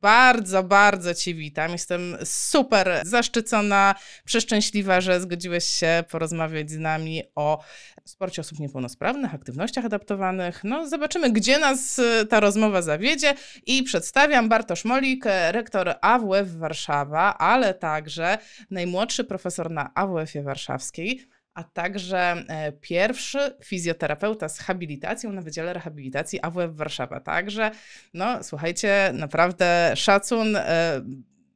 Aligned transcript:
Bardzo, 0.00 0.62
bardzo 0.62 1.14
Ci 1.14 1.34
witam. 1.34 1.72
Jestem 1.72 2.16
super 2.24 3.00
zaszczycona, 3.04 3.94
przeszczęśliwa, 4.24 5.00
że 5.00 5.20
zgodziłeś 5.20 5.64
się 5.64 6.04
porozmawiać 6.10 6.70
z 6.70 6.78
nami 6.78 7.22
o 7.34 7.64
sporcie 8.04 8.40
osób 8.40 8.58
niepełnosprawnych, 8.58 9.34
aktywnościach 9.34 9.84
adaptowanych. 9.84 10.64
No, 10.64 10.88
zobaczymy, 10.88 11.30
gdzie 11.30 11.58
nas 11.58 11.98
y, 11.98 12.26
ta 12.26 12.40
rozmowa 12.40 12.82
zawiedzie. 12.82 13.34
I 13.66 13.82
przedstawiam 13.82 14.48
Bartosz 14.48 14.84
Molik, 14.84 15.24
rektor 15.50 15.94
AWF 16.00 16.56
Warszawa, 16.56 17.38
ale 17.38 17.74
także 17.74 18.38
najmłodszy 18.70 19.24
profesor 19.24 19.70
na 19.70 19.90
AWF-ie 19.94 20.44
Warszawskiej 20.44 21.28
a 21.58 21.64
także 21.64 22.44
e, 22.48 22.72
pierwszy 22.72 23.38
fizjoterapeuta 23.64 24.48
z 24.48 24.58
habilitacją 24.58 25.32
na 25.32 25.42
Wydziale 25.42 25.72
Rehabilitacji 25.72 26.42
AWF 26.42 26.76
Warszawa. 26.76 27.20
Także, 27.20 27.70
no 28.14 28.44
słuchajcie, 28.44 29.10
naprawdę 29.14 29.92
szacun. 29.96 30.56
E, 30.56 31.00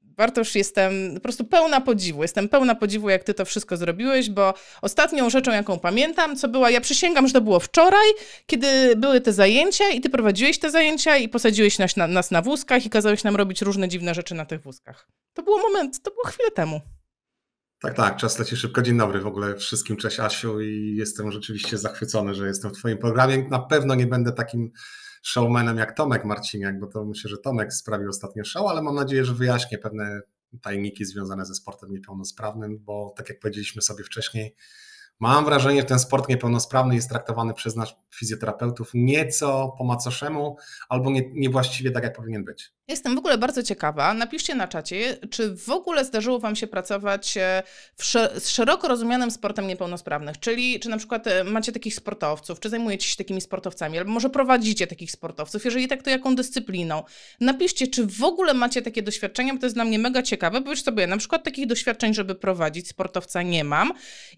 Bartosz, 0.03 0.55
jestem 0.55 0.93
po 1.15 1.21
prostu 1.21 1.45
pełna 1.45 1.81
podziwu. 1.81 2.23
Jestem 2.23 2.49
pełna 2.49 2.75
podziwu, 2.75 3.11
jak 3.11 3.25
ty 3.25 3.35
to 3.35 3.45
wszystko 3.45 3.77
zrobiłeś, 3.77 4.31
bo 4.31 4.55
ostatnią 4.83 5.31
rzeczą, 5.31 5.53
jaką 5.53 5.79
pamiętam, 5.79 6.37
co 6.37 6.49
była, 6.49 6.71
ja 6.71 6.81
przysięgam, 6.81 7.27
że 7.27 7.33
to 7.33 7.41
było 7.41 7.61
wczoraj, 7.61 8.07
kiedy 8.47 8.97
były 8.97 9.21
te 9.21 9.33
zajęcia 9.33 9.91
i 9.91 10.01
ty 10.01 10.11
prowadziłeś 10.11 10.59
te 10.59 10.71
zajęcia 10.71 11.17
i 11.17 11.29
posadziłeś 11.29 11.79
nas 11.79 11.97
na, 11.97 12.07
nas 12.07 12.31
na 12.31 12.43
wózkach 12.43 12.87
i 12.87 12.91
kazałeś 12.91 13.25
nam 13.25 13.37
robić 13.37 13.63
różne 13.63 13.89
dziwne 13.89 14.15
rzeczy 14.15 14.35
na 14.35 14.45
tych 14.45 14.63
wózkach. 14.63 15.09
To 15.35 15.43
było 15.43 15.59
moment, 15.59 16.03
to 16.03 16.11
było 16.11 16.25
chwilę 16.25 16.51
temu. 16.51 16.81
Tak, 17.83 17.95
tak, 17.95 18.17
czas 18.17 18.39
leci 18.39 18.57
szybko. 18.57 18.83
Dzień 18.83 18.99
dobry 18.99 19.21
w 19.21 19.27
ogóle 19.27 19.57
wszystkim. 19.57 19.97
Cześć 19.97 20.21
Asiu 20.21 20.61
i 20.61 20.97
jestem 20.97 21.33
rzeczywiście 21.33 21.79
zachwycony, 21.79 22.35
że 22.35 22.47
jestem 22.47 22.71
w 22.71 22.79
Twoim 22.79 22.99
programie. 22.99 23.49
Na 23.51 23.59
pewno 23.59 23.95
nie 23.95 24.07
będę 24.07 24.33
takim 24.33 24.73
showmanem 25.23 25.77
jak 25.77 25.97
Tomek 25.97 26.25
Marciniak, 26.25 26.81
bo 26.81 26.87
to 26.87 27.05
myślę, 27.05 27.31
że 27.31 27.39
Tomek 27.39 27.73
sprawił 27.73 28.09
ostatnio 28.09 28.45
show, 28.45 28.67
ale 28.71 28.83
mam 28.83 28.95
nadzieję, 28.95 29.25
że 29.25 29.35
wyjaśnię 29.35 29.79
pewne 29.79 30.21
tajniki 30.61 31.05
związane 31.05 31.47
ze 31.47 31.55
sportem 31.55 31.93
niepełnosprawnym, 31.93 32.79
bo 32.79 33.15
tak 33.17 33.29
jak 33.29 33.41
powiedzieliśmy 33.41 33.83
sobie 33.83 34.05
wcześniej, 34.05 34.55
Mam 35.23 35.45
wrażenie, 35.45 35.81
że 35.81 35.87
ten 35.87 35.99
sport 35.99 36.29
niepełnosprawny 36.29 36.95
jest 36.95 37.09
traktowany 37.09 37.55
przez 37.55 37.77
nas 37.77 37.95
fizjoterapeutów 38.15 38.91
nieco 38.95 39.75
po 39.79 39.85
macoszemu 39.85 40.57
albo 40.89 41.11
nie, 41.11 41.23
niewłaściwie 41.33 41.91
tak, 41.91 42.05
jak 42.05 42.17
powinien 42.17 42.45
być. 42.45 42.73
Jestem 42.89 43.15
w 43.15 43.19
ogóle 43.19 43.39
bardzo 43.39 43.63
ciekawa. 43.63 44.15
Napiszcie 44.15 44.55
na 44.55 44.69
czacie, 44.69 45.19
czy 45.31 45.57
w 45.57 45.71
ogóle 45.71 46.05
zdarzyło 46.05 46.39
Wam 46.39 46.57
się 46.57 46.67
pracować 46.67 47.37
e, 47.37 47.63
z 48.35 48.49
szeroko 48.49 48.89
rozumianym 48.89 49.31
sportem 49.31 49.67
niepełnosprawnych, 49.67 50.41
czyli 50.41 50.81
czy 50.81 50.89
na 50.89 50.97
przykład 50.97 51.27
e, 51.27 51.45
macie 51.45 51.73
takich 51.73 51.95
sportowców, 51.95 52.61
czy 52.61 52.69
zajmujecie 52.69 53.09
się 53.09 53.17
takimi 53.17 53.41
sportowcami, 53.41 53.99
albo 53.99 54.11
może 54.11 54.31
prowadzicie 54.31 54.87
takich 54.87 55.11
sportowców. 55.11 55.65
Jeżeli 55.65 55.89
tak, 55.89 56.03
to 56.03 56.11
jaką 56.11 56.35
dyscypliną? 56.35 57.03
Napiszcie, 57.41 57.87
czy 57.87 58.07
w 58.07 58.23
ogóle 58.25 58.55
macie 58.55 58.83
takie 58.83 59.03
doświadczenia, 59.03 59.55
bo 59.55 59.61
to 59.61 59.67
jest 59.67 59.77
dla 59.77 59.85
mnie 59.85 59.99
mega 59.99 60.23
ciekawe, 60.23 60.61
bo 60.61 60.71
wiesz 60.71 60.83
sobie, 60.83 61.07
na 61.07 61.17
przykład 61.17 61.45
takich 61.45 61.67
doświadczeń, 61.67 62.15
żeby 62.15 62.35
prowadzić 62.35 62.89
sportowca 62.89 63.43
nie 63.43 63.65
mam 63.65 63.93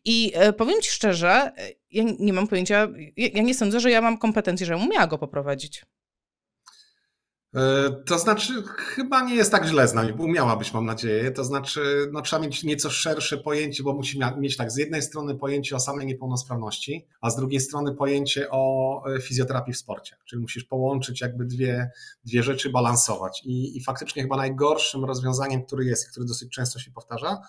i 0.04 0.32
e, 0.34 0.52
powiem 0.52 0.80
Ci 0.82 0.90
szczerze, 0.90 1.52
ja 1.94 2.04
nie 2.18 2.32
mam 2.32 2.48
pojęcia, 2.48 2.88
ja 3.16 3.42
nie 3.42 3.54
sądzę, 3.54 3.80
że 3.80 3.90
ja 3.90 4.00
mam 4.00 4.18
kompetencje, 4.18 4.66
żebym 4.66 4.82
umiała 4.82 5.06
go 5.06 5.18
poprowadzić. 5.18 5.84
E, 7.54 7.90
to 8.06 8.18
znaczy, 8.18 8.62
chyba 8.76 9.20
nie 9.20 9.34
jest 9.34 9.50
tak 9.50 9.66
źle 9.66 9.88
z 9.88 9.94
nami, 9.94 10.12
bo 10.12 10.24
umiałabyś, 10.24 10.72
mam 10.72 10.86
nadzieję. 10.86 11.30
To 11.30 11.44
znaczy, 11.44 12.10
no, 12.12 12.22
trzeba 12.22 12.42
mieć 12.42 12.64
nieco 12.64 12.90
szersze 12.90 13.38
pojęcie, 13.38 13.82
bo 13.82 13.92
musi 13.92 14.20
mieć 14.38 14.56
tak, 14.56 14.72
z 14.72 14.76
jednej 14.76 15.02
strony 15.02 15.34
pojęcie 15.34 15.76
o 15.76 15.80
samej 15.80 16.06
niepełnosprawności, 16.06 17.06
a 17.20 17.30
z 17.30 17.36
drugiej 17.36 17.60
strony 17.60 17.94
pojęcie 17.94 18.50
o 18.50 19.02
e, 19.16 19.20
fizjoterapii 19.20 19.74
w 19.74 19.76
sporcie. 19.76 20.16
Czyli 20.24 20.42
musisz 20.42 20.64
połączyć 20.64 21.20
jakby 21.20 21.44
dwie, 21.44 21.90
dwie 22.24 22.42
rzeczy, 22.42 22.70
balansować. 22.70 23.42
I, 23.44 23.76
I 23.76 23.84
faktycznie 23.84 24.22
chyba 24.22 24.36
najgorszym 24.36 25.04
rozwiązaniem, 25.04 25.64
który 25.64 25.84
jest 25.84 26.10
który 26.10 26.26
dosyć 26.26 26.50
często 26.52 26.78
się 26.78 26.90
powtarza, 26.90 27.40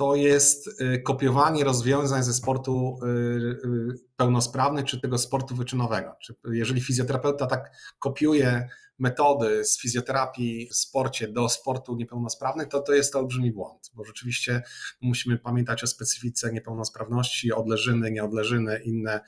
to 0.00 0.14
jest 0.14 0.80
y, 0.80 1.02
kopiowanie 1.02 1.64
rozwiązań 1.64 2.22
ze 2.22 2.32
sportu 2.34 2.98
y, 3.02 3.06
y, 3.06 3.94
pełnosprawnych 4.20 4.84
czy 4.84 5.00
tego 5.00 5.18
sportu 5.18 5.54
wyczynowego. 5.56 6.16
Jeżeli 6.52 6.80
fizjoterapeuta 6.80 7.46
tak 7.46 7.70
kopiuje 7.98 8.68
metody 8.98 9.64
z 9.64 9.80
fizjoterapii 9.80 10.68
w 10.68 10.76
sporcie 10.76 11.28
do 11.28 11.48
sportu 11.48 11.96
niepełnosprawnych, 11.96 12.68
to 12.68 12.80
to 12.80 12.92
jest 12.92 13.12
to 13.12 13.18
olbrzymi 13.18 13.52
błąd, 13.52 13.90
bo 13.94 14.04
rzeczywiście 14.04 14.62
musimy 15.00 15.38
pamiętać 15.38 15.84
o 15.84 15.86
specyfice 15.86 16.52
niepełnosprawności, 16.52 17.52
odleżyny, 17.52 18.10
nieodleżyny, 18.10 18.80
inne 18.84 19.20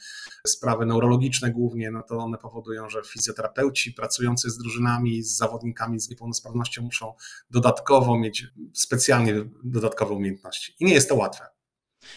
sprawy 0.47 0.87
neurologiczne 0.87 1.51
głównie, 1.51 1.91
no 1.91 2.03
to 2.03 2.19
one 2.19 2.39
powodują, 2.39 2.89
że 2.89 3.03
fizjoterapeuci 3.03 3.93
pracujący 3.93 4.51
z 4.51 4.59
drużynami, 4.59 5.23
z 5.23 5.37
zawodnikami 5.37 6.01
z 6.01 6.09
niepełnosprawnością 6.09 6.83
muszą 6.83 7.15
dodatkowo 7.51 8.19
mieć 8.19 8.47
specjalnie 8.73 9.45
dodatkowe 9.65 10.15
umiejętności. 10.15 10.75
I 10.81 10.85
nie 10.85 10.95
jest 10.95 11.09
to 11.09 11.15
łatwe. 11.15 11.62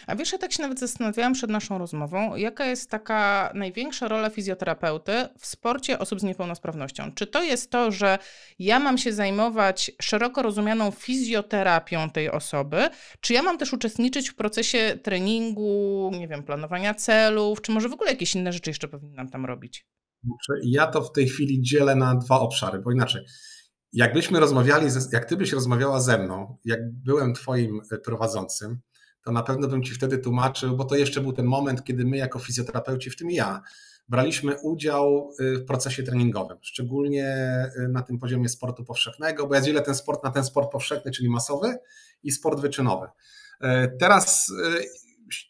A 0.06 0.16
wiesz, 0.16 0.32
ja 0.32 0.38
tak 0.38 0.52
się 0.52 0.62
nawet 0.62 0.78
zastanawiałam 0.78 1.32
przed 1.32 1.50
naszą 1.50 1.78
rozmową, 1.78 2.36
jaka 2.36 2.66
jest 2.66 2.90
taka 2.90 3.50
największa 3.54 4.08
rola 4.08 4.30
fizjoterapeuty 4.30 5.12
w 5.38 5.46
sporcie 5.46 5.98
osób 5.98 6.20
z 6.20 6.22
niepełnosprawnością? 6.22 7.12
Czy 7.14 7.26
to 7.26 7.42
jest 7.42 7.70
to, 7.70 7.90
że 7.90 8.18
ja 8.58 8.78
mam 8.78 8.98
się 8.98 9.12
zajmować 9.12 9.90
szeroko 10.02 10.42
rozumianą 10.42 10.90
fizjoterapią 10.90 12.10
tej 12.10 12.30
osoby, 12.30 12.88
czy 13.20 13.32
ja 13.32 13.42
mam 13.42 13.58
też 13.58 13.72
uczestniczyć 13.72 14.30
w 14.30 14.34
procesie 14.34 14.98
treningu, 15.02 16.10
nie 16.18 16.28
wiem, 16.28 16.42
planowania 16.42 16.94
celów, 16.94 17.62
czy 17.62 17.72
może 17.72 17.88
w 17.88 17.92
ogóle 17.92 18.10
jakieś 18.10 18.34
inne 18.34 18.52
rzeczy 18.52 18.70
jeszcze 18.70 18.88
powinnam 18.88 19.28
tam 19.28 19.46
robić? 19.46 19.86
Ja 20.64 20.86
to 20.86 21.02
w 21.02 21.12
tej 21.12 21.28
chwili 21.28 21.62
dzielę 21.62 21.96
na 21.96 22.14
dwa 22.14 22.40
obszary, 22.40 22.78
bo 22.78 22.92
inaczej. 22.92 23.24
Jakbyśmy 23.92 24.40
rozmawiali, 24.40 24.86
jak 25.12 25.24
ty 25.24 25.36
byś 25.36 25.52
rozmawiała 25.52 26.00
ze 26.00 26.18
mną, 26.18 26.58
jak 26.64 26.80
byłem 26.92 27.34
twoim 27.34 27.80
prowadzącym, 28.04 28.80
to 29.26 29.32
na 29.32 29.42
pewno 29.42 29.68
bym 29.68 29.82
ci 29.82 29.94
wtedy 29.94 30.18
tłumaczył, 30.18 30.76
bo 30.76 30.84
to 30.84 30.96
jeszcze 30.96 31.20
był 31.20 31.32
ten 31.32 31.46
moment, 31.46 31.84
kiedy 31.84 32.04
my 32.04 32.16
jako 32.16 32.38
fizjoterapeuci, 32.38 33.10
w 33.10 33.16
tym 33.16 33.30
ja, 33.30 33.62
braliśmy 34.08 34.56
udział 34.62 35.30
y, 35.40 35.56
w 35.58 35.64
procesie 35.64 36.02
treningowym, 36.02 36.58
szczególnie 36.60 37.26
y, 37.76 37.88
na 37.88 38.02
tym 38.02 38.18
poziomie 38.18 38.48
sportu 38.48 38.84
powszechnego, 38.84 39.46
bo 39.46 39.54
ja 39.54 39.60
dzielę 39.60 39.82
ten 39.82 39.94
sport 39.94 40.24
na 40.24 40.30
ten 40.30 40.44
sport 40.44 40.72
powszechny, 40.72 41.10
czyli 41.10 41.28
masowy 41.28 41.76
i 42.22 42.30
sport 42.30 42.60
wyczynowy. 42.60 43.06
Y, 43.06 43.66
teraz 43.98 44.52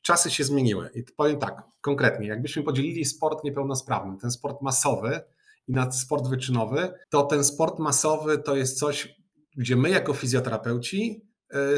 czasy 0.03 0.31
się 0.31 0.45
zmieniły 0.45 0.91
i 0.95 1.03
powiem 1.17 1.39
tak, 1.39 1.63
konkretnie, 1.81 2.27
jakbyśmy 2.27 2.63
podzielili 2.63 3.05
sport 3.05 3.45
niepełnosprawny, 3.45 4.17
ten 4.21 4.31
sport 4.31 4.63
masowy 4.63 5.21
i 5.69 5.73
na 5.73 5.93
sport 5.93 6.29
wyczynowy, 6.29 6.93
to 7.09 7.23
ten 7.23 7.45
sport 7.45 7.79
masowy 7.79 8.39
to 8.39 8.57
jest 8.57 8.79
coś, 8.79 9.17
gdzie 9.57 9.77
my 9.77 9.91
jako 9.91 10.15
fizjoterapeuci 10.15 11.26
E, 11.26 11.26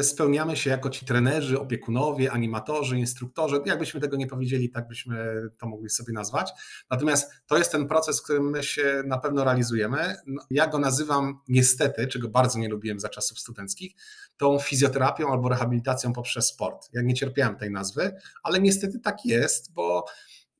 spełniamy 0.01 0.57
się 0.57 0.69
jako 0.69 0.89
ci 0.89 1.05
trenerzy, 1.05 1.59
opiekunowie, 1.59 2.31
animatorzy, 2.31 2.99
instruktorzy. 2.99 3.61
Jakbyśmy 3.65 3.99
tego 3.99 4.17
nie 4.17 4.27
powiedzieli, 4.27 4.69
tak 4.69 4.87
byśmy 4.87 5.41
to 5.57 5.67
mogli 5.67 5.89
sobie 5.89 6.13
nazwać. 6.13 6.51
Natomiast 6.89 7.31
to 7.47 7.57
jest 7.57 7.71
ten 7.71 7.87
proces, 7.87 8.19
w 8.19 8.23
którym 8.23 8.49
my 8.49 8.63
się 8.63 9.03
na 9.05 9.17
pewno 9.17 9.43
realizujemy. 9.43 10.15
No, 10.27 10.41
ja 10.49 10.67
go 10.67 10.79
nazywam 10.79 11.39
niestety, 11.47 12.07
czego 12.07 12.29
bardzo 12.29 12.59
nie 12.59 12.69
lubiłem 12.69 12.99
za 12.99 13.09
czasów 13.09 13.39
studenckich, 13.39 13.93
tą 14.37 14.59
fizjoterapią 14.59 15.31
albo 15.31 15.49
rehabilitacją 15.49 16.13
poprzez 16.13 16.47
sport. 16.47 16.89
Ja 16.93 17.01
nie 17.01 17.13
cierpiałem 17.13 17.55
tej 17.55 17.71
nazwy, 17.71 18.11
ale 18.43 18.59
niestety 18.59 18.99
tak 18.99 19.25
jest, 19.25 19.73
bo 19.73 20.05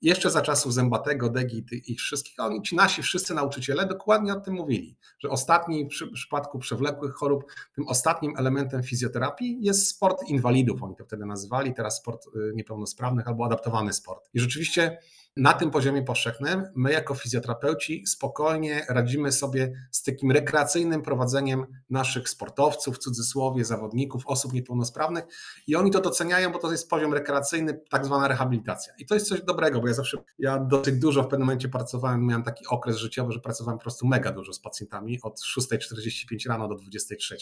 jeszcze 0.01 0.31
za 0.31 0.41
czasów 0.41 0.73
Zębatego, 0.73 1.29
Degi 1.29 1.65
i 1.71 1.91
ich 1.91 1.99
wszystkich, 1.99 2.39
oni 2.39 2.61
ci 2.61 2.75
nasi 2.75 3.01
wszyscy 3.01 3.33
nauczyciele 3.33 3.85
dokładnie 3.85 4.33
o 4.33 4.39
tym 4.39 4.53
mówili, 4.53 4.97
że 5.19 5.29
ostatni 5.29 5.87
przy 5.87 6.07
przypadku 6.07 6.59
przewlekłych 6.59 7.13
chorób, 7.13 7.51
tym 7.75 7.87
ostatnim 7.87 8.37
elementem 8.37 8.83
fizjoterapii 8.83 9.57
jest 9.61 9.87
sport 9.87 10.23
inwalidów, 10.27 10.83
oni 10.83 10.95
to 10.95 11.05
wtedy 11.05 11.25
nazywali, 11.25 11.73
teraz 11.73 11.97
sport 11.97 12.27
y, 12.27 12.51
niepełnosprawnych 12.55 13.27
albo 13.27 13.45
adaptowany 13.45 13.93
sport. 13.93 14.29
I 14.33 14.39
rzeczywiście 14.39 14.97
na 15.37 15.53
tym 15.53 15.71
poziomie 15.71 16.03
powszechnym 16.03 16.63
my 16.75 16.91
jako 16.91 17.15
fizjoterapeuci 17.15 18.07
spokojnie 18.07 18.85
radzimy 18.89 19.31
sobie 19.31 19.73
z 19.91 20.03
takim 20.03 20.31
rekreacyjnym 20.31 21.01
prowadzeniem 21.01 21.65
naszych 21.89 22.29
sportowców, 22.29 22.95
w 22.95 22.99
cudzysłowie, 22.99 23.65
zawodników, 23.65 24.23
osób 24.27 24.53
niepełnosprawnych 24.53 25.23
i 25.67 25.75
oni 25.75 25.91
to 25.91 26.01
doceniają, 26.01 26.51
bo 26.51 26.59
to 26.59 26.71
jest 26.71 26.89
poziom 26.89 27.13
rekreacyjny, 27.13 27.81
tak 27.89 28.05
zwana 28.05 28.27
rehabilitacja. 28.27 28.93
I 28.97 29.05
to 29.05 29.13
jest 29.13 29.27
coś 29.27 29.41
dobrego, 29.41 29.81
bo 29.81 29.87
ja 29.87 29.93
zawsze, 29.93 30.17
ja 30.39 30.59
dosyć 30.59 30.95
dużo 30.95 31.23
w 31.23 31.27
pewnym 31.27 31.47
momencie 31.47 31.69
pracowałem, 31.69 32.25
miałem 32.25 32.43
taki 32.43 32.67
okres 32.67 32.97
życiowy, 32.97 33.33
że 33.33 33.39
pracowałem 33.39 33.77
po 33.77 33.83
prostu 33.83 34.07
mega 34.07 34.31
dużo 34.31 34.53
z 34.53 34.59
pacjentami 34.59 35.19
od 35.21 35.39
6.45 35.57 36.49
rano 36.49 36.67
do 36.67 36.75
23 36.75 37.37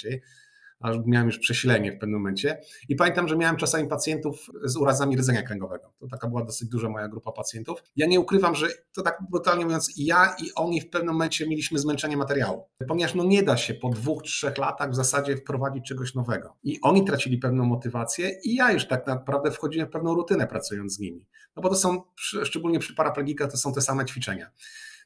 aż 0.80 0.98
miałem 1.06 1.28
już 1.28 1.40
przesilenie 1.40 1.92
w 1.92 1.98
pewnym 1.98 2.20
momencie. 2.20 2.62
I 2.90 2.96
pamiętam, 2.96 3.28
że 3.28 3.38
miałem 3.38 3.58
czasami 3.58 3.88
pacjentów 3.88 4.48
z 4.64 4.78
urazami 4.78 5.18
rdzenia 5.18 5.42
kręgowego. 5.42 5.94
To 6.00 6.08
taka 6.08 6.28
była 6.28 6.46
dosyć 6.46 6.70
duża 6.70 6.90
moja 6.90 7.08
grupa 7.08 7.32
pacjentów. 7.32 7.84
Ja 7.96 8.08
nie 8.08 8.20
ukrywam, 8.20 8.56
że 8.56 8.68
to 8.94 9.02
tak 9.02 9.18
brutalnie 9.30 9.66
mówiąc, 9.66 9.94
ja 9.98 10.36
i 10.44 10.54
oni 10.56 10.82
w 10.82 10.90
pewnym 10.90 11.14
momencie 11.14 11.48
mieliśmy 11.48 11.80
zmęczenie 11.80 12.18
materiału, 12.18 12.68
ponieważ 12.88 13.16
no 13.16 13.24
nie 13.24 13.44
da 13.44 13.58
się 13.58 13.74
po 13.74 13.90
dwóch, 13.90 14.24
trzech 14.24 14.58
latach 14.58 14.92
w 14.92 14.96
zasadzie 14.96 15.38
wprowadzić 15.38 15.88
czegoś 15.88 16.16
nowego. 16.16 16.58
I 16.64 16.82
oni 16.82 17.06
tracili 17.06 17.38
pewną 17.38 17.66
motywację 17.66 18.32
i 18.44 18.56
ja 18.56 18.72
już 18.72 18.88
tak 18.88 19.08
naprawdę 19.08 19.52
wchodziłem 19.52 19.88
w 19.88 19.92
pewną 19.92 20.16
rutynę 20.16 20.48
pracując 20.48 20.94
z 20.94 21.00
nimi. 21.00 21.26
No 21.56 21.62
bo 21.62 21.70
to 21.70 21.76
są, 21.76 22.02
szczególnie 22.44 22.80
przy 22.80 22.96
paraplegikach, 22.96 23.52
to 23.52 23.58
są 23.58 23.74
te 23.74 23.82
same 23.82 24.06
ćwiczenia. 24.06 24.52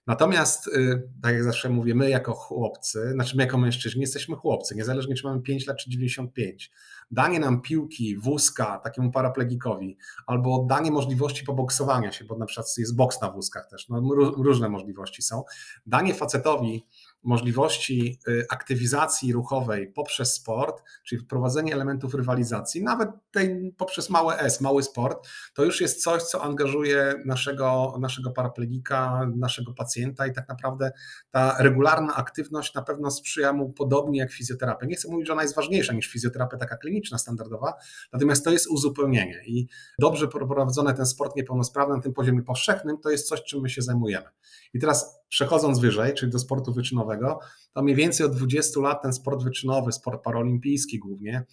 Natomiast, 0.08 0.68
y, 0.68 1.10
tak 1.22 1.34
jak 1.34 1.44
zawsze 1.44 1.70
mówię, 1.70 1.96
my 1.96 2.10
jako 2.10 2.34
chłopcy, 2.34 3.12
znaczy 3.12 3.38
my 3.38 3.44
jako 3.44 3.58
mężczyźni 3.58 4.02
jesteśmy 4.02 4.36
chłopcy, 4.36 4.76
niezależnie 4.76 5.16
czy 5.16 5.28
mamy 5.28 5.42
5 5.42 5.68
lat 5.68 5.78
czy 5.78 5.90
95. 5.90 6.72
Danie 7.12 7.40
nam 7.40 7.62
piłki, 7.62 8.18
wózka 8.18 8.80
takiemu 8.84 9.12
paraplegikowi, 9.12 9.98
albo 10.28 10.66
danie 10.70 10.92
możliwości 10.92 11.44
poboksowania 11.44 12.12
się, 12.12 12.26
bo 12.26 12.38
na 12.38 12.46
przykład 12.46 12.68
jest 12.78 12.96
boks 12.96 13.22
na 13.22 13.32
wózkach 13.32 13.70
też, 13.70 13.90
no, 13.90 14.02
różne 14.38 14.70
możliwości 14.70 15.22
są. 15.22 15.44
Danie 15.86 16.14
facetowi 16.14 16.86
możliwości 17.24 18.20
y, 18.28 18.46
aktywizacji 18.50 19.34
ruchowej 19.34 19.88
poprzez 19.88 20.34
sport, 20.34 20.84
czyli 21.04 21.22
wprowadzenie 21.22 21.74
elementów 21.74 22.14
rywalizacji, 22.14 22.84
nawet 22.84 23.10
tej 23.32 23.74
poprzez 23.78 24.10
małe 24.10 24.40
S, 24.40 24.62
mały 24.62 24.84
sport, 24.84 25.28
to 25.54 25.64
już 25.64 25.82
jest 25.82 26.04
coś, 26.04 26.24
co 26.24 26.44
angażuje 26.44 27.14
naszego, 27.26 27.98
naszego 28.00 28.32
paraplegika, 28.32 29.28
naszego 29.36 29.74
pacjenta 29.74 30.28
i 30.28 30.34
tak 30.34 30.50
naprawdę 30.50 30.92
ta 31.32 31.56
regularna 31.60 32.16
aktywność 32.16 32.74
na 32.74 32.82
pewno 32.82 33.12
sprzyja 33.12 33.54
mu 33.54 33.74
podobnie 33.74 34.20
jak 34.20 34.32
fizjoterapia. 34.32 34.86
Nie 34.86 34.96
chcę 34.96 35.10
mówić, 35.12 35.28
że 35.28 35.34
ona 35.34 35.42
jest 35.42 35.56
ważniejsza 35.56 35.94
niż 35.94 36.08
fizjoterapia 36.08 36.58
taka 36.58 36.78
kliniczna, 36.78 37.18
standardowa, 37.18 37.74
natomiast 38.14 38.46
to 38.46 38.52
jest 38.52 38.68
uzupełnienie 38.68 39.42
i 39.46 39.68
dobrze 40.00 40.28
prowadzony 40.28 40.94
ten 40.94 41.06
sport 41.06 41.36
niepełnosprawny 41.36 41.96
na 41.96 42.02
tym 42.02 42.14
poziomie 42.14 42.44
powszechnym 42.44 42.98
to 42.98 43.10
jest 43.10 43.28
coś, 43.28 43.44
czym 43.44 43.62
my 43.62 43.70
się 43.70 43.82
zajmujemy. 43.82 44.26
I 44.74 44.80
teraz 44.80 45.20
przechodząc 45.30 45.80
wyżej, 45.80 46.14
czyli 46.14 46.32
do 46.32 46.40
sportu 46.40 46.74
wyczynowego, 46.74 47.40
to 47.74 47.84
mniej 47.84 47.96
więcej 47.96 48.26
od 48.26 48.36
20 48.36 48.80
lat 48.80 49.02
ten 49.02 49.14
sport 49.14 49.44
wyczynowy, 49.44 49.92
sport 49.92 50.24
paralimpijski 50.24 51.00
głównie, 51.00 51.46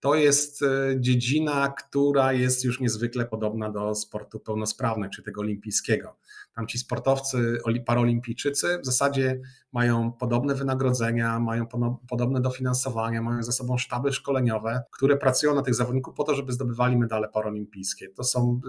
to 0.00 0.14
jest 0.14 0.62
e, 0.62 0.66
dziedzina, 1.00 1.68
która 1.68 2.32
jest 2.32 2.64
już 2.64 2.80
niezwykle 2.80 3.26
podobna 3.26 3.70
do 3.70 3.94
sportu 3.94 4.40
pełnosprawnego, 4.40 5.12
czy 5.12 5.22
tego 5.22 5.40
olimpijskiego. 5.40 6.16
Tam 6.54 6.66
ci 6.66 6.78
sportowcy 6.78 7.58
paralimpijczycy 7.86 8.78
w 8.82 8.86
zasadzie 8.86 9.40
mają 9.72 10.12
podobne 10.12 10.54
wynagrodzenia, 10.54 11.40
mają 11.40 11.66
podobne 12.08 12.40
dofinansowania, 12.40 13.22
mają 13.22 13.42
za 13.42 13.52
sobą 13.52 13.78
sztaby 13.78 14.12
szkoleniowe, 14.12 14.82
które 14.90 15.16
pracują 15.16 15.54
na 15.54 15.62
tych 15.62 15.74
zawodników 15.74 16.14
po 16.14 16.24
to, 16.24 16.34
żeby 16.34 16.52
zdobywali 16.52 16.96
medale 16.96 17.28
paralimpijskie. 17.28 18.08
To, 18.08 18.24
są, 18.24 18.60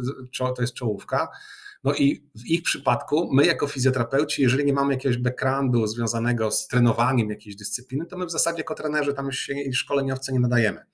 to 0.55 0.61
jest 0.61 0.73
czołówka. 0.73 1.29
No 1.88 1.94
i 1.94 2.30
w 2.36 2.45
ich 2.45 2.63
przypadku 2.63 3.30
my 3.34 3.45
jako 3.45 3.68
fizjoterapeuci, 3.68 4.42
jeżeli 4.42 4.66
nie 4.66 4.74
mamy 4.74 4.94
jakiegoś 4.94 5.18
backgroundu 5.18 5.88
związanego 5.88 6.51
z 6.51 6.68
trenowaniem 6.68 7.30
jakiejś 7.30 7.56
dyscypliny, 7.56 8.06
to 8.06 8.18
my 8.18 8.25
w 8.25 8.31
zasadzie 8.31 8.57
jako 8.57 8.75
trenerzy 8.75 9.13
tam 9.13 9.31
się 9.31 9.62
i 9.62 9.74
szkoleniowcy 9.74 10.34
nie 10.34 10.39
nadajemy. 10.39 10.86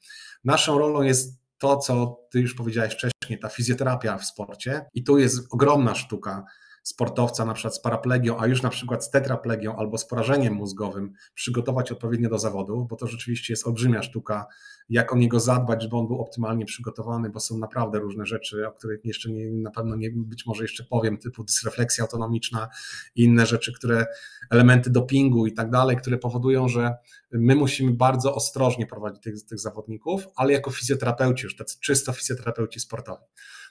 Naszą 0.43 0.79
rolą 0.79 1.01
jest 1.01 1.39
to, 1.57 1.77
co 1.77 2.19
ty 2.31 2.39
już 2.39 2.55
powiedziałeś 2.55 2.93
wcześniej, 2.93 3.39
ta 3.39 3.49
fizjoterapia 3.49 4.17
w 4.17 4.25
sporcie 4.25 4.85
i 4.93 5.03
tu 5.03 5.17
jest 5.17 5.47
ogromna 5.51 5.95
sztuka 5.95 6.43
sportowca 6.83 7.45
na 7.45 7.53
przykład 7.53 7.75
z 7.75 7.79
paraplegią, 7.79 8.39
a 8.39 8.47
już 8.47 8.61
na 8.61 8.69
przykład 8.69 9.05
z 9.05 9.09
tetraplegią 9.09 9.75
albo 9.75 9.97
z 9.97 10.05
porażeniem 10.05 10.53
mózgowym 10.53 11.13
przygotować 11.33 11.91
odpowiednio 11.91 12.29
do 12.29 12.39
zawodów, 12.39 12.87
bo 12.87 12.95
to 12.95 13.07
rzeczywiście 13.07 13.53
jest 13.53 13.67
olbrzymia 13.67 14.03
sztuka, 14.03 14.45
jak 14.89 15.13
o 15.13 15.17
niego 15.17 15.39
zadbać, 15.39 15.83
żeby 15.83 15.97
on 15.97 16.07
był 16.07 16.21
optymalnie 16.21 16.65
przygotowany, 16.65 17.29
bo 17.29 17.39
są 17.39 17.57
naprawdę 17.57 17.99
różne 17.99 18.25
rzeczy, 18.25 18.67
o 18.67 18.71
których 18.71 19.05
jeszcze 19.05 19.31
nie, 19.31 19.51
na 19.51 19.71
pewno 19.71 19.95
nie, 19.95 20.09
być 20.15 20.45
może 20.45 20.63
jeszcze 20.63 20.83
powiem, 20.83 21.17
typu 21.17 21.43
dysrefleksja 21.43 22.03
autonomiczna 22.03 22.67
i 23.15 23.23
inne 23.23 23.45
rzeczy, 23.45 23.73
które, 23.73 24.05
elementy 24.49 24.89
dopingu 24.89 25.47
i 25.47 25.53
tak 25.53 25.69
dalej, 25.69 25.97
które 25.97 26.17
powodują, 26.17 26.67
że 26.67 26.93
my 27.31 27.55
musimy 27.55 27.91
bardzo 27.91 28.35
ostrożnie 28.35 28.87
prowadzić 28.87 29.23
tych, 29.23 29.45
tych 29.45 29.59
zawodników, 29.59 30.27
ale 30.35 30.53
jako 30.53 30.71
fizjoterapeuci, 30.71 31.43
już 31.43 31.55
tacy 31.55 31.77
czysto 31.79 32.13
fizjoterapeuci 32.13 32.79
sportowi. 32.79 33.23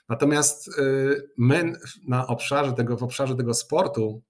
Natomiast 0.09 0.67
y, 0.67 1.29
my 1.37 1.73
na 2.07 2.27
obszarze 2.27 2.73
tego, 2.73 2.97
w 2.97 3.03
obszarze 3.03 3.35
tego 3.35 3.53
sportu, 3.53 4.21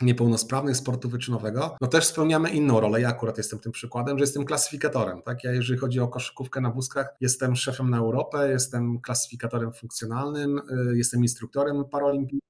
niepełnosprawnych 0.00 0.76
sportu 0.76 1.08
wyczynowego, 1.08 1.76
no 1.80 1.88
też 1.88 2.06
spełniamy 2.06 2.50
inną 2.50 2.80
rolę. 2.80 3.00
Ja 3.00 3.08
akurat 3.08 3.38
jestem 3.38 3.58
tym 3.58 3.72
przykładem, 3.72 4.18
że 4.18 4.22
jestem 4.22 4.44
klasyfikatorem. 4.44 5.22
Tak? 5.22 5.44
Ja 5.44 5.52
jeżeli 5.52 5.78
chodzi 5.78 6.00
o 6.00 6.08
koszykówkę 6.08 6.60
na 6.60 6.70
wózkach, 6.70 7.08
jestem 7.20 7.56
szefem 7.56 7.90
na 7.90 7.98
Europę, 7.98 8.50
jestem 8.50 9.00
klasyfikatorem 9.00 9.72
funkcjonalnym, 9.72 10.58
y, 10.58 10.96
jestem 10.96 11.22
instruktorem 11.22 11.84
paralimpijskim. 11.84 12.48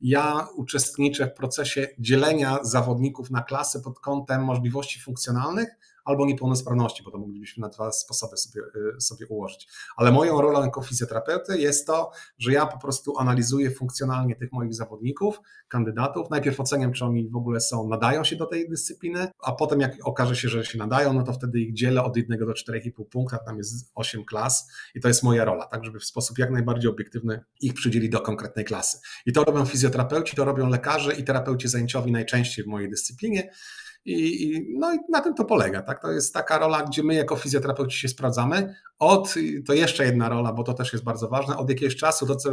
Ja 0.00 0.48
uczestniczę 0.56 1.26
w 1.26 1.34
procesie 1.34 1.88
dzielenia 1.98 2.58
zawodników 2.62 3.30
na 3.30 3.42
klasy 3.42 3.80
pod 3.80 4.00
kątem 4.00 4.44
możliwości 4.44 5.00
funkcjonalnych, 5.00 5.68
albo 6.06 6.26
niepełnosprawności, 6.26 7.02
bo 7.02 7.10
to 7.10 7.18
moglibyśmy 7.18 7.60
na 7.60 7.68
dwa 7.68 7.92
sposoby 7.92 8.36
sobie, 8.36 8.62
y, 8.96 9.00
sobie 9.00 9.26
ułożyć. 9.26 9.68
Ale 9.96 10.12
moją 10.12 10.40
rolą 10.40 10.62
jako 10.62 10.82
fizjoterapeuty 10.82 11.58
jest 11.58 11.86
to, 11.86 12.10
że 12.38 12.52
ja 12.52 12.66
po 12.66 12.78
prostu 12.78 13.18
analizuję 13.18 13.70
funkcjonalnie 13.70 14.36
tych 14.36 14.52
moich 14.52 14.74
zawodników, 14.74 15.40
kandydatów. 15.68 16.30
Najpierw 16.30 16.60
oceniam, 16.60 16.92
czy 16.92 17.04
oni 17.04 17.28
w 17.28 17.36
ogóle 17.36 17.60
są, 17.60 17.88
nadają 17.88 18.24
się 18.24 18.36
do 18.36 18.46
tej 18.46 18.68
dyscypliny, 18.68 19.28
a 19.42 19.52
potem 19.52 19.80
jak 19.80 19.92
okaże 20.04 20.36
się, 20.36 20.48
że 20.48 20.64
się 20.64 20.78
nadają, 20.78 21.12
no 21.12 21.22
to 21.22 21.32
wtedy 21.32 21.60
ich 21.60 21.74
dzielę 21.74 22.04
od 22.04 22.16
1 22.16 22.38
do 22.38 22.52
4,5 22.52 23.04
punkta, 23.10 23.38
tam 23.38 23.58
jest 23.58 23.92
8 23.94 24.24
klas 24.24 24.70
i 24.94 25.00
to 25.00 25.08
jest 25.08 25.22
moja 25.22 25.44
rola, 25.44 25.66
tak, 25.66 25.84
żeby 25.84 25.98
w 25.98 26.04
sposób 26.04 26.38
jak 26.38 26.50
najbardziej 26.50 26.90
obiektywny 26.90 27.44
ich 27.60 27.74
przydzielić 27.74 28.10
do 28.10 28.20
konkretnej 28.20 28.64
klasy. 28.64 28.98
I 29.26 29.32
to 29.32 29.44
robią 29.44 29.64
fizjoterapeuci, 29.64 30.36
to 30.36 30.44
robią 30.44 30.68
lekarze 30.68 31.14
i 31.14 31.24
terapeuci 31.24 31.68
zajęciowi 31.68 32.12
najczęściej 32.12 32.64
w 32.64 32.68
mojej 32.68 32.90
dyscyplinie. 32.90 33.50
I, 34.06 34.42
i, 34.42 34.66
no 34.78 34.94
i 34.94 34.98
na 35.08 35.20
tym 35.20 35.34
to 35.34 35.44
polega. 35.44 35.82
Tak? 35.82 36.02
To 36.02 36.10
jest 36.10 36.34
taka 36.34 36.58
rola, 36.58 36.82
gdzie 36.82 37.02
my 37.02 37.14
jako 37.14 37.36
fizjoterapeuci 37.36 37.98
się 37.98 38.08
sprawdzamy. 38.08 38.74
Od, 38.98 39.34
to 39.66 39.72
jeszcze 39.72 40.04
jedna 40.04 40.28
rola, 40.28 40.52
bo 40.52 40.62
to 40.62 40.74
też 40.74 40.92
jest 40.92 41.04
bardzo 41.04 41.28
ważne, 41.28 41.56
od 41.56 41.68
jakiegoś 41.68 41.96
czasu, 41.96 42.26
to 42.26 42.36
co 42.36 42.50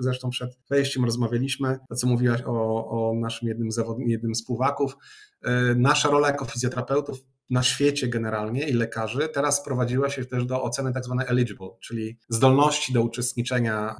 zresztą 0.00 0.30
przed 0.30 0.58
wejściem 0.70 1.04
rozmawialiśmy, 1.04 1.78
to 1.88 1.94
co 1.94 2.06
mówiłaś 2.06 2.42
o, 2.46 2.88
o 2.88 3.14
naszym 3.14 3.48
jednym, 3.48 3.72
zawodniku, 3.72 4.10
jednym 4.10 4.34
z 4.34 4.44
pływaków, 4.44 4.96
e, 5.42 5.74
nasza 5.74 6.10
rola 6.10 6.28
jako 6.28 6.44
fizjoterapeutów 6.44 7.18
na 7.50 7.62
świecie 7.62 8.08
generalnie 8.08 8.68
i 8.68 8.72
lekarzy 8.72 9.28
teraz 9.28 9.56
sprowadziła 9.56 10.10
się 10.10 10.24
też 10.24 10.44
do 10.44 10.62
oceny 10.62 10.92
tak 10.92 11.04
zwanej 11.04 11.26
eligible, 11.28 11.68
czyli 11.80 12.18
zdolności 12.28 12.92
do 12.92 13.02
uczestniczenia 13.02 13.96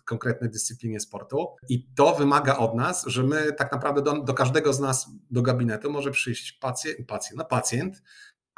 w 0.00 0.04
konkretnej 0.04 0.50
dyscyplinie 0.50 1.00
sportu. 1.00 1.46
I 1.68 1.86
to 1.94 2.14
wymaga 2.14 2.56
od 2.56 2.74
nas, 2.74 3.04
że 3.06 3.22
my 3.22 3.52
tak 3.52 3.72
naprawdę 3.72 4.02
do, 4.02 4.22
do 4.22 4.34
każdego 4.34 4.72
z 4.72 4.80
nas 4.80 5.10
do 5.30 5.42
gabinetu 5.42 5.90
może 5.90 6.10
przyjść 6.10 6.52
pacjent, 6.52 7.06
pacjent, 7.06 7.38
no 7.38 7.44
pacjent 7.44 8.02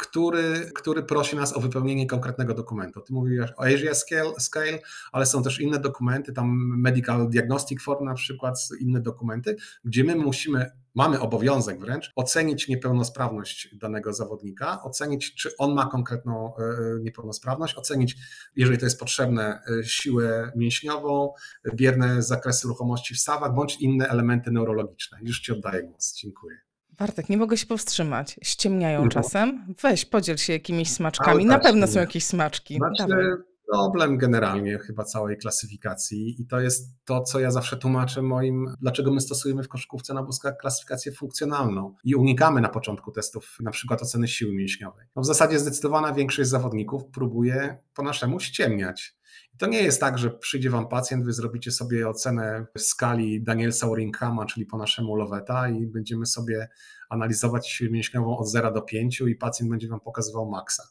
który, 0.00 0.70
który 0.74 1.02
prosi 1.02 1.36
nas 1.36 1.56
o 1.56 1.60
wypełnienie 1.60 2.06
konkretnego 2.06 2.54
dokumentu. 2.54 3.00
Ty 3.00 3.12
mówiłeś 3.12 3.50
o 3.56 3.64
Asia 3.64 3.94
Scale, 3.94 4.32
Scale, 4.38 4.78
ale 5.12 5.26
są 5.26 5.42
też 5.42 5.60
inne 5.60 5.78
dokumenty, 5.78 6.32
tam 6.32 6.48
Medical 6.78 7.28
Diagnostic 7.28 7.82
Form 7.82 8.04
na 8.04 8.14
przykład, 8.14 8.68
inne 8.80 9.00
dokumenty, 9.00 9.56
gdzie 9.84 10.04
my 10.04 10.16
musimy, 10.16 10.70
mamy 10.94 11.20
obowiązek 11.20 11.80
wręcz 11.80 12.10
ocenić 12.16 12.68
niepełnosprawność 12.68 13.76
danego 13.76 14.12
zawodnika, 14.12 14.82
ocenić, 14.82 15.34
czy 15.34 15.56
on 15.58 15.74
ma 15.74 15.86
konkretną 15.86 16.56
e, 16.56 16.62
niepełnosprawność, 17.00 17.76
ocenić, 17.76 18.16
jeżeli 18.56 18.78
to 18.78 18.86
jest 18.86 19.00
potrzebne, 19.00 19.60
e, 19.80 19.84
siłę 19.84 20.52
mięśniową, 20.56 21.32
bierne 21.74 22.22
zakresy 22.22 22.68
ruchomości 22.68 23.14
w 23.14 23.20
stawach, 23.20 23.54
bądź 23.54 23.76
inne 23.80 24.08
elementy 24.08 24.50
neurologiczne. 24.50 25.18
Już 25.22 25.40
Ci 25.40 25.52
oddaję 25.52 25.82
głos. 25.82 26.14
Dziękuję. 26.14 26.69
Bartek, 27.00 27.28
nie 27.28 27.36
mogę 27.36 27.56
się 27.56 27.66
powstrzymać. 27.66 28.40
Ściemniają 28.42 29.02
no. 29.02 29.08
czasem. 29.08 29.74
Weź, 29.82 30.04
podziel 30.04 30.36
się 30.36 30.52
jakimiś 30.52 30.90
smaczkami. 30.90 31.46
Na 31.46 31.58
pewno 31.58 31.86
są 31.86 32.00
jakieś 32.00 32.24
smaczki. 32.24 32.76
Znaczy, 32.76 33.36
problem 33.72 34.18
generalnie 34.18 34.78
chyba 34.78 35.04
całej 35.04 35.36
klasyfikacji 35.36 36.42
i 36.42 36.46
to 36.46 36.60
jest 36.60 36.88
to, 37.04 37.20
co 37.20 37.40
ja 37.40 37.50
zawsze 37.50 37.76
tłumaczę 37.76 38.22
moim, 38.22 38.66
dlaczego 38.80 39.12
my 39.12 39.20
stosujemy 39.20 39.62
w 39.62 39.68
koszykówce 39.68 40.14
na 40.14 40.22
wózkach 40.22 40.56
klasyfikację 40.56 41.12
funkcjonalną 41.12 41.94
i 42.04 42.14
unikamy 42.14 42.60
na 42.60 42.68
początku 42.68 43.12
testów 43.12 43.56
na 43.60 43.70
przykład 43.70 44.02
oceny 44.02 44.28
siły 44.28 44.52
mięśniowej. 44.52 45.06
No 45.16 45.22
w 45.22 45.26
zasadzie 45.26 45.58
zdecydowana 45.58 46.12
większość 46.12 46.48
zawodników 46.48 47.02
próbuje 47.12 47.78
po 47.94 48.02
naszemu 48.02 48.40
ściemniać. 48.40 49.19
To 49.60 49.66
nie 49.66 49.82
jest 49.82 50.00
tak, 50.00 50.18
że 50.18 50.30
przyjdzie 50.30 50.70
Wam 50.70 50.88
pacjent, 50.88 51.24
Wy 51.24 51.32
zrobicie 51.32 51.70
sobie 51.70 52.08
ocenę 52.08 52.66
w 52.74 52.80
skali 52.80 53.42
Danielsa 53.42 53.86
Uringhama, 53.86 54.46
czyli 54.46 54.66
po 54.66 54.78
naszemu 54.78 55.16
Loweta 55.16 55.68
i 55.68 55.86
będziemy 55.86 56.26
sobie 56.26 56.68
analizować 57.10 57.68
siłę 57.68 57.90
mięśniową 57.90 58.38
od 58.38 58.48
0 58.48 58.72
do 58.72 58.82
5 58.82 59.20
i 59.20 59.34
pacjent 59.34 59.70
będzie 59.70 59.88
Wam 59.88 60.00
pokazywał 60.00 60.50
maksa. 60.50 60.82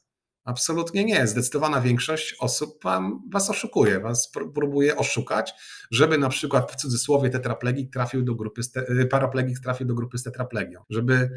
Absolutnie 0.43 1.05
nie. 1.05 1.27
Zdecydowana 1.27 1.81
większość 1.81 2.35
osób 2.39 2.83
wam, 2.83 3.21
was 3.33 3.49
oszukuje, 3.49 3.99
was 3.99 4.31
próbuje 4.53 4.97
oszukać, 4.97 5.53
żeby 5.91 6.17
na 6.17 6.29
przykład 6.29 6.71
w 6.71 6.75
cudzysłowie 6.75 7.29
tetraplegik 7.29 7.93
trafił 7.93 8.23
do 8.23 8.35
grupy, 8.35 8.61
paraplegik 9.09 9.59
trafił 9.59 9.87
do 9.87 9.95
grupy 9.95 10.17
z 10.17 10.23
tetraplegią, 10.23 10.83
żeby 10.89 11.29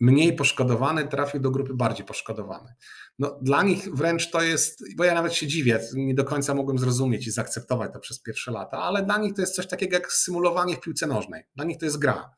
mniej 0.00 0.36
poszkodowany 0.36 1.08
trafił 1.08 1.40
do 1.40 1.50
grupy 1.50 1.74
bardziej 1.74 2.06
poszkodowany. 2.06 2.74
No, 3.18 3.38
dla 3.42 3.62
nich 3.62 3.94
wręcz 3.94 4.30
to 4.30 4.42
jest, 4.42 4.84
bo 4.96 5.04
ja 5.04 5.14
nawet 5.14 5.34
się 5.34 5.46
dziwię, 5.46 5.80
nie 5.94 6.14
do 6.14 6.24
końca 6.24 6.54
mogłem 6.54 6.78
zrozumieć 6.78 7.26
i 7.26 7.30
zaakceptować 7.30 7.92
to 7.92 8.00
przez 8.00 8.22
pierwsze 8.22 8.50
lata, 8.50 8.78
ale 8.78 9.02
dla 9.02 9.18
nich 9.18 9.34
to 9.34 9.40
jest 9.40 9.54
coś 9.54 9.66
takiego 9.66 9.94
jak 9.94 10.12
symulowanie 10.12 10.76
w 10.76 10.80
piłce 10.80 11.06
nożnej. 11.06 11.44
Dla 11.56 11.64
nich 11.64 11.78
to 11.78 11.84
jest 11.84 11.98
gra. 11.98 12.30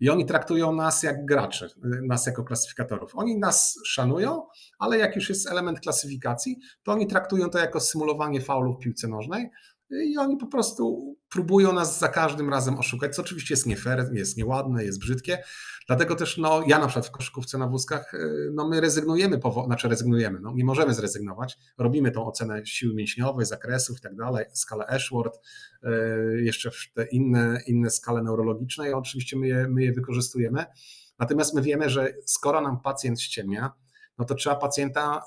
I 0.00 0.10
oni 0.10 0.26
traktują 0.26 0.72
nas 0.72 1.02
jak 1.02 1.24
graczy, 1.24 1.68
nas 2.08 2.26
jako 2.26 2.44
klasyfikatorów. 2.44 3.10
Oni 3.14 3.38
nas 3.38 3.78
szanują, 3.86 4.46
ale 4.78 4.98
jak 4.98 5.16
już 5.16 5.28
jest 5.28 5.50
element 5.50 5.80
klasyfikacji, 5.80 6.58
to 6.82 6.92
oni 6.92 7.06
traktują 7.06 7.50
to 7.50 7.58
jako 7.58 7.80
symulowanie 7.80 8.40
faulu 8.40 8.74
w 8.74 8.78
piłce 8.78 9.08
nożnej 9.08 9.50
i 9.92 10.18
oni 10.18 10.36
po 10.36 10.46
prostu 10.46 11.16
próbują 11.28 11.72
nas 11.72 11.98
za 11.98 12.08
każdym 12.08 12.50
razem 12.50 12.78
oszukać, 12.78 13.14
co 13.14 13.22
oczywiście 13.22 13.54
jest 13.54 13.66
nie 13.66 13.76
fair, 13.76 14.10
jest 14.12 14.36
nieładne, 14.36 14.84
jest 14.84 14.98
brzydkie. 14.98 15.42
Dlatego 15.86 16.14
też 16.14 16.38
no, 16.38 16.62
ja 16.66 16.78
na 16.78 16.86
przykład 16.86 17.06
w 17.06 17.10
koszykówce 17.10 17.58
na 17.58 17.68
wózkach, 17.68 18.14
y, 18.14 18.50
no 18.54 18.68
my 18.68 18.80
rezygnujemy, 18.80 19.40
znaczy 19.66 19.88
rezygnujemy, 19.88 20.40
no, 20.40 20.52
nie 20.54 20.64
możemy 20.64 20.94
zrezygnować. 20.94 21.58
Robimy 21.78 22.10
tą 22.10 22.26
ocenę 22.26 22.66
siły 22.66 22.94
mięśniowej, 22.94 23.46
zakresów 23.46 23.98
i 23.98 24.00
tak 24.00 24.16
dalej, 24.16 24.46
skalę 24.52 24.86
Ashworth, 24.86 25.38
y, 25.38 25.88
jeszcze 26.42 26.70
te 26.94 27.04
inne, 27.04 27.60
inne 27.66 27.90
skale 27.90 28.22
neurologiczne 28.22 28.90
i 28.90 28.92
oczywiście 28.92 29.38
my 29.38 29.48
je, 29.48 29.68
my 29.68 29.82
je 29.82 29.92
wykorzystujemy. 29.92 30.64
Natomiast 31.18 31.54
my 31.54 31.62
wiemy, 31.62 31.90
że 31.90 32.14
skoro 32.26 32.60
nam 32.60 32.80
pacjent 32.80 33.20
ściemnia, 33.20 33.72
no 34.18 34.24
to 34.24 34.34
trzeba 34.34 34.56
pacjenta 34.56 35.22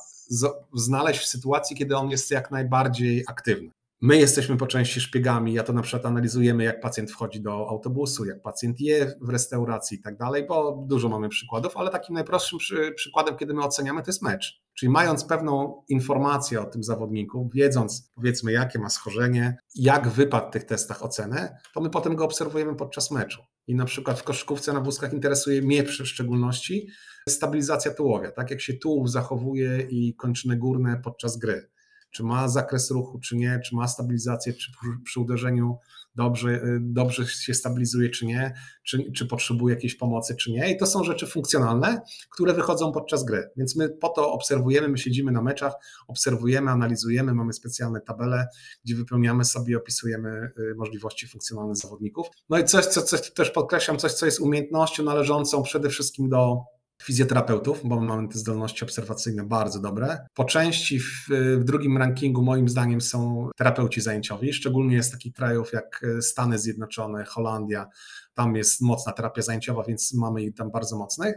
znaleźć 0.74 1.20
w 1.20 1.28
sytuacji, 1.28 1.76
kiedy 1.76 1.98
on 1.98 2.10
jest 2.10 2.32
jak 2.32 2.52
najbardziej 2.52 3.24
aktywny. 3.28 3.72
My 4.02 4.18
jesteśmy 4.18 4.58
po 4.58 4.68
części 4.68 5.02
szpiegami, 5.02 5.54
ja 5.54 5.64
to 5.64 5.74
na 5.74 5.82
przykład 5.82 6.06
analizujemy, 6.06 6.64
jak 6.64 6.82
pacjent 6.82 7.12
wchodzi 7.12 7.42
do 7.42 7.70
autobusu, 7.70 8.26
jak 8.26 8.42
pacjent 8.42 8.80
je 8.80 9.16
w 9.22 9.30
restauracji 9.30 9.98
i 9.98 10.02
tak 10.02 10.18
dalej, 10.18 10.48
bo 10.48 10.86
dużo 10.88 11.10
mamy 11.10 11.30
przykładów, 11.30 11.78
ale 11.78 11.90
takim 11.92 12.16
najprostszym 12.16 12.60
przy, 12.60 12.92
przykładem, 12.96 13.38
kiedy 13.38 13.54
my 13.54 13.64
oceniamy, 13.64 14.02
to 14.02 14.10
jest 14.10 14.22
mecz. 14.22 14.62
Czyli 14.74 14.90
mając 14.90 15.26
pewną 15.26 15.84
informację 15.90 16.62
o 16.62 16.66
tym 16.66 16.84
zawodniku, 16.84 17.50
wiedząc 17.54 18.12
powiedzmy, 18.16 18.52
jakie 18.52 18.80
ma 18.80 18.90
schorzenie, 18.90 19.58
jak 19.76 20.08
wypadł 20.08 20.48
w 20.48 20.52
tych 20.52 20.64
testach 20.64 21.04
ocenę, 21.04 21.58
to 21.74 21.82
my 21.82 21.90
potem 21.90 22.16
go 22.16 22.26
obserwujemy 22.26 22.76
podczas 22.76 23.12
meczu. 23.12 23.42
I 23.68 23.76
na 23.76 23.86
przykład 23.86 24.20
w 24.20 24.24
koszykówce 24.24 24.74
na 24.74 24.82
wózkach 24.82 25.14
interesuje 25.14 25.62
mnie 25.62 25.84
w 25.84 25.92
szczególności 25.92 26.88
stabilizacja 27.30 27.94
tułowia, 27.94 28.32
tak 28.32 28.52
jak 28.52 28.62
się 28.62 28.74
tułów 28.74 29.12
zachowuje 29.12 29.88
i 29.90 30.16
kończyny 30.16 30.58
górne 30.58 31.02
podczas 31.04 31.38
gry 31.38 31.75
czy 32.16 32.24
ma 32.24 32.48
zakres 32.48 32.92
ruchu, 32.92 33.20
czy 33.20 33.36
nie, 33.36 33.60
czy 33.66 33.76
ma 33.76 33.88
stabilizację, 33.88 34.54
czy 34.54 34.72
przy 35.04 35.20
uderzeniu 35.20 35.78
dobrze, 36.16 36.50
y, 36.50 36.80
dobrze 36.82 37.28
się 37.28 37.54
stabilizuje, 37.54 38.10
czy 38.10 38.26
nie, 38.26 38.54
czy, 38.84 39.12
czy 39.12 39.26
potrzebuje 39.26 39.76
jakiejś 39.76 39.96
pomocy, 39.96 40.36
czy 40.36 40.52
nie. 40.52 40.72
I 40.72 40.78
to 40.78 40.88
są 40.88 41.04
rzeczy 41.04 41.28
funkcjonalne, 41.28 42.02
które 42.30 42.54
wychodzą 42.54 42.92
podczas 42.92 43.24
gry. 43.24 43.50
Więc 43.58 43.76
my 43.76 43.90
po 43.90 44.10
to 44.10 44.32
obserwujemy, 44.32 44.88
my 44.88 44.98
siedzimy 44.98 45.32
na 45.32 45.42
meczach, 45.42 45.74
obserwujemy, 46.08 46.72
analizujemy, 46.72 47.34
mamy 47.34 47.54
specjalne 47.54 48.02
tabele, 48.02 48.48
gdzie 48.86 48.96
wypełniamy 48.96 49.46
sobie, 49.46 49.78
opisujemy 49.78 50.52
y, 50.60 50.76
możliwości 50.76 51.28
funkcjonalne 51.28 51.76
zawodników. 51.76 52.28
No 52.50 52.58
i 52.58 52.64
coś, 52.64 52.86
co, 52.86 53.02
coś 53.02 53.34
też 53.34 53.52
podkreślam, 53.52 53.98
coś, 53.98 54.14
co 54.14 54.26
jest 54.26 54.40
umiejętnością 54.40 55.04
należącą 55.04 55.64
przede 55.64 55.90
wszystkim 55.90 56.30
do 56.30 56.75
fizjoterapeutów, 57.04 57.82
bo 57.84 58.02
mamy 58.02 58.28
te 58.28 58.38
zdolności 58.38 58.86
obserwacyjne 58.86 59.44
bardzo 59.44 59.80
dobre. 59.80 60.18
Po 60.34 60.44
części 60.46 61.00
w, 61.00 61.28
w, 61.30 61.64
drugim 61.64 61.98
rankingu 61.98 62.42
moim 62.42 62.70
zdaniem 62.70 63.02
są 63.02 63.50
terapeuci 63.58 64.02
zajęciowi, 64.02 64.54
szczególnie 64.54 65.04
z 65.04 65.12
takich 65.12 65.34
krajów 65.34 65.74
jak 65.74 66.06
Stany 66.22 66.60
Zjednoczone, 66.60 67.26
Holandia, 67.26 67.88
tam 68.34 68.56
jest 68.56 68.82
mocna 68.82 69.14
terapia 69.14 69.42
zajęciowa, 69.42 69.84
więc 69.84 70.14
mamy 70.14 70.44
ich 70.44 70.56
tam 70.56 70.72
bardzo 70.72 70.98
mocnych. 70.98 71.36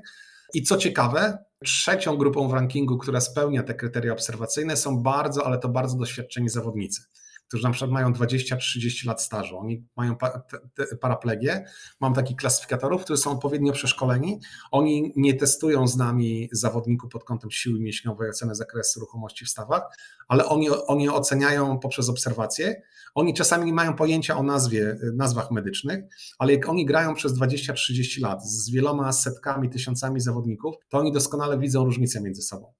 I 0.55 0.63
co 0.63 0.77
ciekawe, 0.77 1.39
trzecią 1.65 2.17
grupą 2.17 2.49
w 2.49 2.53
rankingu, 2.53 2.99
która 2.99 3.21
spełnia 3.21 3.63
te 3.63 3.75
kryteria 3.75 4.13
obserwacyjne 4.13 4.77
są 4.77 5.03
bardzo, 5.03 5.47
ale 5.47 5.59
to 5.59 5.69
bardzo 5.69 5.97
doświadczeni 5.97 6.49
zawodnicy 6.49 7.03
którzy 7.49 7.65
na 7.65 7.71
przykład 7.71 7.91
mają 7.91 8.13
20-30 8.13 9.07
lat 9.07 9.23
stażu, 9.23 9.59
oni 9.59 9.87
mają 9.97 10.17
paraplegię. 11.01 11.65
Mam 12.01 12.15
takich 12.15 12.37
klasyfikatorów, 12.37 13.05
którzy 13.05 13.23
są 13.23 13.31
odpowiednio 13.31 13.73
przeszkoleni. 13.73 14.41
Oni 14.71 15.13
nie 15.17 15.35
testują 15.35 15.89
z 15.89 15.97
nami 15.97 16.49
zawodników 16.53 17.11
pod 17.11 17.25
kątem 17.25 17.51
siły 17.51 17.81
mięśniowej, 17.81 18.31
oceny 18.31 18.55
zakresu 18.55 19.01
ruchomości 19.01 19.45
w 19.45 19.49
stawach, 19.49 19.83
ale 20.29 20.47
oni, 20.47 20.71
oni 20.71 21.09
oceniają 21.09 21.79
poprzez 21.79 22.09
obserwacje. 22.09 22.83
Oni 23.15 23.35
czasami 23.35 23.67
nie 23.67 23.73
mają 23.73 23.95
pojęcia 23.95 24.37
o 24.37 24.43
nazwie, 24.43 24.97
nazwach 25.15 25.51
medycznych, 25.51 26.05
ale 26.39 26.53
jak 26.53 26.69
oni 26.69 26.87
grają 26.87 27.15
przez 27.15 27.33
20-30 27.39 28.23
lat 28.23 28.45
z 28.45 28.71
wieloma 28.71 29.13
setkami, 29.13 29.71
tysiącami 29.71 30.21
zawodników, 30.21 30.75
to 30.89 30.99
oni 30.99 31.13
doskonale 31.13 31.59
widzą 31.59 31.85
różnicę 31.85 32.21
między 32.21 32.43
sobą. 32.43 32.73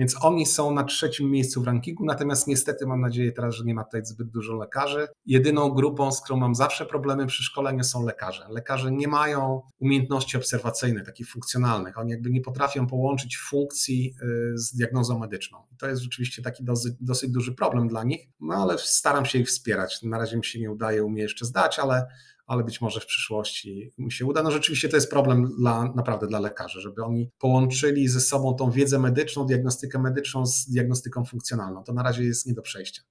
Więc 0.00 0.24
oni 0.24 0.46
są 0.46 0.74
na 0.74 0.84
trzecim 0.84 1.30
miejscu 1.30 1.62
w 1.62 1.66
rankingu, 1.66 2.04
natomiast 2.04 2.46
niestety 2.46 2.86
mam 2.86 3.00
nadzieję 3.00 3.32
teraz, 3.32 3.54
że 3.54 3.64
nie 3.64 3.74
ma 3.74 3.84
tutaj 3.84 4.04
zbyt 4.04 4.28
dużo 4.28 4.56
lekarzy. 4.56 5.08
Jedyną 5.26 5.70
grupą, 5.70 6.12
z 6.12 6.20
którą 6.20 6.38
mam 6.38 6.54
zawsze 6.54 6.86
problemy 6.86 7.26
przy 7.26 7.42
szkoleniu 7.42 7.84
są 7.84 8.04
lekarze. 8.04 8.46
Lekarze 8.50 8.92
nie 8.92 9.08
mają 9.08 9.62
umiejętności 9.78 10.36
obserwacyjnych, 10.36 11.04
takich 11.04 11.28
funkcjonalnych. 11.28 11.98
Oni 11.98 12.10
jakby 12.10 12.30
nie 12.30 12.40
potrafią 12.40 12.86
połączyć 12.86 13.38
funkcji 13.38 14.14
y, 14.22 14.58
z 14.58 14.74
diagnozą 14.74 15.18
medyczną. 15.18 15.58
To 15.78 15.88
jest 15.88 16.02
rzeczywiście 16.02 16.42
taki 16.42 16.64
dosyć, 16.64 16.94
dosyć 17.00 17.30
duży 17.30 17.54
problem 17.54 17.88
dla 17.88 18.04
nich, 18.04 18.28
no 18.40 18.54
ale 18.54 18.78
staram 18.78 19.26
się 19.26 19.38
ich 19.38 19.48
wspierać. 19.48 20.02
Na 20.02 20.18
razie 20.18 20.36
mi 20.36 20.44
się 20.44 20.60
nie 20.60 20.70
udaje 20.70 21.04
u 21.04 21.10
mnie 21.10 21.22
jeszcze 21.22 21.44
zdać, 21.44 21.78
ale 21.78 22.06
ale 22.50 22.64
być 22.64 22.80
może 22.80 23.00
w 23.00 23.06
przyszłości 23.06 23.92
mi 23.98 24.12
się 24.12 24.26
uda. 24.26 24.42
No 24.42 24.50
rzeczywiście 24.50 24.88
to 24.88 24.96
jest 24.96 25.10
problem 25.10 25.48
dla, 25.58 25.92
naprawdę 25.94 26.26
dla 26.26 26.40
lekarzy, 26.40 26.80
żeby 26.80 27.04
oni 27.04 27.30
połączyli 27.38 28.08
ze 28.08 28.20
sobą 28.20 28.54
tą 28.54 28.70
wiedzę 28.70 28.98
medyczną, 28.98 29.46
diagnostykę 29.46 29.98
medyczną 29.98 30.46
z 30.46 30.70
diagnostyką 30.70 31.24
funkcjonalną. 31.24 31.84
To 31.84 31.92
na 31.92 32.02
razie 32.02 32.24
jest 32.24 32.46
nie 32.46 32.54
do 32.54 32.62
przejścia. 32.62 33.02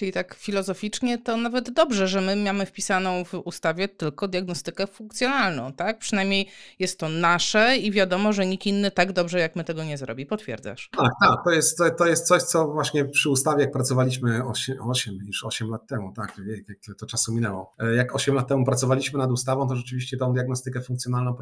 Czyli 0.00 0.12
tak 0.12 0.34
filozoficznie 0.34 1.18
to 1.18 1.36
nawet 1.36 1.70
dobrze, 1.70 2.08
że 2.08 2.20
my 2.20 2.36
mamy 2.36 2.66
wpisaną 2.66 3.24
w 3.24 3.34
ustawie 3.34 3.88
tylko 3.88 4.28
diagnostykę 4.28 4.86
funkcjonalną, 4.86 5.72
tak? 5.72 5.98
Przynajmniej 5.98 6.48
jest 6.78 6.98
to 6.98 7.08
nasze 7.08 7.76
i 7.76 7.90
wiadomo, 7.90 8.32
że 8.32 8.46
nikt 8.46 8.66
inny 8.66 8.90
tak 8.90 9.12
dobrze 9.12 9.38
jak 9.38 9.56
my 9.56 9.64
tego 9.64 9.84
nie 9.84 9.98
zrobi. 9.98 10.26
Potwierdzasz? 10.26 10.90
Tak, 10.96 11.10
tak. 11.22 11.44
To 11.44 11.50
jest, 11.50 11.78
to, 11.78 11.90
to 11.90 12.06
jest 12.06 12.26
coś, 12.26 12.42
co 12.42 12.68
właśnie 12.68 13.04
przy 13.04 13.30
ustawie, 13.30 13.60
jak 13.60 13.72
pracowaliśmy 13.72 14.44
8, 14.44 14.76
8 14.90 15.18
już 15.26 15.44
8 15.44 15.70
lat 15.70 15.86
temu, 15.86 16.12
tak, 16.16 16.40
jak 16.88 16.96
to 16.98 17.06
czasu 17.06 17.32
minęło. 17.32 17.74
E, 17.78 17.94
jak 17.94 18.14
8 18.14 18.34
lat 18.34 18.48
temu 18.48 18.64
pracowaliśmy 18.64 19.18
nad 19.18 19.30
ustawą, 19.30 19.68
to 19.68 19.76
rzeczywiście 19.76 20.16
tą 20.16 20.32
diagnostykę 20.32 20.80
funkcjonalną 20.80 21.36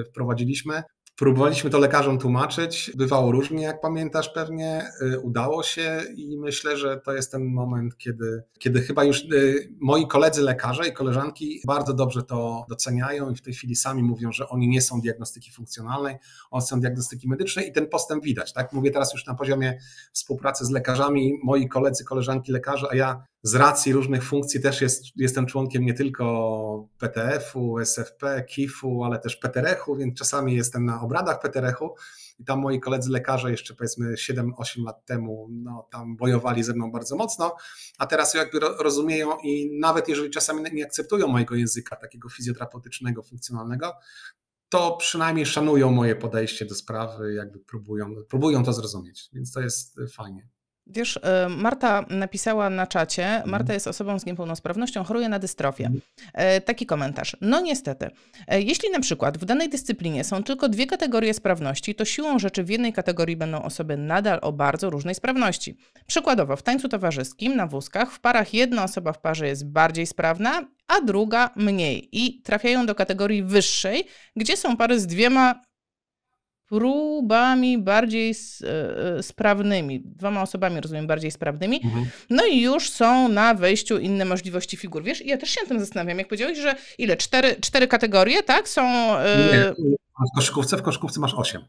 e, 0.00 0.04
wprowadziliśmy. 0.04 0.82
Próbowaliśmy 1.16 1.70
to 1.70 1.78
lekarzom 1.78 2.18
tłumaczyć, 2.18 2.92
bywało 2.96 3.32
różnie, 3.32 3.62
jak 3.62 3.80
pamiętasz 3.80 4.28
pewnie, 4.28 4.82
y, 5.02 5.20
udało 5.20 5.62
się 5.62 6.02
i 6.16 6.38
myślę, 6.38 6.76
że 6.76 7.00
to 7.00 7.12
jest 7.12 7.32
ten 7.32 7.44
moment, 7.44 7.96
kiedy, 7.96 8.42
kiedy 8.58 8.82
chyba 8.82 9.04
już 9.04 9.24
y, 9.24 9.68
moi 9.80 10.06
koledzy 10.06 10.42
lekarze 10.42 10.88
i 10.88 10.92
koleżanki 10.92 11.60
bardzo 11.66 11.94
dobrze 11.94 12.22
to 12.22 12.66
doceniają 12.68 13.30
i 13.30 13.36
w 13.36 13.42
tej 13.42 13.54
chwili 13.54 13.76
sami 13.76 14.02
mówią, 14.02 14.32
że 14.32 14.48
oni 14.48 14.68
nie 14.68 14.82
są 14.82 15.00
diagnostyki 15.00 15.50
funkcjonalnej, 15.52 16.16
oni 16.50 16.66
są 16.66 16.80
diagnostyki 16.80 17.28
medycznej 17.28 17.68
i 17.68 17.72
ten 17.72 17.88
postęp 17.88 18.24
widać. 18.24 18.52
Tak? 18.52 18.72
Mówię 18.72 18.90
teraz 18.90 19.12
już 19.12 19.26
na 19.26 19.34
poziomie 19.34 19.78
współpracy 20.12 20.64
z 20.64 20.70
lekarzami, 20.70 21.32
moi 21.42 21.68
koledzy, 21.68 22.04
koleżanki 22.04 22.52
lekarze, 22.52 22.86
a 22.90 22.96
ja 22.96 23.24
z 23.44 23.54
racji 23.54 23.92
różnych 23.92 24.24
funkcji 24.24 24.60
też 24.60 24.80
jest, 24.80 25.04
jestem 25.16 25.46
członkiem 25.46 25.84
nie 25.84 25.94
tylko 25.94 26.88
PTF-u, 26.98 27.78
SFP, 27.78 28.44
KIF-u, 28.44 29.04
ale 29.04 29.18
też 29.18 29.36
PTREH-u, 29.36 29.96
więc 29.96 30.18
czasami 30.18 30.54
jestem 30.54 30.84
na 30.84 31.03
obradach 31.04 31.40
PTREH-u 31.40 31.94
i 32.38 32.44
tam 32.44 32.60
moi 32.60 32.80
koledzy 32.80 33.10
lekarze 33.10 33.50
jeszcze 33.50 33.74
powiedzmy 33.74 34.14
7-8 34.14 34.84
lat 34.84 35.06
temu 35.06 35.48
no, 35.50 35.88
tam 35.92 36.16
bojowali 36.16 36.64
ze 36.64 36.74
mną 36.74 36.92
bardzo 36.92 37.16
mocno, 37.16 37.56
a 37.98 38.06
teraz 38.06 38.34
jakby 38.34 38.58
rozumieją 38.60 39.38
i 39.42 39.78
nawet 39.80 40.08
jeżeli 40.08 40.30
czasami 40.30 40.62
nie 40.72 40.84
akceptują 40.84 41.28
mojego 41.28 41.54
języka 41.54 41.96
takiego 41.96 42.28
fizjoterapeutycznego, 42.28 43.22
funkcjonalnego, 43.22 43.92
to 44.68 44.96
przynajmniej 44.96 45.46
szanują 45.46 45.90
moje 45.90 46.16
podejście 46.16 46.64
do 46.64 46.74
sprawy, 46.74 47.34
jakby 47.34 47.58
próbują, 47.58 48.14
próbują 48.28 48.64
to 48.64 48.72
zrozumieć, 48.72 49.28
więc 49.32 49.52
to 49.52 49.60
jest 49.60 49.96
fajnie. 50.12 50.48
Wiesz, 50.86 51.20
e, 51.22 51.48
Marta 51.48 52.04
napisała 52.10 52.70
na 52.70 52.86
czacie, 52.86 53.26
mhm. 53.26 53.50
Marta 53.50 53.74
jest 53.74 53.86
osobą 53.86 54.18
z 54.18 54.26
niepełnosprawnością, 54.26 55.04
choruje 55.04 55.28
na 55.28 55.38
dystrofię. 55.38 55.84
Mhm. 55.84 56.02
E, 56.34 56.60
taki 56.60 56.86
komentarz. 56.86 57.36
No 57.40 57.60
niestety, 57.60 58.10
e, 58.48 58.62
jeśli 58.62 58.90
na 58.90 59.00
przykład 59.00 59.38
w 59.38 59.44
danej 59.44 59.68
dyscyplinie 59.68 60.24
są 60.24 60.42
tylko 60.42 60.68
dwie 60.68 60.86
kategorie 60.86 61.34
sprawności, 61.34 61.94
to 61.94 62.04
siłą 62.04 62.38
rzeczy 62.38 62.64
w 62.64 62.68
jednej 62.68 62.92
kategorii 62.92 63.36
będą 63.36 63.62
osoby 63.62 63.96
nadal 63.96 64.38
o 64.42 64.52
bardzo 64.52 64.90
różnej 64.90 65.14
sprawności. 65.14 65.76
Przykładowo 66.06 66.56
w 66.56 66.62
tańcu 66.62 66.88
towarzyskim 66.88 67.56
na 67.56 67.66
wózkach 67.66 68.12
w 68.12 68.20
parach 68.20 68.54
jedna 68.54 68.84
osoba 68.84 69.12
w 69.12 69.20
parze 69.20 69.48
jest 69.48 69.66
bardziej 69.66 70.06
sprawna, 70.06 70.60
a 70.88 71.00
druga 71.00 71.50
mniej 71.56 72.08
i 72.12 72.42
trafiają 72.42 72.86
do 72.86 72.94
kategorii 72.94 73.42
wyższej, 73.42 74.04
gdzie 74.36 74.56
są 74.56 74.76
pary 74.76 75.00
z 75.00 75.06
dwiema 75.06 75.60
próbami 76.68 77.78
bardziej 77.78 78.34
e, 78.64 79.22
sprawnymi, 79.22 80.00
dwoma 80.00 80.42
osobami, 80.42 80.80
rozumiem, 80.80 81.06
bardziej 81.06 81.30
sprawnymi. 81.30 81.80
Mhm. 81.84 82.06
No 82.30 82.46
i 82.46 82.60
już 82.60 82.90
są 82.90 83.28
na 83.28 83.54
wejściu 83.54 83.98
inne 83.98 84.24
możliwości 84.24 84.76
figur. 84.76 85.02
Wiesz, 85.02 85.26
ja 85.26 85.38
też 85.38 85.50
się 85.50 85.60
tym 85.66 85.80
zastanawiam, 85.80 86.18
jak 86.18 86.28
powiedziałeś, 86.28 86.58
że 86.58 86.74
ile? 86.98 87.16
Cztery, 87.16 87.56
cztery 87.60 87.88
kategorie, 87.88 88.42
tak? 88.42 88.68
Są... 88.68 88.82
Nie, 89.52 89.72
w 90.32 90.36
koszykówce, 90.36 90.76
w 90.76 90.82
koszykówce 90.82 91.20
masz 91.20 91.34
osiem. 91.34 91.62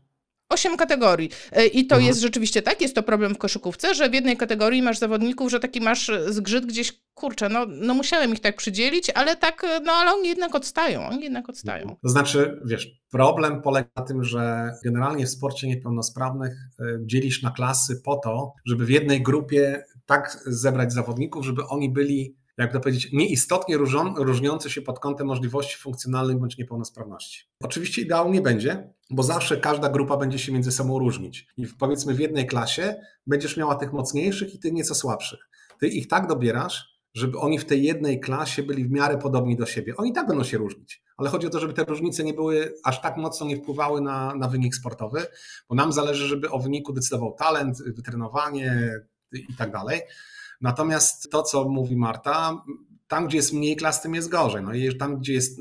Osiem 0.56 0.78
kategorii. 0.78 1.30
E, 1.52 1.66
I 1.66 1.88
to 1.88 1.96
mhm. 1.96 2.08
jest 2.08 2.22
rzeczywiście 2.22 2.62
tak, 2.62 2.82
jest 2.82 2.96
to 2.96 3.04
problem 3.04 3.36
w 3.36 3.38
koszykówce, 3.38 3.96
że 3.96 4.10
w 4.10 4.14
jednej 4.14 4.38
kategorii 4.38 4.82
masz 4.82 4.98
zawodników, 4.98 5.52
że 5.52 5.60
taki 5.60 5.82
masz 5.82 6.12
zgrzyt 6.28 6.66
gdzieś, 6.66 7.02
kurczę, 7.14 7.50
no, 7.50 7.66
no 7.68 7.94
musiałem 7.94 8.34
ich 8.34 8.40
tak 8.40 8.56
przydzielić, 8.56 9.10
ale 9.10 9.36
tak, 9.36 9.66
no 9.86 9.92
ale 9.92 10.14
oni 10.14 10.28
jednak 10.30 10.56
odstają, 10.56 11.08
oni 11.08 11.24
jednak 11.24 11.50
odstają. 11.50 11.96
To 12.04 12.10
znaczy, 12.10 12.60
wiesz, 12.66 12.92
problem 13.12 13.62
polega 13.62 13.90
na 13.96 14.04
tym, 14.04 14.24
że 14.24 14.72
generalnie 14.84 15.26
w 15.26 15.30
sporcie 15.30 15.68
niepełnosprawnych 15.68 16.54
e, 16.80 16.84
dzielisz 17.06 17.42
na 17.42 17.52
klasy 17.52 18.02
po 18.06 18.16
to, 18.16 18.54
żeby 18.66 18.86
w 18.86 18.90
jednej 18.90 19.24
grupie 19.24 19.86
tak 20.06 20.40
zebrać 20.46 20.94
zawodników, 20.94 21.46
żeby 21.46 21.66
oni 21.68 21.90
byli 21.90 22.36
jak 22.58 22.74
to 22.74 22.80
powiedzieć, 22.80 23.10
nieistotnie 23.14 23.78
różniący 24.18 24.70
się 24.70 24.82
pod 24.82 25.00
kątem 25.00 25.28
możliwości 25.28 25.78
funkcjonalnych 25.78 26.38
bądź 26.38 26.58
niepełnosprawności. 26.58 27.46
Oczywiście 27.64 28.02
ideału 28.02 28.32
nie 28.32 28.42
będzie, 28.42 28.94
bo 29.10 29.24
zawsze 29.24 29.58
każda 29.58 29.90
grupa 29.90 30.18
będzie 30.18 30.40
się 30.40 30.52
między 30.52 30.72
sobą 30.72 31.00
różnić. 31.00 31.48
I 31.58 31.68
powiedzmy 31.68 32.14
w 32.14 32.20
jednej 32.20 32.48
klasie 32.48 32.96
będziesz 33.28 33.58
miała 33.58 33.76
tych 33.76 33.94
mocniejszych 33.94 34.56
i 34.56 34.60
tych 34.60 34.74
nieco 34.74 34.96
słabszych. 34.96 35.40
Ty 35.80 35.88
ich 35.88 36.08
tak 36.08 36.28
dobierasz, 36.28 36.96
żeby 37.14 37.40
oni 37.40 37.60
w 37.60 37.66
tej 37.66 37.84
jednej 37.84 38.20
klasie 38.20 38.64
byli 38.64 38.86
w 38.86 38.92
miarę 38.92 39.18
podobni 39.18 39.56
do 39.56 39.66
siebie. 39.66 39.98
Oni 39.98 40.14
tak 40.14 40.28
będą 40.28 40.44
się 40.44 40.58
różnić, 40.58 41.04
ale 41.18 41.30
chodzi 41.30 41.48
o 41.48 41.50
to, 41.50 41.60
żeby 41.60 41.74
te 41.74 41.84
różnice 41.84 42.24
nie 42.24 42.34
były 42.34 42.74
aż 42.84 43.02
tak 43.02 43.18
mocno 43.18 43.48
nie 43.48 43.58
wpływały 43.58 44.02
na, 44.02 44.36
na 44.36 44.48
wynik 44.48 44.76
sportowy, 44.76 45.26
bo 45.70 45.76
nam 45.76 45.94
zależy, 45.94 46.28
żeby 46.28 46.50
o 46.50 46.60
wyniku 46.60 46.94
decydował 46.94 47.34
talent, 47.34 47.78
wytrenowanie 47.84 48.92
i 49.34 49.56
tak 49.58 49.72
dalej. 49.72 50.02
Natomiast 50.62 51.32
to, 51.32 51.44
co 51.44 51.70
mówi 51.70 51.98
Marta, 51.98 52.64
tam, 53.08 53.28
gdzie 53.28 53.38
jest 53.38 53.54
mniej 53.54 53.76
klas, 53.76 54.02
tym 54.02 54.16
jest 54.16 54.30
gorzej. 54.30 54.64
No 54.64 54.74
i 54.74 54.98
tam, 54.98 55.20
gdzie 55.20 55.34
jest 55.34 55.60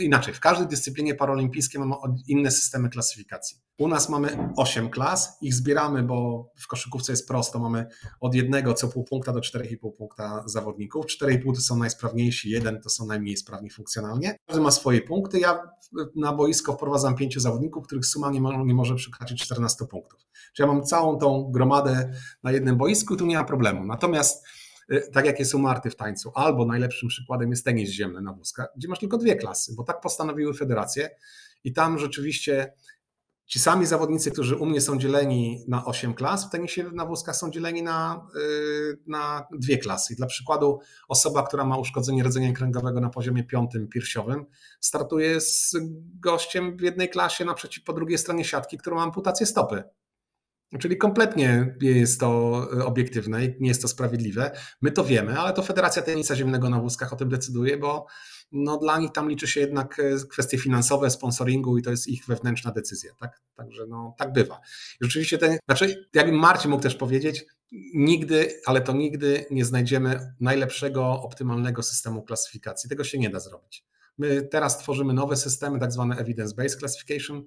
e, 0.00 0.02
inaczej, 0.04 0.34
w 0.34 0.40
każdej 0.40 0.66
dyscyplinie 0.66 1.14
paraolimpijskiej 1.14 1.80
mamy 1.80 1.94
inne 2.28 2.50
systemy 2.50 2.90
klasyfikacji. 2.90 3.58
U 3.78 3.88
nas 3.88 4.08
mamy 4.08 4.52
8 4.56 4.90
klas, 4.90 5.38
ich 5.42 5.54
zbieramy, 5.54 6.02
bo 6.02 6.48
w 6.56 6.66
koszykówce 6.66 7.12
jest 7.12 7.28
prosto, 7.28 7.58
mamy 7.58 7.86
od 8.20 8.34
jednego 8.34 8.74
co 8.74 8.88
pół 8.88 9.04
punkta 9.04 9.32
do 9.32 9.40
4,5 9.40 9.92
punkta 9.98 10.42
zawodników. 10.46 11.06
4,5 11.06 11.54
to 11.54 11.60
są 11.60 11.76
najsprawniejsi, 11.76 12.50
jeden 12.50 12.80
to 12.80 12.90
są 12.90 13.06
najmniej 13.06 13.36
sprawni 13.36 13.70
funkcjonalnie. 13.70 14.36
Każdy 14.46 14.62
ma 14.62 14.70
swoje 14.70 15.02
punkty. 15.02 15.40
Ja 15.40 15.70
na 16.16 16.32
boisko 16.32 16.72
wprowadzam 16.72 17.16
pięciu 17.16 17.40
zawodników, 17.40 17.86
których 17.86 18.06
suma 18.06 18.30
nie, 18.30 18.40
nie 18.40 18.74
może 18.74 18.94
przekroczyć 18.94 19.42
14 19.42 19.86
punktów. 19.86 20.20
Czyli 20.54 20.68
ja 20.68 20.74
mam 20.74 20.84
całą 20.84 21.18
tą 21.18 21.50
gromadę 21.50 22.12
na 22.42 22.52
jednym 22.52 22.76
boisku, 22.76 23.16
tu 23.16 23.26
nie 23.26 23.36
ma 23.36 23.44
problemu. 23.44 23.84
Natomiast 23.84 24.44
tak 25.12 25.26
jak 25.26 25.38
jest 25.38 25.54
u 25.54 25.58
Marty 25.58 25.90
w 25.90 25.96
tańcu, 25.96 26.32
albo 26.34 26.66
najlepszym 26.66 27.08
przykładem 27.08 27.50
jest 27.50 27.64
tenis 27.64 27.90
ziemny 27.90 28.20
na 28.20 28.32
wózkach, 28.32 28.68
gdzie 28.76 28.88
masz 28.88 28.98
tylko 28.98 29.18
dwie 29.18 29.36
klasy, 29.36 29.74
bo 29.76 29.84
tak 29.84 30.00
postanowiły 30.00 30.54
federacje 30.54 31.10
i 31.64 31.72
tam 31.72 31.98
rzeczywiście 31.98 32.72
ci 33.46 33.58
sami 33.58 33.86
zawodnicy, 33.86 34.30
którzy 34.30 34.56
u 34.56 34.66
mnie 34.66 34.80
są 34.80 34.98
dzieleni 34.98 35.64
na 35.68 35.84
8 35.84 36.14
klas, 36.14 36.46
w 36.46 36.50
tenisie 36.50 36.84
na 36.92 37.06
wózkach 37.06 37.36
są 37.36 37.50
dzieleni 37.50 37.82
na, 37.82 38.26
y, 38.36 38.98
na 39.06 39.46
dwie 39.52 39.78
klasy. 39.78 40.12
I 40.12 40.16
dla 40.16 40.26
przykładu 40.26 40.80
osoba, 41.08 41.42
która 41.42 41.64
ma 41.64 41.78
uszkodzenie 41.78 42.24
rdzenia 42.24 42.52
kręgowego 42.52 43.00
na 43.00 43.10
poziomie 43.10 43.44
piątym 43.44 43.88
piersiowym, 43.88 44.46
startuje 44.80 45.40
z 45.40 45.76
gościem 46.20 46.76
w 46.76 46.80
jednej 46.80 47.08
klasie 47.08 47.44
naprzeciw 47.44 47.84
po 47.84 47.92
drugiej 47.92 48.18
stronie 48.18 48.44
siatki, 48.44 48.78
który 48.78 48.96
ma 48.96 49.02
amputację 49.02 49.46
stopy. 49.46 49.82
Czyli 50.78 50.96
kompletnie 50.96 51.76
jest 51.80 52.20
to 52.20 52.60
e, 52.76 52.84
obiektywne 52.84 53.44
i 53.44 53.56
nie 53.60 53.68
jest 53.68 53.82
to 53.82 53.88
sprawiedliwe. 53.88 54.50
My 54.82 54.92
to 54.92 55.04
wiemy, 55.04 55.40
ale 55.40 55.52
to 55.52 55.62
Federacja 55.62 56.02
Tenisa 56.02 56.36
Ziemnego 56.36 56.70
na 56.70 56.80
wózkach 56.80 57.12
o 57.12 57.16
tym 57.16 57.28
decyduje, 57.28 57.76
bo 57.76 58.06
no 58.52 58.78
dla 58.78 58.98
nich 58.98 59.12
tam 59.12 59.28
liczy 59.28 59.46
się 59.46 59.60
jednak 59.60 59.98
e, 59.98 60.26
kwestie 60.30 60.58
finansowe, 60.58 61.10
sponsoringu 61.10 61.78
i 61.78 61.82
to 61.82 61.90
jest 61.90 62.08
ich 62.08 62.26
wewnętrzna 62.26 62.72
decyzja. 62.72 63.12
Tak? 63.20 63.40
Także 63.54 63.86
no, 63.86 64.14
tak 64.18 64.32
bywa. 64.32 64.60
I 65.00 65.04
rzeczywiście 65.04 65.38
ten, 65.38 65.58
znaczy, 65.68 66.08
jakbym 66.14 66.38
Marcin 66.38 66.70
mógł 66.70 66.82
też 66.82 66.94
powiedzieć, 66.94 67.44
nigdy, 67.94 68.60
ale 68.66 68.80
to 68.80 68.92
nigdy 68.92 69.44
nie 69.50 69.64
znajdziemy 69.64 70.34
najlepszego, 70.40 71.22
optymalnego 71.22 71.82
systemu 71.82 72.22
klasyfikacji. 72.22 72.90
Tego 72.90 73.04
się 73.04 73.18
nie 73.18 73.30
da 73.30 73.40
zrobić. 73.40 73.84
My 74.18 74.42
teraz 74.42 74.78
tworzymy 74.78 75.12
nowe 75.12 75.36
systemy, 75.36 75.78
tak 75.78 75.92
zwane 75.92 76.16
evidence-based 76.16 76.78
classification, 76.78 77.44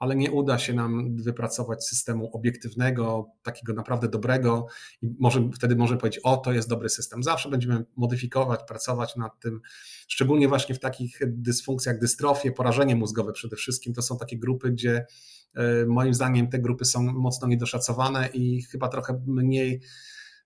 ale 0.00 0.16
nie 0.16 0.30
uda 0.30 0.58
się 0.58 0.74
nam 0.74 1.16
wypracować 1.16 1.86
systemu 1.86 2.30
obiektywnego, 2.36 3.30
takiego 3.42 3.72
naprawdę 3.72 4.08
dobrego 4.08 4.66
i 5.02 5.10
może, 5.18 5.50
wtedy 5.54 5.76
możemy 5.76 6.00
powiedzieć, 6.00 6.20
o 6.24 6.36
to 6.36 6.52
jest 6.52 6.68
dobry 6.68 6.88
system. 6.88 7.22
Zawsze 7.22 7.48
będziemy 7.48 7.84
modyfikować, 7.96 8.60
pracować 8.68 9.16
nad 9.16 9.40
tym, 9.40 9.60
szczególnie 10.08 10.48
właśnie 10.48 10.74
w 10.74 10.80
takich 10.80 11.20
dysfunkcjach, 11.26 11.98
dystrofie, 11.98 12.52
porażenie 12.52 12.96
mózgowe 12.96 13.32
przede 13.32 13.56
wszystkim. 13.56 13.94
To 13.94 14.02
są 14.02 14.18
takie 14.18 14.38
grupy, 14.38 14.70
gdzie 14.70 15.06
e, 15.54 15.86
moim 15.86 16.14
zdaniem 16.14 16.48
te 16.48 16.58
grupy 16.58 16.84
są 16.84 17.02
mocno 17.02 17.48
niedoszacowane 17.48 18.28
i 18.28 18.62
chyba 18.62 18.88
trochę 18.88 19.22
mniej 19.26 19.80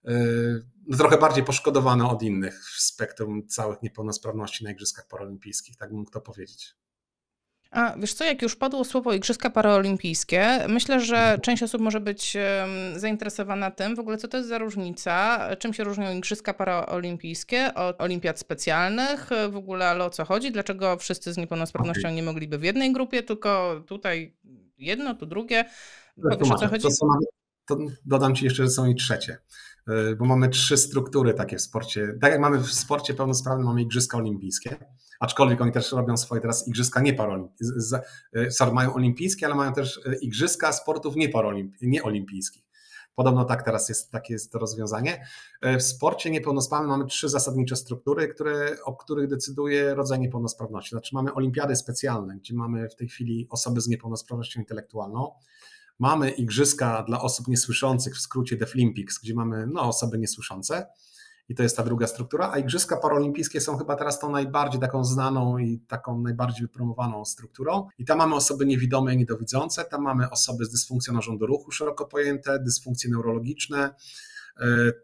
e, 0.05 0.15
no, 0.87 0.97
trochę 0.97 1.19
bardziej 1.19 1.45
poszkodowane 1.45 2.09
od 2.09 2.23
innych 2.23 2.65
w 2.65 2.81
spektrum 2.81 3.47
całych 3.47 3.83
niepełnosprawności 3.83 4.65
na 4.65 4.71
Igrzyskach 4.71 5.09
Paralimpijskich, 5.09 5.77
tak 5.77 5.89
bym 5.89 5.99
mógł 5.99 6.11
to 6.11 6.21
powiedzieć. 6.21 6.84
A 7.75 7.97
wiesz 7.99 8.15
co, 8.15 8.25
jak 8.25 8.43
już 8.43 8.57
padło 8.57 8.85
słowo 8.85 9.13
Igrzyska 9.13 9.51
Paraolimpijskie, 9.51 10.67
myślę, 10.69 11.01
że 11.01 11.17
mhm. 11.17 11.41
część 11.41 11.63
osób 11.63 11.81
może 11.81 12.01
być 12.01 12.37
zainteresowana 12.97 13.71
tym, 13.71 13.97
w 13.97 13.99
ogóle 13.99 14.17
co 14.17 14.29
to 14.29 14.37
jest 14.37 14.49
za 14.49 14.59
różnica, 14.59 15.41
czym 15.57 15.75
się 15.75 15.85
różnią 15.85 16.17
Igrzyska 16.17 16.55
Paraolimpijskie 16.55 17.75
od 17.75 18.01
olimpiad 18.01 18.39
specjalnych, 18.39 19.31
w 19.51 19.57
ogóle 19.57 19.89
ale 19.89 20.05
o 20.05 20.11
co 20.11 20.25
chodzi, 20.25 20.53
dlaczego 20.53 20.97
wszyscy 20.97 21.33
z 21.33 21.37
niepełnosprawnością 21.37 22.11
nie 22.11 22.23
mogliby 22.23 22.59
w 22.59 22.63
jednej 22.63 22.93
grupie, 22.93 23.23
tylko 23.23 23.83
tutaj 23.87 24.37
jedno, 24.79 25.15
tu 25.15 25.27
drugie. 25.27 25.65
Powiesz, 26.23 26.51
o 26.51 26.59
co 26.59 26.69
chodzi? 26.69 26.89
To, 26.89 27.07
to 27.67 27.77
dodam 28.05 28.35
Ci 28.35 28.45
jeszcze, 28.45 28.63
że 28.63 28.71
są 28.71 28.87
i 28.87 28.95
trzecie 28.95 29.39
y, 29.89 30.17
bo 30.17 30.25
mamy 30.25 30.49
trzy 30.49 30.77
struktury 30.77 31.35
takie 31.35 31.57
w 31.57 31.63
sporcie. 31.63 32.15
Tak 32.21 32.33
jak 32.33 32.41
mamy 32.41 32.59
w 32.59 32.73
sporcie 32.73 33.15
pełnosprawnym, 33.15 33.67
mamy 33.67 33.83
Igrzyska 33.83 34.19
Olimpijskie 34.19 34.77
aczkolwiek 35.25 35.61
oni 35.61 35.73
też 35.73 35.93
robią 35.93 36.17
swoje 36.17 36.41
teraz 36.41 36.69
igrzyska 36.69 37.01
nie 37.01 37.13
sorry, 38.51 38.73
mają 38.73 38.95
olimpijskie, 38.95 39.47
ale 39.47 39.55
mają 39.55 39.73
też 39.73 40.01
e, 40.07 40.15
igrzyska 40.15 40.73
sportów 40.73 41.15
nieolimpijskich. 41.83 42.65
Podobno 43.15 43.45
tak 43.45 43.65
teraz 43.65 43.89
jest, 43.89 44.11
takie 44.11 44.33
jest 44.33 44.53
to 44.53 44.59
rozwiązanie. 44.59 45.27
E, 45.61 45.79
w 45.79 45.83
sporcie 45.83 46.31
niepełnosprawnym 46.31 46.91
mamy 46.91 47.07
trzy 47.07 47.29
zasadnicze 47.29 47.77
struktury, 47.77 48.29
które, 48.29 48.77
o 48.85 48.97
których 48.97 49.29
decyduje 49.29 49.95
rodzaj 49.95 50.21
niepełnosprawności. 50.21 50.91
Znaczy 50.91 51.15
mamy 51.15 51.35
olimpiady 51.35 51.77
specjalne, 51.77 52.37
gdzie 52.37 52.55
mamy 52.55 52.89
w 52.89 52.97
tej 52.97 53.09
chwili 53.09 53.47
osoby 53.51 53.81
z 53.81 53.89
niepełnosprawnością 53.89 54.61
intelektualną. 54.61 55.31
Mamy 55.99 56.31
igrzyska 56.31 57.03
dla 57.03 57.21
osób 57.21 57.49
niesłyszących, 57.49 58.17
w 58.17 58.21
skrócie 58.21 58.57
Deaflympics, 58.57 59.19
gdzie 59.19 59.35
mamy 59.35 59.67
no, 59.67 59.83
osoby 59.83 60.19
niesłyszące 60.19 60.87
i 61.49 61.55
to 61.55 61.63
jest 61.63 61.77
ta 61.77 61.83
druga 61.83 62.07
struktura, 62.07 62.51
a 62.53 62.59
Igrzyska 62.59 62.97
Paralimpijskie 62.97 63.61
są 63.61 63.79
chyba 63.79 63.97
teraz 63.97 64.19
tą 64.21 64.31
najbardziej 64.31 64.81
taką 64.81 65.05
znaną 65.05 65.59
i 65.59 65.79
taką 65.79 66.21
najbardziej 66.21 66.63
wypromowaną 66.63 67.25
strukturą. 67.25 67.89
I 67.99 68.05
tam 68.05 68.19
mamy 68.19 68.35
osoby 68.35 68.67
niewidome 68.67 69.15
i 69.15 69.17
niedowidzące, 69.17 69.85
tam 69.85 70.03
mamy 70.03 70.31
osoby 70.31 70.65
z 70.65 70.71
dysfunkcją 70.71 71.15
narządu 71.15 71.47
ruchu 71.47 71.71
szeroko 71.71 72.07
pojęte, 72.07 72.59
dysfunkcje 72.59 73.11
neurologiczne, 73.11 73.95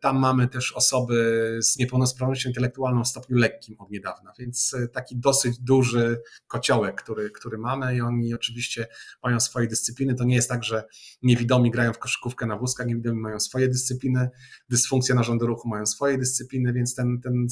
tam 0.01 0.19
mamy 0.19 0.49
też 0.49 0.73
osoby 0.73 1.59
z 1.63 1.79
niepełnosprawnością 1.79 2.49
intelektualną 2.49 3.05
w 3.05 3.09
stopniu 3.09 3.37
lekkim 3.37 3.77
od 3.79 3.91
niedawna, 3.91 4.33
więc 4.39 4.75
e, 4.75 4.89
taki 4.89 5.17
dosyć 5.17 5.59
duży 5.59 6.21
kociołek, 6.47 7.03
który, 7.03 7.31
który 7.31 7.59
mamy 7.59 7.97
i 7.97 8.01
oni 8.01 8.35
oczywiście 8.35 8.87
mają 9.23 9.41
swoje 9.41 9.67
dyscypliny. 9.67 10.15
To 10.15 10.25
nie 10.25 10.35
jest 10.35 10.49
tak, 10.49 10.65
że 10.65 10.85
niewidomi 11.23 11.71
grają 11.71 11.93
w 11.93 11.99
koszykówkę 11.99 12.47
na 12.47 12.57
wózkach, 12.57 12.87
niewidomi 12.87 13.21
mają 13.21 13.41
swoje 13.41 13.69
dyscypliny, 13.69 14.31
dysfunkcje 14.69 15.15
narządu 15.15 15.47
ruchu 15.47 15.69
mają 15.69 15.87
swoje 15.87 16.19
dyscypliny, 16.19 16.73
więc 16.73 16.95
ten, 16.95 17.21
ten, 17.21 17.47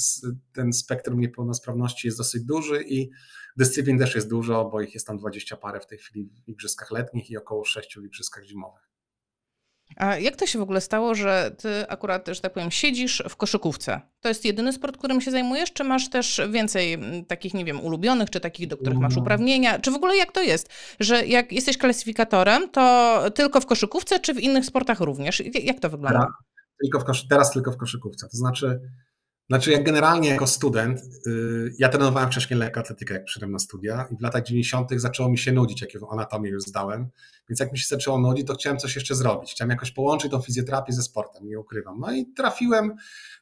ten 0.52 0.72
spektrum 0.72 1.20
niepełnosprawności 1.20 2.08
jest 2.08 2.18
dosyć 2.18 2.44
duży 2.44 2.82
i 2.82 3.10
dyscyplin 3.56 3.98
też 3.98 4.14
jest 4.14 4.28
dużo, 4.28 4.64
bo 4.64 4.80
ich 4.80 4.94
jest 4.94 5.06
tam 5.06 5.18
dwadzieścia 5.18 5.56
parę 5.56 5.80
w 5.80 5.86
tej 5.86 5.98
chwili 5.98 6.30
w 6.46 6.48
igrzyskach 6.48 6.90
letnich 6.90 7.30
i 7.30 7.36
około 7.36 7.64
sześciu 7.64 8.02
w 8.02 8.04
igrzyskach 8.04 8.44
zimowych. 8.44 8.87
A 9.98 10.18
jak 10.18 10.36
to 10.36 10.46
się 10.46 10.58
w 10.58 10.62
ogóle 10.62 10.80
stało, 10.80 11.14
że 11.14 11.50
ty 11.58 11.88
akurat, 11.88 12.28
że 12.28 12.40
tak 12.40 12.52
powiem, 12.52 12.70
siedzisz 12.70 13.22
w 13.28 13.36
koszykówce? 13.36 14.00
To 14.20 14.28
jest 14.28 14.44
jedyny 14.44 14.72
sport, 14.72 14.96
którym 14.96 15.20
się 15.20 15.30
zajmujesz, 15.30 15.72
czy 15.72 15.84
masz 15.84 16.10
też 16.10 16.40
więcej 16.50 16.98
takich, 17.28 17.54
nie 17.54 17.64
wiem, 17.64 17.80
ulubionych, 17.80 18.30
czy 18.30 18.40
takich, 18.40 18.66
do 18.66 18.76
których 18.76 18.98
masz 18.98 19.12
mm. 19.12 19.22
uprawnienia? 19.22 19.78
Czy 19.78 19.90
w 19.90 19.94
ogóle 19.94 20.16
jak 20.16 20.32
to 20.32 20.42
jest, 20.42 20.68
że 21.00 21.26
jak 21.26 21.52
jesteś 21.52 21.78
klasyfikatorem, 21.78 22.70
to 22.70 23.24
tylko 23.34 23.60
w 23.60 23.66
koszykówce, 23.66 24.20
czy 24.20 24.34
w 24.34 24.40
innych 24.40 24.64
sportach 24.64 25.00
również? 25.00 25.42
Jak 25.62 25.80
to 25.80 25.90
wygląda? 25.90 26.18
Teraz 26.18 26.32
tylko 26.82 27.00
w, 27.00 27.04
koszy- 27.04 27.26
teraz 27.28 27.52
tylko 27.52 27.72
w 27.72 27.76
koszykówce. 27.76 28.28
To 28.28 28.36
znaczy, 28.36 28.80
znaczy, 29.48 29.70
jak 29.70 29.84
generalnie 29.84 30.28
jako 30.28 30.46
student, 30.46 31.00
yy, 31.26 31.72
ja 31.78 31.88
trenowałem 31.88 32.30
wcześniej 32.30 32.60
lekkoatletykę, 32.60 33.14
jak 33.14 33.24
przyszedłem 33.24 33.52
na 33.52 33.58
studia 33.58 34.08
i 34.10 34.16
w 34.16 34.20
latach 34.20 34.42
90. 34.42 34.90
zaczęło 34.96 35.28
mi 35.28 35.38
się 35.38 35.52
nudzić, 35.52 35.82
jak 35.82 35.90
anatomię 36.12 36.50
już 36.50 36.62
zdałem, 36.62 37.08
więc 37.48 37.60
jak 37.60 37.72
mi 37.72 37.78
się 37.78 37.86
zaczęło 37.88 38.18
nudzić, 38.18 38.46
to 38.46 38.54
chciałem 38.54 38.78
coś 38.78 38.94
jeszcze 38.94 39.14
zrobić. 39.14 39.52
Chciałem 39.52 39.70
jakoś 39.70 39.90
połączyć 39.90 40.30
tą 40.30 40.40
fizjoterapię 40.40 40.92
ze 40.92 41.02
sportem, 41.02 41.46
nie 41.46 41.60
ukrywam. 41.60 42.00
No 42.00 42.12
i 42.12 42.26
trafiłem, 42.26 42.94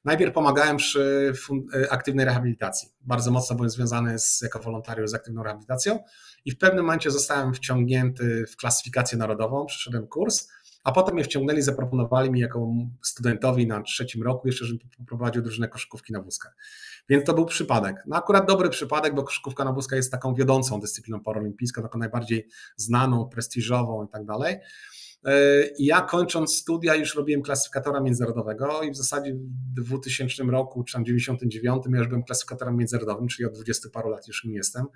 najpierw 0.05 0.35
pomagałem 0.35 0.77
przy 0.77 1.33
y, 1.75 1.90
aktywnej 1.90 2.25
rehabilitacji. 2.25 2.88
Bardzo 3.01 3.31
mocno 3.31 3.57
byłem 3.57 3.71
związany 3.71 4.19
z, 4.19 4.40
jako 4.42 4.59
wolontariusz 4.59 5.11
z 5.11 5.14
aktywną 5.14 5.42
rehabilitacją 5.42 5.99
i 6.45 6.51
w 6.51 6.59
pewnym 6.59 6.85
momencie 6.85 7.11
zostałem 7.11 7.55
wciągnięty 7.55 8.45
w 8.53 8.57
klasyfikację 8.57 9.19
narodową, 9.19 9.66
przeszedłem 9.66 10.07
kurs, 10.07 10.49
a 10.87 10.92
potem 10.92 11.14
mnie 11.14 11.25
wciągnęli, 11.25 11.62
zaproponowali 11.62 12.31
mi 12.31 12.40
jako 12.40 12.72
studentowi 13.03 13.66
na 13.66 13.83
trzecim 13.83 14.22
roku 14.22 14.46
jeszcze, 14.49 14.64
żebym 14.64 14.88
poprowadził 14.99 15.42
drużynę 15.42 15.68
koszykówki 15.68 16.12
na 16.12 16.22
wózkach. 16.22 16.57
Więc 17.09 17.25
to 17.25 17.35
był 17.35 17.44
przypadek. 17.44 17.96
No 18.07 18.16
akurat 18.16 18.46
dobry 18.46 18.68
przypadek, 18.68 19.14
bo 19.14 19.22
koszykówka 19.22 19.64
na 19.64 19.72
wózkach 19.72 19.96
jest 19.96 20.11
taką 20.11 20.35
wiodącą 20.35 20.81
dyscypliną 20.81 21.20
paralimpijską, 21.20 21.83
taką 21.83 21.99
najbardziej 21.99 22.49
znaną, 22.77 23.29
prestiżową 23.29 24.05
i 24.05 24.09
tak 24.09 24.25
dalej. 24.25 24.57
I 25.79 25.87
ja 25.87 26.01
kończąc 26.01 26.55
studia 26.55 26.94
już 26.94 27.14
robiłem 27.14 27.42
klasyfikatora 27.42 28.01
międzynarodowego 28.01 28.83
i 28.83 28.90
w 28.90 28.96
zasadzie 28.96 29.35
w 29.35 29.83
2000 29.83 30.42
roku, 30.42 30.85
czy 30.85 30.92
tam 30.92 31.05
99 31.05 31.85
ja 31.92 31.99
już 31.99 32.09
byłem 32.09 32.25
klasyfikatorem 32.25 32.77
międzynarodowym, 32.77 33.29
czyli 33.29 33.46
od 33.46 33.55
20 33.55 33.88
paru 33.92 34.11
lat 34.11 34.29
już 34.29 34.44
nim 34.44 34.55
jestem. 34.55 34.87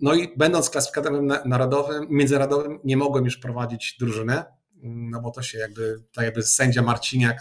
No 0.00 0.14
i 0.14 0.36
będąc 0.36 0.70
klasyfikatorem 0.70 1.26
narodowym, 1.44 2.06
międzynarodowym, 2.10 2.78
nie 2.84 2.96
mogłem 2.96 3.24
już 3.24 3.38
prowadzić 3.38 3.96
drużyny, 4.00 4.42
no 4.82 5.20
bo 5.20 5.30
to 5.30 5.42
się 5.42 5.58
jakby, 5.58 6.02
tak 6.12 6.24
jakby 6.24 6.42
sędzia 6.42 6.82
Marciniak 6.82 7.38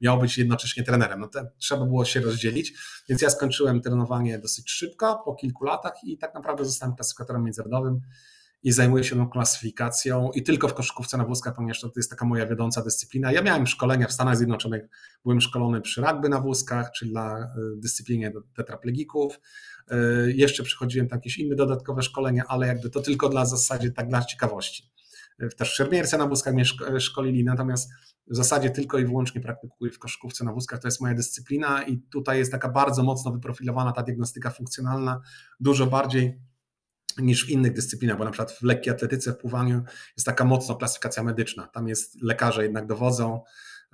miał 0.00 0.18
być 0.18 0.38
jednocześnie 0.38 0.84
trenerem. 0.84 1.20
No 1.20 1.28
to 1.28 1.40
trzeba 1.58 1.84
było 1.84 2.04
się 2.04 2.20
rozdzielić, 2.20 2.72
więc 3.08 3.22
ja 3.22 3.30
skończyłem 3.30 3.80
trenowanie 3.80 4.38
dosyć 4.38 4.70
szybko, 4.70 5.22
po 5.24 5.34
kilku 5.34 5.64
latach 5.64 5.92
i 6.04 6.18
tak 6.18 6.34
naprawdę 6.34 6.64
zostałem 6.64 6.96
klasyfikatorem 6.96 7.44
międzynarodowym 7.44 8.00
i 8.62 8.72
zajmuję 8.72 9.04
się 9.04 9.16
tą 9.16 9.28
klasyfikacją 9.28 10.30
i 10.34 10.42
tylko 10.42 10.68
w 10.68 10.74
koszykówce 10.74 11.16
na 11.16 11.24
wózkach, 11.24 11.54
ponieważ 11.54 11.80
to 11.80 11.90
jest 11.96 12.10
taka 12.10 12.26
moja 12.26 12.46
wiodąca 12.46 12.82
dyscyplina. 12.82 13.32
Ja 13.32 13.42
miałem 13.42 13.66
szkolenia 13.66 14.06
w 14.06 14.12
Stanach 14.12 14.36
Zjednoczonych, 14.36 14.82
byłem 15.24 15.40
szkolony 15.40 15.80
przy 15.80 16.00
rugby 16.00 16.28
na 16.28 16.40
wózkach, 16.40 16.90
czyli 16.92 17.10
dla 17.10 17.38
y, 17.38 17.46
dyscyplinie 17.76 18.32
tetraplegików. 18.56 19.40
Y, 19.92 20.32
jeszcze 20.36 20.62
przychodziłem 20.62 21.08
tam 21.08 21.16
jakieś 21.16 21.38
inne 21.38 21.56
dodatkowe 21.56 22.02
szkolenia, 22.02 22.44
ale 22.48 22.66
jakby 22.66 22.90
to 22.90 23.00
tylko 23.00 23.28
dla 23.28 23.46
zasadzie, 23.46 23.90
tak 23.90 24.08
dla 24.08 24.24
ciekawości. 24.24 24.90
Y, 25.42 25.48
też 25.56 25.72
szermierce 25.72 26.18
na 26.18 26.26
wózkach 26.26 26.54
mnie 26.54 26.64
szkolili, 26.98 27.44
natomiast 27.44 27.90
w 28.26 28.36
zasadzie 28.36 28.70
tylko 28.70 28.98
i 28.98 29.04
wyłącznie 29.04 29.40
praktykuję 29.40 29.92
w 29.92 29.98
koszykówce 29.98 30.44
na 30.44 30.52
wózkach, 30.52 30.80
to 30.80 30.88
jest 30.88 31.00
moja 31.00 31.14
dyscyplina 31.14 31.82
i 31.82 31.98
tutaj 31.98 32.38
jest 32.38 32.52
taka 32.52 32.68
bardzo 32.68 33.02
mocno 33.02 33.32
wyprofilowana 33.32 33.92
ta 33.92 34.02
diagnostyka 34.02 34.50
funkcjonalna, 34.50 35.20
dużo 35.60 35.86
bardziej 35.86 36.49
niż 37.18 37.46
w 37.46 37.48
innych 37.48 37.72
dyscyplinach, 37.72 38.18
bo 38.18 38.24
na 38.24 38.30
przykład 38.30 38.52
w 38.52 38.62
lekkiej 38.62 38.92
atletyce, 38.92 39.32
w 39.32 39.36
pływaniu 39.36 39.82
jest 40.16 40.26
taka 40.26 40.44
mocno 40.44 40.76
klasyfikacja 40.76 41.22
medyczna. 41.22 41.66
Tam 41.66 41.88
jest 41.88 42.22
lekarze 42.22 42.62
jednak 42.62 42.86
dowodzą 42.86 43.42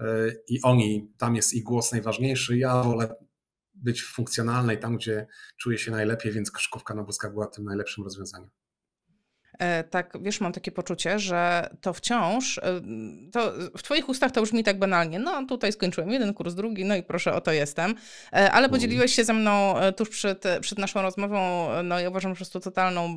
y, 0.01 0.05
i 0.49 0.63
oni, 0.63 1.13
tam 1.19 1.37
jest 1.37 1.55
ich 1.55 1.63
głos 1.63 1.93
najważniejszy. 1.93 2.59
Ja 2.59 2.83
wolę 2.83 3.15
być 3.75 4.03
funkcjonalnej 4.03 4.79
tam, 4.79 4.97
gdzie 4.97 5.27
czuję 5.57 5.79
się 5.79 5.91
najlepiej, 5.91 6.33
więc 6.33 6.51
koszykówka 6.51 6.95
na 6.95 7.03
wózkach 7.03 7.33
była 7.33 7.47
tym 7.47 7.65
najlepszym 7.65 8.05
rozwiązaniem. 8.05 8.51
E, 9.59 9.85
tak, 9.85 10.19
wiesz, 10.21 10.41
mam 10.41 10.53
takie 10.53 10.73
poczucie, 10.73 11.19
że 11.19 11.71
to 11.81 11.93
wciąż, 11.93 12.59
e, 12.59 12.63
to 13.33 13.53
w 13.77 13.83
Twoich 13.83 14.09
ustach 14.09 14.33
to 14.33 14.43
brzmi 14.43 14.65
tak 14.65 14.79
banalnie, 14.79 15.19
no 15.19 15.47
tutaj 15.47 15.73
skończyłem 15.73 16.11
jeden 16.11 16.35
kurs, 16.35 16.55
drugi, 16.55 16.85
no 16.85 16.97
i 16.97 17.03
proszę, 17.03 17.35
oto 17.35 17.53
jestem, 17.53 17.91
e, 17.91 17.95
ale 18.33 18.65
mhm. 18.65 18.71
podzieliłeś 18.71 19.15
się 19.15 19.25
ze 19.25 19.33
mną 19.33 19.75
tuż 19.97 20.09
przed, 20.09 20.45
przed 20.61 20.79
naszą 20.79 21.03
rozmową, 21.03 21.69
no 21.85 22.01
ja 22.01 22.11
uważam 22.11 22.33
po 22.33 22.37
prostu 22.37 22.61
totalną 22.61 23.17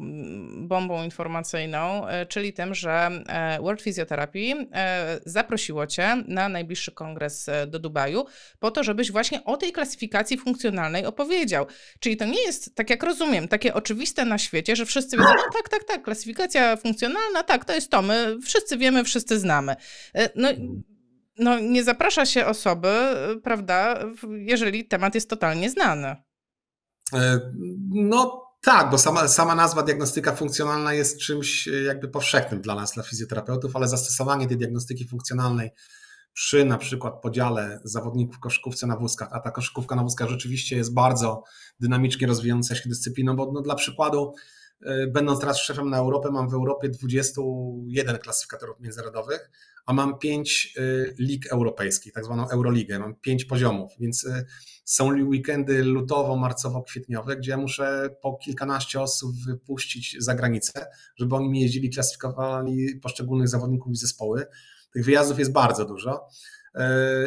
bombą 0.68 1.04
informacyjną, 1.04 2.06
czyli 2.30 2.54
tym, 2.54 2.76
że 2.76 3.10
World 3.62 3.82
Physiotherapy 3.82 4.40
zaprosiło 5.26 5.88
Cię 5.88 6.24
na 6.28 6.50
najbliższy 6.50 6.92
kongres 6.92 7.50
do 7.68 7.80
Dubaju 7.80 8.26
po 8.60 8.72
to, 8.72 8.84
żebyś 8.84 9.12
właśnie 9.12 9.44
o 9.44 9.58
tej 9.58 9.72
klasyfikacji 9.72 10.38
funkcjonalnej 10.38 11.06
opowiedział. 11.06 11.66
Czyli 12.00 12.18
to 12.18 12.26
nie 12.26 12.42
jest, 12.42 12.76
tak 12.76 12.90
jak 12.90 13.04
rozumiem, 13.04 13.48
takie 13.48 13.74
oczywiste 13.74 14.26
na 14.26 14.38
świecie, 14.38 14.76
że 14.76 14.86
wszyscy 14.86 15.18
wiedzą, 15.18 15.30
no 15.30 15.54
tak, 15.54 15.70
tak, 15.70 15.84
tak, 15.84 16.04
klasyfikacja 16.04 16.29
Klasyfikacja 16.34 16.78
funkcjonalna, 16.78 17.44
tak, 17.44 17.66
to 17.66 17.74
jest 17.74 17.92
to. 17.92 18.02
My 18.02 18.38
wszyscy 18.46 18.78
wiemy, 18.78 19.04
wszyscy 19.04 19.40
znamy. 19.40 19.76
E, 20.16 20.30
no, 20.36 20.50
no 21.38 21.60
nie 21.60 21.84
zaprasza 21.84 22.26
się 22.26 22.46
osoby, 22.46 22.90
prawda, 23.44 24.00
jeżeli 24.30 24.88
temat 24.88 25.16
jest 25.16 25.30
totalnie 25.30 25.70
znany. 25.70 26.16
E, 27.14 27.40
no 27.90 28.46
tak, 28.62 28.90
bo 28.90 28.98
sama, 28.98 29.28
sama 29.28 29.56
nazwa 29.56 29.84
diagnostyka 29.84 30.36
funkcjonalna 30.36 30.94
jest 30.94 31.20
czymś 31.20 31.68
e, 31.68 31.72
jakby 31.72 32.08
powszechnym 32.08 32.62
dla 32.62 32.76
nas, 32.76 32.94
dla 32.94 33.04
fizjoterapeutów, 33.04 33.76
ale 33.76 33.88
zastosowanie 33.88 34.48
tej 34.48 34.58
diagnostyki 34.58 35.08
funkcjonalnej 35.08 35.70
przy 36.34 36.66
na 36.66 36.78
przykład 36.78 37.22
podziale 37.22 37.80
zawodników 37.84 38.36
w 38.36 38.40
koszykówce 38.40 38.88
na 38.88 38.98
wózkach, 38.98 39.30
a 39.32 39.40
ta 39.40 39.52
koszykówka 39.52 39.96
na 39.96 40.04
wózkach 40.04 40.30
rzeczywiście 40.30 40.76
jest 40.78 40.94
bardzo 40.94 41.44
dynamicznie 41.80 42.28
rozwijająca 42.28 42.76
się 42.76 42.90
dyscypliną, 42.90 43.36
bo 43.36 43.52
no, 43.52 43.62
dla 43.62 43.76
przykładu 43.76 44.34
E, 44.34 44.59
będąc 45.08 45.40
teraz 45.40 45.58
szefem 45.58 45.90
na 45.90 45.98
Europę, 45.98 46.32
mam 46.32 46.50
w 46.50 46.54
Europie 46.54 46.90
21 46.90 48.18
klasyfikatorów 48.18 48.80
międzynarodowych, 48.80 49.50
a 49.90 49.94
mam 49.94 50.20
5 50.20 50.74
e, 50.78 50.82
lig 51.20 51.48
europejskich, 51.48 52.14
tak 52.14 52.26
zwaną 52.26 52.50
Euroligę, 52.50 53.00
mam 53.00 53.16
5 53.16 53.46
poziomów, 53.46 53.92
więc 54.00 54.26
e, 54.26 54.46
są 54.86 55.08
weekendy 55.08 55.84
lutowo-marcowo-kwietniowe, 55.84 57.38
gdzie 57.38 57.52
ja 57.52 57.58
muszę 57.58 58.10
po 58.22 58.38
kilkanaście 58.38 59.02
osób 59.02 59.36
wypuścić 59.46 60.16
za 60.20 60.36
granicę, 60.36 60.88
żeby 61.16 61.36
oni 61.36 61.50
mi 61.50 61.62
jeździli, 61.62 61.90
klasyfikowali 61.90 62.96
poszczególnych 62.96 63.48
zawodników 63.48 63.94
i 63.94 63.96
zespoły. 63.96 64.46
Tych 64.94 65.06
wyjazdów 65.06 65.40
jest 65.40 65.52
bardzo 65.52 65.86
dużo 65.86 66.28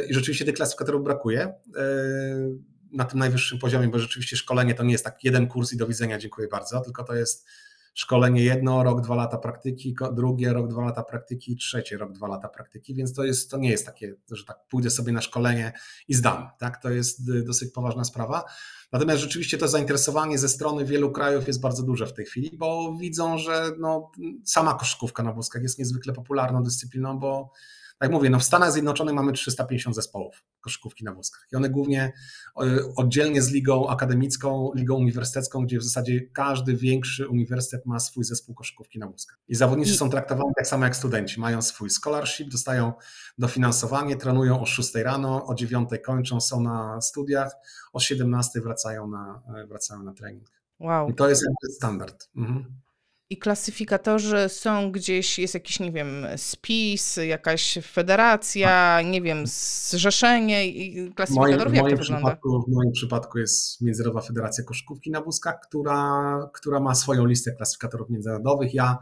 i 0.08 0.14
rzeczywiście 0.14 0.44
tych 0.44 0.54
klasyfikatorów 0.54 1.04
brakuje 1.04 1.54
na 2.92 3.04
tym 3.04 3.18
najwyższym 3.18 3.58
poziomie, 3.58 3.88
bo 3.88 3.98
rzeczywiście 3.98 4.36
szkolenie 4.36 4.74
to 4.74 4.82
nie 4.82 4.92
jest 4.92 5.04
tak 5.04 5.24
jeden 5.24 5.46
kurs 5.46 5.72
i 5.72 5.76
do 5.76 5.86
widzenia, 5.86 6.18
dziękuję 6.18 6.48
bardzo, 6.48 6.80
tylko 6.80 7.04
to 7.04 7.14
jest 7.14 7.46
szkolenie 7.94 8.44
jedno, 8.44 8.82
rok, 8.82 9.00
dwa 9.00 9.14
lata 9.14 9.38
praktyki, 9.38 9.96
drugie 10.12 10.52
rok, 10.52 10.68
dwa 10.68 10.82
lata 10.82 11.02
praktyki, 11.02 11.56
trzecie 11.56 11.98
rok, 11.98 12.12
dwa 12.12 12.28
lata 12.28 12.48
praktyki, 12.48 12.94
więc 12.94 13.14
to, 13.14 13.24
jest, 13.24 13.50
to 13.50 13.58
nie 13.58 13.70
jest 13.70 13.86
takie, 13.86 14.14
że 14.30 14.44
tak 14.44 14.58
pójdę 14.68 14.90
sobie 14.90 15.12
na 15.12 15.20
szkolenie 15.20 15.72
i 16.08 16.14
zdam, 16.14 16.48
tak, 16.58 16.82
to 16.82 16.90
jest 16.90 17.44
dosyć 17.44 17.72
poważna 17.72 18.04
sprawa. 18.04 18.44
Natomiast 18.92 19.20
rzeczywiście 19.20 19.58
to 19.58 19.68
zainteresowanie 19.68 20.38
ze 20.38 20.48
strony 20.48 20.84
wielu 20.84 21.10
krajów 21.10 21.46
jest 21.46 21.60
bardzo 21.60 21.82
duże 21.82 22.06
w 22.06 22.14
tej 22.14 22.24
chwili, 22.24 22.50
bo 22.58 22.96
widzą, 23.00 23.38
że 23.38 23.70
no, 23.78 24.10
sama 24.44 24.74
koszykówka 24.74 25.22
na 25.22 25.32
wózkach 25.32 25.62
jest 25.62 25.78
niezwykle 25.78 26.12
popularną 26.12 26.62
dyscypliną, 26.62 27.18
bo 27.18 27.52
tak 28.02 28.10
jak 28.10 28.12
mówię, 28.12 28.30
no 28.30 28.38
w 28.38 28.44
Stanach 28.44 28.72
Zjednoczonych 28.72 29.14
mamy 29.14 29.32
350 29.32 29.96
zespołów 29.96 30.44
koszykówki 30.60 31.04
na 31.04 31.12
wózkach 31.12 31.46
i 31.52 31.56
one 31.56 31.70
głównie 31.70 32.12
e, 32.56 32.62
oddzielnie 32.96 33.42
z 33.42 33.52
ligą 33.52 33.88
akademicką, 33.88 34.70
ligą 34.74 34.94
uniwersytecką, 34.94 35.64
gdzie 35.64 35.78
w 35.78 35.82
zasadzie 35.82 36.20
każdy 36.20 36.76
większy 36.76 37.28
uniwersytet 37.28 37.86
ma 37.86 38.00
swój 38.00 38.24
zespół 38.24 38.54
koszykówki 38.54 38.98
na 38.98 39.06
wózkach. 39.06 39.38
I 39.48 39.54
zawodnicy 39.54 39.92
I... 39.92 39.96
są 39.96 40.10
traktowani 40.10 40.50
tak 40.56 40.66
samo 40.66 40.84
jak 40.84 40.96
studenci, 40.96 41.40
mają 41.40 41.62
swój 41.62 41.90
scholarship, 41.90 42.48
dostają 42.48 42.92
dofinansowanie, 43.38 44.16
trenują 44.16 44.60
o 44.60 44.66
6 44.66 44.94
rano, 44.94 45.46
o 45.46 45.54
9 45.54 45.88
kończą, 46.04 46.40
są 46.40 46.60
na 46.60 47.00
studiach, 47.00 47.52
o 47.92 48.00
17 48.00 48.60
wracają 48.60 49.08
na, 49.08 49.42
e, 49.56 49.66
wracają 49.66 50.02
na 50.02 50.12
trening. 50.12 50.48
Wow. 50.80 51.08
I 51.08 51.14
to 51.14 51.28
jest 51.28 51.44
standard. 51.76 52.28
Mhm 52.36 52.82
i 53.32 53.36
klasyfikatorzy 53.36 54.48
są 54.48 54.92
gdzieś, 54.92 55.38
jest 55.38 55.54
jakiś, 55.54 55.80
nie 55.80 55.92
wiem, 55.92 56.26
spis, 56.36 57.16
jakaś 57.16 57.78
federacja, 57.82 59.02
nie 59.02 59.22
wiem, 59.22 59.46
zrzeszenie 59.46 60.66
i 60.66 61.12
klasyfikatorów, 61.14 61.74
jak 61.74 61.90
to 61.90 61.96
wygląda? 61.96 62.36
W 62.68 62.72
moim 62.72 62.92
przypadku 62.92 63.38
jest 63.38 63.80
Międzynarodowa 63.80 64.26
Federacja 64.26 64.64
Koszykówki 64.64 65.10
na 65.10 65.20
Wózkach, 65.20 65.60
która, 65.62 66.50
która 66.54 66.80
ma 66.80 66.94
swoją 66.94 67.26
listę 67.26 67.52
klasyfikatorów 67.52 68.10
międzynarodowych. 68.10 68.74
Ja 68.74 68.98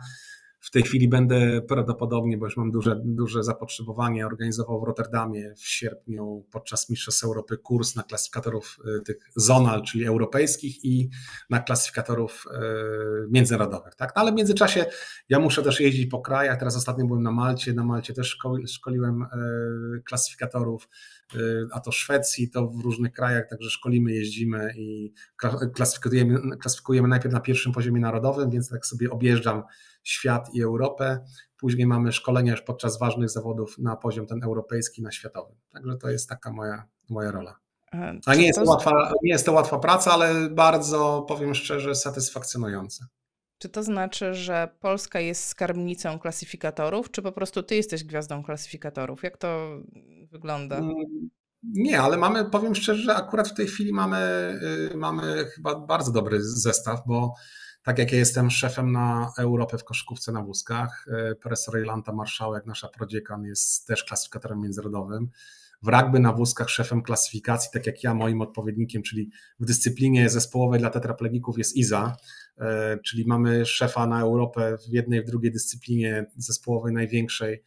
w 0.60 0.70
tej 0.70 0.82
chwili 0.82 1.08
będę 1.08 1.62
prawdopodobnie, 1.62 2.38
bo 2.38 2.46
już 2.46 2.56
mam 2.56 2.70
duże, 2.70 3.00
duże 3.04 3.44
zapotrzebowanie, 3.44 4.26
organizował 4.26 4.80
w 4.80 4.84
Rotterdamie 4.84 5.54
w 5.56 5.66
sierpniu 5.66 6.46
podczas 6.50 6.90
Mistrzostw 6.90 7.24
Europy 7.24 7.58
kurs 7.58 7.96
na 7.96 8.02
klasyfikatorów 8.02 8.78
y, 8.98 9.02
tych 9.02 9.16
zonal, 9.36 9.82
czyli 9.82 10.06
europejskich 10.06 10.84
i 10.84 11.10
na 11.50 11.60
klasyfikatorów 11.60 12.44
y, 12.46 12.58
międzynarodowych. 13.30 13.94
Tak? 13.94 14.12
No 14.16 14.22
ale 14.22 14.32
w 14.32 14.34
międzyczasie 14.34 14.86
ja 15.28 15.38
muszę 15.38 15.62
też 15.62 15.80
jeździć 15.80 16.10
po 16.10 16.20
krajach. 16.20 16.58
Teraz 16.58 16.76
ostatnio 16.76 17.06
byłem 17.06 17.22
na 17.22 17.32
Malcie. 17.32 17.72
Na 17.72 17.84
Malcie 17.84 18.14
też 18.14 18.38
szkoliłem 18.66 19.22
y, 19.22 20.02
klasyfikatorów, 20.02 20.88
a 21.72 21.80
to 21.80 21.92
Szwecji, 21.92 22.50
to 22.50 22.66
w 22.66 22.80
różnych 22.80 23.12
krajach, 23.12 23.48
także 23.50 23.70
szkolimy, 23.70 24.12
jeździmy 24.12 24.74
i 24.76 25.12
klasyfikujemy, 25.74 26.56
klasyfikujemy 26.56 27.08
najpierw 27.08 27.34
na 27.34 27.40
pierwszym 27.40 27.72
poziomie 27.72 28.00
narodowym, 28.00 28.50
więc 28.50 28.68
tak 28.68 28.86
sobie 28.86 29.10
objeżdżam 29.10 29.62
świat 30.02 30.54
i 30.54 30.62
Europę. 30.62 31.24
Później 31.56 31.86
mamy 31.86 32.12
szkolenia 32.12 32.52
już 32.52 32.62
podczas 32.62 32.98
ważnych 32.98 33.30
zawodów 33.30 33.78
na 33.78 33.96
poziom 33.96 34.26
ten 34.26 34.42
europejski, 34.44 35.02
na 35.02 35.10
światowy. 35.10 35.54
Także 35.72 35.96
to 35.96 36.10
jest 36.10 36.28
taka 36.28 36.52
moja, 36.52 36.84
moja 37.08 37.30
rola. 37.30 37.56
A 38.26 38.34
nie 38.34 38.46
jest, 38.46 38.58
to 38.58 38.64
łatwa, 38.64 39.12
nie 39.22 39.32
jest 39.32 39.46
to 39.46 39.52
łatwa 39.52 39.78
praca, 39.78 40.12
ale 40.12 40.50
bardzo, 40.50 41.24
powiem 41.28 41.54
szczerze, 41.54 41.94
satysfakcjonująca. 41.94 43.06
Czy 43.58 43.68
to 43.68 43.82
znaczy, 43.82 44.34
że 44.34 44.68
Polska 44.80 45.20
jest 45.20 45.44
skarbnicą 45.44 46.18
klasyfikatorów, 46.18 47.10
czy 47.10 47.22
po 47.22 47.32
prostu 47.32 47.62
ty 47.62 47.76
jesteś 47.76 48.04
gwiazdą 48.04 48.42
klasyfikatorów? 48.42 49.22
Jak 49.22 49.36
to 49.36 49.80
wygląda? 50.30 50.76
Mm, 50.76 50.94
nie, 51.62 52.00
ale 52.00 52.16
mamy, 52.16 52.50
powiem 52.50 52.74
szczerze, 52.74 53.02
że 53.02 53.14
akurat 53.14 53.48
w 53.48 53.54
tej 53.54 53.66
chwili 53.66 53.92
mamy, 53.92 54.18
y, 54.92 54.96
mamy 54.96 55.44
chyba 55.44 55.74
bardzo 55.74 56.12
dobry 56.12 56.42
zestaw, 56.42 57.00
bo 57.06 57.34
tak 57.82 57.98
jak 57.98 58.12
ja 58.12 58.18
jestem 58.18 58.50
szefem 58.50 58.92
na 58.92 59.32
Europę 59.38 59.78
w 59.78 59.84
koszykówce 59.84 60.32
na 60.32 60.42
wózkach, 60.42 61.06
e, 61.08 61.34
profesor 61.34 61.78
Jolanta 61.78 62.12
Marszałek, 62.12 62.66
nasza 62.66 62.88
prodziekan, 62.88 63.44
jest 63.44 63.86
też 63.86 64.04
klasyfikatorem 64.04 64.60
międzynarodowym. 64.60 65.28
w 65.82 65.88
rugby 65.88 66.20
na 66.20 66.32
wózkach 66.32 66.70
szefem 66.70 67.02
klasyfikacji, 67.02 67.70
tak 67.72 67.86
jak 67.86 68.04
ja, 68.04 68.14
moim 68.14 68.40
odpowiednikiem, 68.40 69.02
czyli 69.02 69.30
w 69.60 69.64
dyscyplinie 69.64 70.30
zespołowej 70.30 70.80
dla 70.80 70.90
tetraplegików 70.90 71.58
jest 71.58 71.76
Iza, 71.76 72.16
e, 72.58 72.98
czyli 72.98 73.24
mamy 73.26 73.66
szefa 73.66 74.06
na 74.06 74.20
Europę 74.20 74.78
w 74.78 74.92
jednej, 74.92 75.22
w 75.22 75.26
drugiej 75.26 75.52
dyscyplinie 75.52 76.26
zespołowej 76.36 76.92
największej 76.92 77.62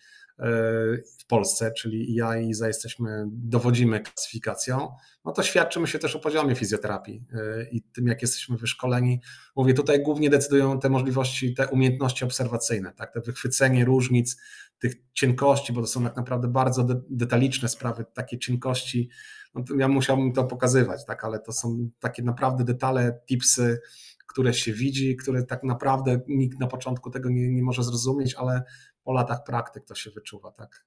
w 1.19 1.25
Polsce, 1.27 1.71
czyli 1.71 2.15
ja 2.15 2.37
i 2.37 2.49
Iza 2.49 2.67
jesteśmy, 2.67 3.25
dowodzimy 3.27 3.99
klasyfikacją, 3.99 4.91
no 5.25 5.31
to 5.31 5.43
świadczymy 5.43 5.87
się 5.87 5.99
też 5.99 6.15
o 6.15 6.19
poziomie 6.19 6.55
fizjoterapii 6.55 7.25
y, 7.33 7.69
i 7.71 7.81
tym, 7.81 8.07
jak 8.07 8.21
jesteśmy 8.21 8.57
wyszkoleni. 8.57 9.21
Mówię, 9.55 9.73
tutaj 9.73 10.03
głównie 10.03 10.29
decydują 10.29 10.79
te 10.79 10.89
możliwości, 10.89 11.53
te 11.53 11.67
umiejętności 11.67 12.25
obserwacyjne, 12.25 12.93
tak, 12.93 13.13
te 13.13 13.21
wychwycenie 13.21 13.85
różnic, 13.85 14.37
tych 14.79 14.93
cienkości, 15.13 15.73
bo 15.73 15.81
to 15.81 15.87
są 15.87 16.03
tak 16.03 16.15
naprawdę 16.15 16.47
bardzo 16.47 16.85
detaliczne 17.09 17.69
sprawy, 17.69 18.05
takie 18.13 18.39
cienkości, 18.39 19.09
no 19.55 19.63
ja 19.77 19.87
musiałbym 19.87 20.33
to 20.33 20.43
pokazywać, 20.43 21.05
tak, 21.05 21.23
ale 21.23 21.39
to 21.39 21.51
są 21.51 21.89
takie 21.99 22.23
naprawdę 22.23 22.63
detale, 22.63 23.19
tipsy, 23.25 23.79
które 24.27 24.53
się 24.53 24.73
widzi, 24.73 25.15
które 25.15 25.43
tak 25.43 25.63
naprawdę 25.63 26.21
nikt 26.27 26.59
na 26.59 26.67
początku 26.67 27.09
tego 27.09 27.29
nie, 27.29 27.51
nie 27.51 27.63
może 27.63 27.83
zrozumieć, 27.83 28.35
ale 28.35 28.63
po 29.03 29.13
latach 29.13 29.43
praktyk 29.43 29.85
to 29.85 29.95
się 29.95 30.11
wyczuwa, 30.11 30.51
tak. 30.51 30.85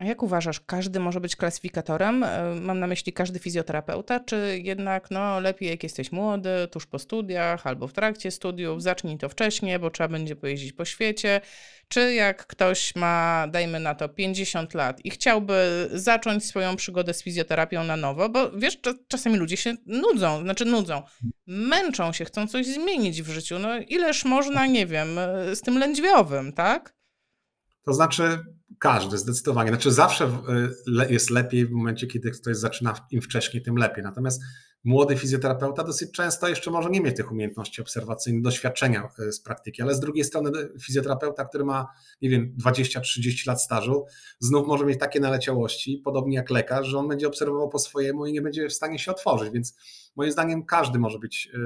A 0.00 0.04
jak 0.04 0.22
uważasz, 0.22 0.60
każdy 0.60 1.00
może 1.00 1.20
być 1.20 1.36
klasyfikatorem? 1.36 2.24
E, 2.24 2.54
mam 2.54 2.78
na 2.78 2.86
myśli 2.86 3.12
każdy 3.12 3.38
fizjoterapeuta, 3.38 4.20
czy 4.20 4.60
jednak 4.62 5.10
no, 5.10 5.40
lepiej 5.40 5.68
jak 5.68 5.82
jesteś 5.82 6.12
młody, 6.12 6.50
tuż 6.70 6.86
po 6.86 6.98
studiach 6.98 7.66
albo 7.66 7.88
w 7.88 7.92
trakcie 7.92 8.30
studiów, 8.30 8.82
zacznij 8.82 9.18
to 9.18 9.28
wcześniej, 9.28 9.78
bo 9.78 9.90
trzeba 9.90 10.08
będzie 10.08 10.36
pojeździć 10.36 10.72
po 10.72 10.84
świecie, 10.84 11.40
czy 11.88 12.14
jak 12.14 12.46
ktoś 12.46 12.96
ma, 12.96 13.46
dajmy 13.50 13.80
na 13.80 13.94
to, 13.94 14.08
50 14.08 14.74
lat 14.74 15.04
i 15.04 15.10
chciałby 15.10 15.88
zacząć 15.92 16.44
swoją 16.44 16.76
przygodę 16.76 17.14
z 17.14 17.22
fizjoterapią 17.22 17.84
na 17.84 17.96
nowo, 17.96 18.28
bo 18.28 18.50
wiesz, 18.50 18.78
czasami 19.08 19.36
ludzie 19.36 19.56
się 19.56 19.74
nudzą, 19.86 20.42
znaczy 20.42 20.64
nudzą, 20.64 21.02
męczą 21.46 22.12
się, 22.12 22.24
chcą 22.24 22.46
coś 22.46 22.66
zmienić 22.66 23.22
w 23.22 23.30
życiu, 23.30 23.58
no 23.58 23.78
ileż 23.78 24.24
można, 24.24 24.66
nie 24.66 24.86
wiem, 24.86 25.18
e, 25.18 25.56
z 25.56 25.60
tym 25.60 25.78
lędźwiowym, 25.78 26.52
tak? 26.52 26.99
To 27.82 27.94
znaczy 27.94 28.44
każdy, 28.78 29.18
zdecydowanie. 29.18 29.70
Znaczy 29.70 29.92
zawsze 29.92 30.30
jest 31.08 31.30
lepiej 31.30 31.66
w 31.66 31.70
momencie, 31.70 32.06
kiedy 32.06 32.30
ktoś 32.30 32.56
zaczyna 32.56 32.94
im 33.10 33.22
wcześniej, 33.22 33.62
tym 33.62 33.76
lepiej. 33.76 34.04
Natomiast 34.04 34.42
młody 34.84 35.16
fizjoterapeuta 35.16 35.84
dosyć 35.84 36.12
często 36.12 36.48
jeszcze 36.48 36.70
może 36.70 36.90
nie 36.90 37.00
mieć 37.00 37.16
tych 37.16 37.32
umiejętności 37.32 37.82
obserwacyjnych, 37.82 38.42
doświadczenia 38.42 39.08
e, 39.18 39.32
z 39.32 39.40
praktyki, 39.40 39.82
ale 39.82 39.94
z 39.94 40.00
drugiej 40.00 40.24
strony 40.24 40.50
fizjoterapeuta, 40.80 41.44
który 41.44 41.64
ma, 41.64 41.86
nie 42.22 42.30
wiem, 42.30 42.56
20-30 42.64 43.46
lat 43.46 43.62
stażu, 43.62 44.04
znów 44.38 44.66
może 44.66 44.84
mieć 44.84 45.00
takie 45.00 45.20
naleciałości, 45.20 46.00
podobnie 46.04 46.36
jak 46.36 46.50
lekarz, 46.50 46.86
że 46.86 46.98
on 46.98 47.08
będzie 47.08 47.28
obserwował 47.28 47.68
po 47.68 47.78
swojemu 47.78 48.26
i 48.26 48.32
nie 48.32 48.42
będzie 48.42 48.68
w 48.68 48.72
stanie 48.72 48.98
się 48.98 49.10
otworzyć, 49.10 49.50
więc 49.52 49.74
moim 50.16 50.32
zdaniem 50.32 50.64
każdy 50.64 50.98
może 50.98 51.18
być 51.18 51.50
e, 51.54 51.58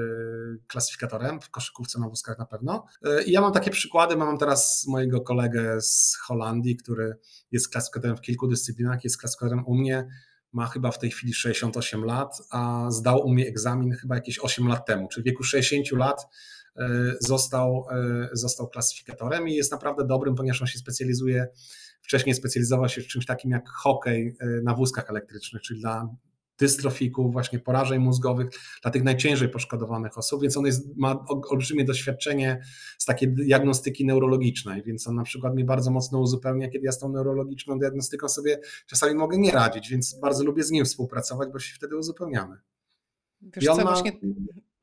klasyfikatorem, 0.67 1.41
w 1.41 1.49
koszykówce 1.49 1.99
na 1.99 2.09
wózkach 2.09 2.39
na 2.39 2.45
pewno. 2.45 2.85
E, 3.05 3.23
I 3.23 3.31
ja 3.31 3.41
mam 3.41 3.53
takie 3.53 3.71
przykłady, 3.71 4.15
mam 4.15 4.37
teraz 4.37 4.85
mojego 4.87 5.21
kolegę 5.21 5.81
z 5.81 6.17
Holandii, 6.27 6.75
który 6.75 7.17
jest 7.51 7.69
klasyfikatorem 7.69 8.17
w 8.17 8.21
kilku 8.21 8.47
dyscyplinach, 8.47 9.03
jest 9.03 9.17
klasyfikatorem 9.17 9.65
u 9.65 9.75
mnie, 9.75 10.07
ma 10.55 10.67
chyba 10.67 10.91
w 10.91 10.99
tej 10.99 11.11
chwili 11.11 11.33
68 11.33 12.03
lat, 12.05 12.37
a 12.51 12.85
zdał 12.89 13.25
u 13.25 13.33
mnie 13.33 13.47
egzamin 13.47 13.93
chyba 13.93 14.15
jakieś 14.15 14.39
8 14.39 14.67
lat 14.67 14.85
temu, 14.85 15.07
czyli 15.07 15.23
w 15.23 15.25
wieku 15.25 15.43
60 15.43 15.91
lat 15.91 16.27
e, 16.77 16.89
został, 17.19 17.85
e, 17.91 18.29
został 18.33 18.67
klasyfikatorem 18.67 19.47
i 19.47 19.53
jest 19.53 19.71
naprawdę 19.71 20.05
dobrym, 20.05 20.35
ponieważ 20.35 20.61
on 20.61 20.67
się 20.67 20.79
specjalizuje, 20.79 21.47
wcześniej 22.01 22.35
specjalizował 22.35 22.89
się 22.89 23.01
w 23.01 23.07
czymś 23.07 23.25
takim 23.25 23.51
jak 23.51 23.69
hokej 23.69 24.37
e, 24.39 24.45
na 24.63 24.73
wózkach 24.73 25.09
elektrycznych, 25.09 25.61
czyli 25.61 25.79
dla 25.79 26.09
dystrofików, 26.59 27.33
właśnie 27.33 27.59
porażeń 27.59 27.99
mózgowych 27.99 28.49
dla 28.81 28.91
tych 28.91 29.03
najciężej 29.03 29.49
poszkodowanych 29.49 30.17
osób, 30.17 30.41
więc 30.41 30.57
on 30.57 30.65
jest, 30.65 30.97
ma 30.97 31.25
olbrzymie 31.27 31.85
doświadczenie 31.85 32.61
z 32.97 33.05
takiej 33.05 33.33
diagnostyki 33.33 34.05
neurologicznej, 34.05 34.83
więc 34.83 35.07
on 35.07 35.15
na 35.15 35.23
przykład 35.23 35.53
mnie 35.53 35.65
bardzo 35.65 35.91
mocno 35.91 36.19
uzupełnia, 36.19 36.69
kiedy 36.69 36.85
ja 36.85 36.91
z 36.91 36.99
tą 36.99 37.09
neurologiczną 37.09 37.79
diagnostyką 37.79 38.29
sobie 38.29 38.59
czasami 38.87 39.15
mogę 39.15 39.37
nie 39.37 39.51
radzić, 39.51 39.89
więc 39.89 40.19
bardzo 40.19 40.43
lubię 40.43 40.63
z 40.63 40.71
nim 40.71 40.85
współpracować, 40.85 41.49
bo 41.53 41.59
się 41.59 41.75
wtedy 41.75 41.97
uzupełniamy. 41.97 42.57
Wiesz 43.41 43.65
co, 43.65 43.75
ma... 43.75 43.83
właśnie, 43.83 44.11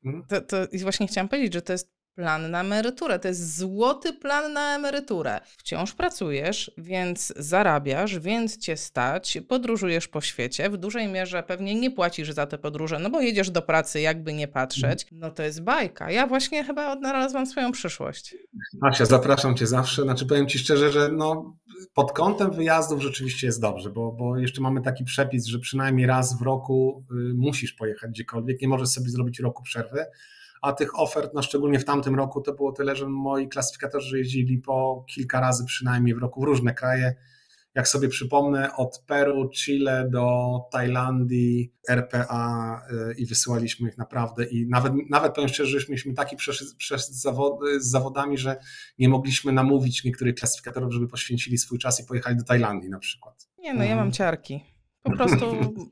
hmm? 0.03 0.23
to, 0.27 0.41
to 0.41 0.57
właśnie 0.81 1.07
chciałam 1.07 1.29
powiedzieć, 1.29 1.53
że 1.53 1.61
to 1.61 1.73
jest 1.73 2.02
plan 2.15 2.51
na 2.51 2.61
emeryturę. 2.61 3.19
To 3.19 3.27
jest 3.27 3.57
złoty 3.57 4.13
plan 4.13 4.53
na 4.53 4.75
emeryturę. 4.75 5.39
Wciąż 5.57 5.93
pracujesz, 5.93 6.71
więc 6.77 7.33
zarabiasz, 7.37 8.19
więc 8.19 8.57
cię 8.57 8.77
stać, 8.77 9.37
podróżujesz 9.47 10.07
po 10.07 10.21
świecie. 10.21 10.69
W 10.69 10.77
dużej 10.77 11.07
mierze 11.07 11.43
pewnie 11.43 11.75
nie 11.75 11.91
płacisz 11.91 12.31
za 12.31 12.47
te 12.47 12.57
podróże, 12.57 12.99
no 12.99 13.09
bo 13.09 13.21
jedziesz 13.21 13.49
do 13.49 13.61
pracy, 13.61 14.01
jakby 14.01 14.33
nie 14.33 14.47
patrzeć. 14.47 15.03
Mhm. 15.03 15.19
No 15.21 15.31
to 15.31 15.43
jest 15.43 15.63
bajka. 15.63 16.11
Ja 16.11 16.27
właśnie 16.27 16.63
chyba 16.63 16.91
odnalazłam 16.91 17.45
swoją 17.45 17.71
przyszłość. 17.71 18.35
Asia, 18.81 19.05
zapraszam 19.05 19.55
cię 19.55 19.67
zawsze. 19.67 20.01
Znaczy 20.01 20.25
powiem 20.25 20.47
ci 20.47 20.59
szczerze, 20.59 20.91
że 20.91 21.09
no, 21.11 21.55
pod 21.93 22.11
kątem 22.11 22.51
wyjazdów 22.51 23.01
rzeczywiście 23.01 23.47
jest 23.47 23.61
dobrze, 23.61 23.89
bo, 23.89 24.11
bo 24.11 24.37
jeszcze 24.37 24.61
mamy 24.61 24.81
taki 24.81 25.03
przepis, 25.03 25.45
że 25.45 25.59
przynajmniej 25.59 26.07
raz 26.07 26.39
w 26.39 26.41
roku 26.41 27.05
y, 27.11 27.33
musisz 27.33 27.73
pojechać 27.73 28.11
gdziekolwiek, 28.11 28.61
nie 28.61 28.67
możesz 28.67 28.89
sobie 28.89 29.09
zrobić 29.09 29.39
roku 29.39 29.63
przerwy 29.63 30.05
a 30.63 30.73
tych 30.73 30.99
ofert, 30.99 31.33
no 31.33 31.41
szczególnie 31.41 31.79
w 31.79 31.85
tamtym 31.85 32.15
roku, 32.15 32.41
to 32.41 32.53
było 32.53 32.71
tyle, 32.71 32.95
że 32.95 33.09
moi 33.09 33.47
klasyfikatorzy 33.47 34.17
jeździli 34.17 34.57
po 34.57 35.05
kilka 35.09 35.39
razy 35.39 35.65
przynajmniej 35.65 36.15
w 36.15 36.17
roku 36.17 36.41
w 36.41 36.43
różne 36.43 36.73
kraje. 36.73 37.15
Jak 37.75 37.87
sobie 37.87 38.09
przypomnę, 38.09 38.75
od 38.75 39.03
Peru, 39.07 39.49
Chile 39.49 40.09
do 40.09 40.59
Tajlandii, 40.71 41.73
RPA 41.89 42.81
y, 42.91 43.13
i 43.17 43.25
wysyłaliśmy 43.25 43.89
ich 43.89 43.97
naprawdę. 43.97 44.45
I 44.45 44.67
nawet, 44.67 44.93
nawet 45.09 45.33
powiem 45.35 45.49
szczerze, 45.49 45.79
że 45.79 45.85
mieliśmy 45.89 46.13
taki 46.13 46.35
przez 46.77 47.21
zawody, 47.21 47.81
z 47.81 47.89
zawodami, 47.89 48.37
że 48.37 48.57
nie 48.99 49.09
mogliśmy 49.09 49.51
namówić 49.51 50.03
niektórych 50.03 50.35
klasyfikatorów, 50.35 50.93
żeby 50.93 51.07
poświęcili 51.07 51.57
swój 51.57 51.79
czas 51.79 51.99
i 51.99 52.05
pojechali 52.05 52.37
do 52.37 52.43
Tajlandii 52.43 52.89
na 52.89 52.99
przykład. 52.99 53.47
Nie, 53.57 53.73
no 53.73 53.83
ja 53.83 53.95
mam 53.95 54.11
ciarki. 54.11 54.63
Po 55.03 55.11
prostu, 55.17 55.45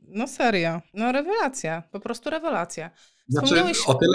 no 0.07 0.27
serio, 0.27 0.81
no 0.93 1.11
rewelacja, 1.11 1.83
po 1.91 1.99
prostu 1.99 2.29
rewelacja. 2.29 2.91
Znaczy, 3.27 3.63
o 3.87 3.93
tyle, 3.93 4.13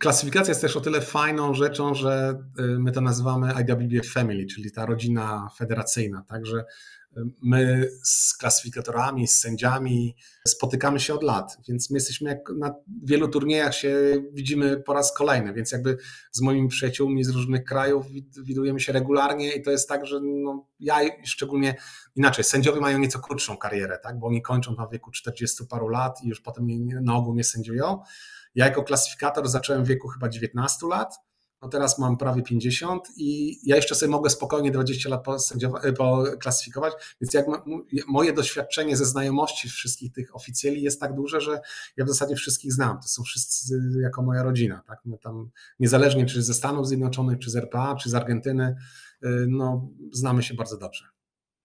klasyfikacja 0.00 0.50
jest 0.50 0.60
też 0.60 0.76
o 0.76 0.80
tyle 0.80 1.00
fajną 1.00 1.54
rzeczą, 1.54 1.94
że 1.94 2.42
y, 2.60 2.62
my 2.62 2.92
to 2.92 3.00
nazywamy 3.00 3.52
IWBF 3.60 4.12
Family, 4.12 4.46
czyli 4.46 4.72
ta 4.72 4.86
rodzina 4.86 5.48
federacyjna, 5.58 6.24
także 6.28 6.64
y, 7.16 7.20
my 7.42 7.88
z 8.02 8.36
klasyfikatorami, 8.36 9.28
z 9.28 9.38
sędziami 9.38 10.16
spotykamy 10.48 11.00
się 11.00 11.14
od 11.14 11.22
lat, 11.22 11.56
więc 11.68 11.90
my 11.90 11.96
jesteśmy 11.96 12.30
jak 12.30 12.50
na 12.58 12.74
wielu 13.02 13.28
turniejach 13.28 13.74
się 13.74 14.22
widzimy 14.32 14.76
po 14.76 14.94
raz 14.94 15.14
kolejny, 15.14 15.54
więc 15.54 15.72
jakby 15.72 15.96
z 16.32 16.40
moimi 16.40 16.68
przyjaciółmi 16.68 17.24
z 17.24 17.28
różnych 17.28 17.64
krajów 17.64 18.06
widujemy 18.42 18.80
się 18.80 18.92
regularnie 18.92 19.52
i 19.52 19.62
to 19.62 19.70
jest 19.70 19.88
tak, 19.88 20.06
że 20.06 20.20
no, 20.22 20.66
ja 20.80 20.96
szczególnie 21.24 21.76
inaczej, 22.14 22.44
sędziowie 22.44 22.80
mają 22.80 22.98
nieco 22.98 23.18
krótszą 23.18 23.56
karierę, 23.56 23.98
tak, 24.02 24.18
bo 24.18 24.26
oni 24.26 24.42
kończą 24.42 24.74
na 24.74 24.86
wieku 24.86 25.10
40 25.10 25.66
paru 25.66 25.88
lat 25.88 26.22
i 26.22 26.28
już 26.28 26.40
potem 26.40 26.66
na 26.88 27.16
ogół 27.16 27.34
nie 27.34 27.44
sędziują, 27.44 28.02
ja 28.54 28.64
jako 28.64 28.82
klasyfikator 28.82 29.48
zacząłem 29.48 29.84
w 29.84 29.88
wieku 29.88 30.08
chyba 30.08 30.28
19 30.28 30.86
lat, 30.86 31.14
no 31.64 31.70
teraz 31.70 31.98
mam 31.98 32.16
prawie 32.16 32.42
50 32.42 33.08
i 33.16 33.58
ja 33.68 33.76
jeszcze 33.76 33.94
sobie 33.94 34.10
mogę 34.10 34.30
spokojnie 34.30 34.70
20 34.70 35.08
lat 35.08 35.24
poklasyfikować, 35.96 36.92
więc 37.20 37.34
jak 37.34 37.46
moje 38.08 38.32
doświadczenie 38.32 38.96
ze 38.96 39.04
znajomości 39.04 39.68
wszystkich 39.68 40.12
tych 40.12 40.36
oficjeli 40.36 40.82
jest 40.82 41.00
tak 41.00 41.14
duże, 41.14 41.40
że 41.40 41.60
ja 41.96 42.04
w 42.04 42.08
zasadzie 42.08 42.34
wszystkich 42.34 42.72
znam. 42.72 43.00
To 43.00 43.08
są 43.08 43.22
wszyscy 43.22 43.80
jako 44.02 44.22
moja 44.22 44.42
rodzina. 44.42 44.82
Tak? 44.86 44.98
My 45.04 45.18
tam 45.18 45.50
niezależnie 45.80 46.26
czy 46.26 46.42
ze 46.42 46.54
Stanów 46.54 46.88
Zjednoczonych, 46.88 47.38
czy 47.38 47.50
z 47.50 47.56
RPA, 47.56 47.94
czy 47.94 48.10
z 48.10 48.14
Argentyny, 48.14 48.76
y, 49.24 49.28
no, 49.48 49.88
znamy 50.12 50.42
się 50.42 50.54
bardzo 50.54 50.76
dobrze. 50.76 51.04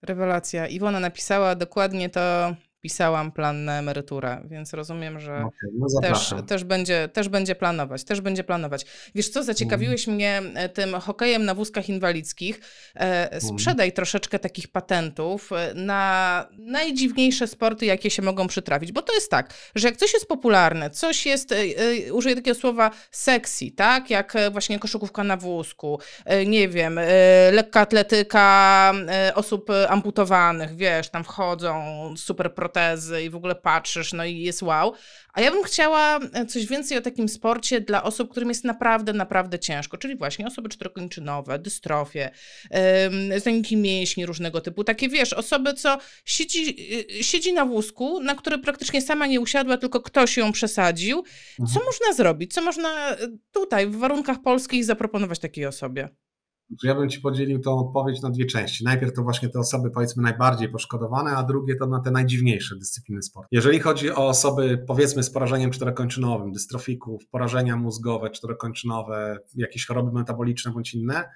Rewelacja. 0.02 0.68
Iwona 0.68 1.00
napisała 1.00 1.56
dokładnie 1.56 2.10
to 2.10 2.56
pisałam 2.82 3.32
plan 3.32 3.66
na 3.66 3.80
emeryturę, 3.80 4.42
więc 4.46 4.74
rozumiem, 4.74 5.20
że 5.20 5.38
okay, 5.38 5.70
no 5.74 6.02
też, 6.02 6.34
też, 6.48 6.64
będzie, 6.64 7.10
też 7.14 7.30
będzie 7.30 7.56
planować, 7.56 8.04
też 8.04 8.22
będzie 8.22 8.44
planować. 8.44 8.86
Wiesz 9.16 9.30
co, 9.30 9.44
zaciekawiłeś 9.44 10.08
mm. 10.08 10.16
mnie 10.16 10.42
e, 10.56 10.70
tym 10.70 10.94
hokejem 10.94 11.46
na 11.46 11.54
wózkach 11.54 11.90
inwalidzkich. 11.90 12.60
E, 12.96 13.32
mhm. 13.32 13.42
sprzedaj 13.42 13.88
mm. 13.88 13.96
troszeczkę 13.96 14.40
takich 14.40 14.68
patentów 14.68 15.52
e, 15.52 15.74
na 15.74 16.46
najdziwniejsze 16.58 17.48
sporty, 17.48 17.86
jakie 17.86 18.10
się 18.10 18.22
mogą 18.22 18.48
przytrafić, 18.48 18.92
bo 18.92 19.02
to 19.02 19.14
jest 19.14 19.32
tak, 19.32 19.54
że 19.76 19.88
jak 19.88 19.98
coś 19.98 20.14
jest 20.14 20.28
popularne, 20.28 20.90
coś 20.90 21.26
jest, 21.26 21.54
użyję 22.12 22.36
takiego 22.36 22.60
słowa 22.60 22.92
sexy, 23.12 23.72
tak, 23.72 24.10
jak 24.10 24.34
właśnie 24.52 24.80
koszykówka 24.80 25.24
na 25.24 25.38
wózku, 25.38 26.00
nie 26.46 26.70
wiem, 26.70 27.00
lekka 27.52 27.82
atletyka 27.82 28.94
osób 29.36 29.70
amputowanych, 29.90 30.76
wiesz, 30.76 31.10
tam 31.10 31.24
wchodzą 31.24 31.84
super 32.18 32.54
pro 32.54 32.69
protezy 32.70 33.24
i 33.24 33.30
w 33.30 33.36
ogóle 33.36 33.56
patrzysz, 33.56 34.14
no 34.14 34.26
i 34.26 34.40
jest 34.40 34.62
wow. 34.62 34.94
A 35.34 35.42
ja 35.42 35.52
bym 35.52 35.64
chciała 35.64 36.20
e, 36.34 36.46
coś 36.46 36.66
więcej 36.66 36.98
o 36.98 37.02
takim 37.02 37.30
sporcie 37.30 37.82
dla 37.82 38.04
osób, 38.04 38.32
którym 38.32 38.50
jest 38.50 38.64
naprawdę, 38.64 39.14
naprawdę 39.14 39.60
ciężko, 39.60 39.98
czyli 39.98 40.16
właśnie 40.16 40.48
osoby 40.48 40.70
czterokończynowe, 40.70 41.60
dystrofie, 41.60 42.32
yy, 43.30 43.40
zaniki 43.40 43.78
mięśni 43.78 44.26
różnego 44.26 44.62
typu, 44.62 44.84
takie 44.84 45.10
wiesz, 45.10 45.34
osoby, 45.34 45.74
co 45.74 45.98
siedzi, 46.26 46.92
yy, 47.18 47.24
siedzi 47.24 47.54
na 47.54 47.66
wózku, 47.66 48.20
na 48.20 48.36
który 48.36 48.58
praktycznie 48.58 49.02
sama 49.02 49.28
nie 49.28 49.42
usiadła, 49.42 49.78
tylko 49.78 50.02
ktoś 50.02 50.38
ją 50.38 50.52
przesadził. 50.52 51.24
Co 51.58 51.64
mhm. 51.64 51.86
można 51.86 52.14
zrobić? 52.14 52.54
Co 52.54 52.62
można 52.62 53.16
tutaj 53.52 53.88
w 53.88 53.96
warunkach 53.96 54.42
polskich 54.42 54.86
zaproponować 54.86 55.40
takiej 55.40 55.66
osobie? 55.66 56.10
Ja 56.84 56.96
bym 56.96 57.10
Ci 57.10 57.20
podzielił 57.20 57.60
tą 57.60 57.80
odpowiedź 57.80 58.22
na 58.22 58.30
dwie 58.30 58.46
części. 58.46 58.84
Najpierw 58.84 59.14
to 59.14 59.24
właśnie 59.24 59.50
te 59.50 59.60
osoby 59.60 59.92
powiedzmy 59.92 60.24
najbardziej 60.24 60.70
poszkodowane, 60.70 61.32
a 61.32 61.44
drugie 61.44 61.76
to 61.76 61.88
na 61.88 62.00
te 62.00 62.12
najdziwniejsze 62.12 62.76
dyscypliny 62.76 63.24
sportu. 63.24 63.48
Jeżeli 63.52 63.80
chodzi 63.80 64.12
o 64.12 64.28
osoby 64.28 64.84
powiedzmy 64.88 65.24
z 65.24 65.30
porażeniem 65.30 65.72
czterokończynowym, 65.72 66.52
dystrofików, 66.52 67.28
porażenia 67.28 67.76
mózgowe 67.76 68.30
czterokończynowe, 68.30 69.38
jakieś 69.56 69.86
choroby 69.86 70.12
metaboliczne 70.12 70.72
bądź 70.72 70.94
inne, 70.94 71.30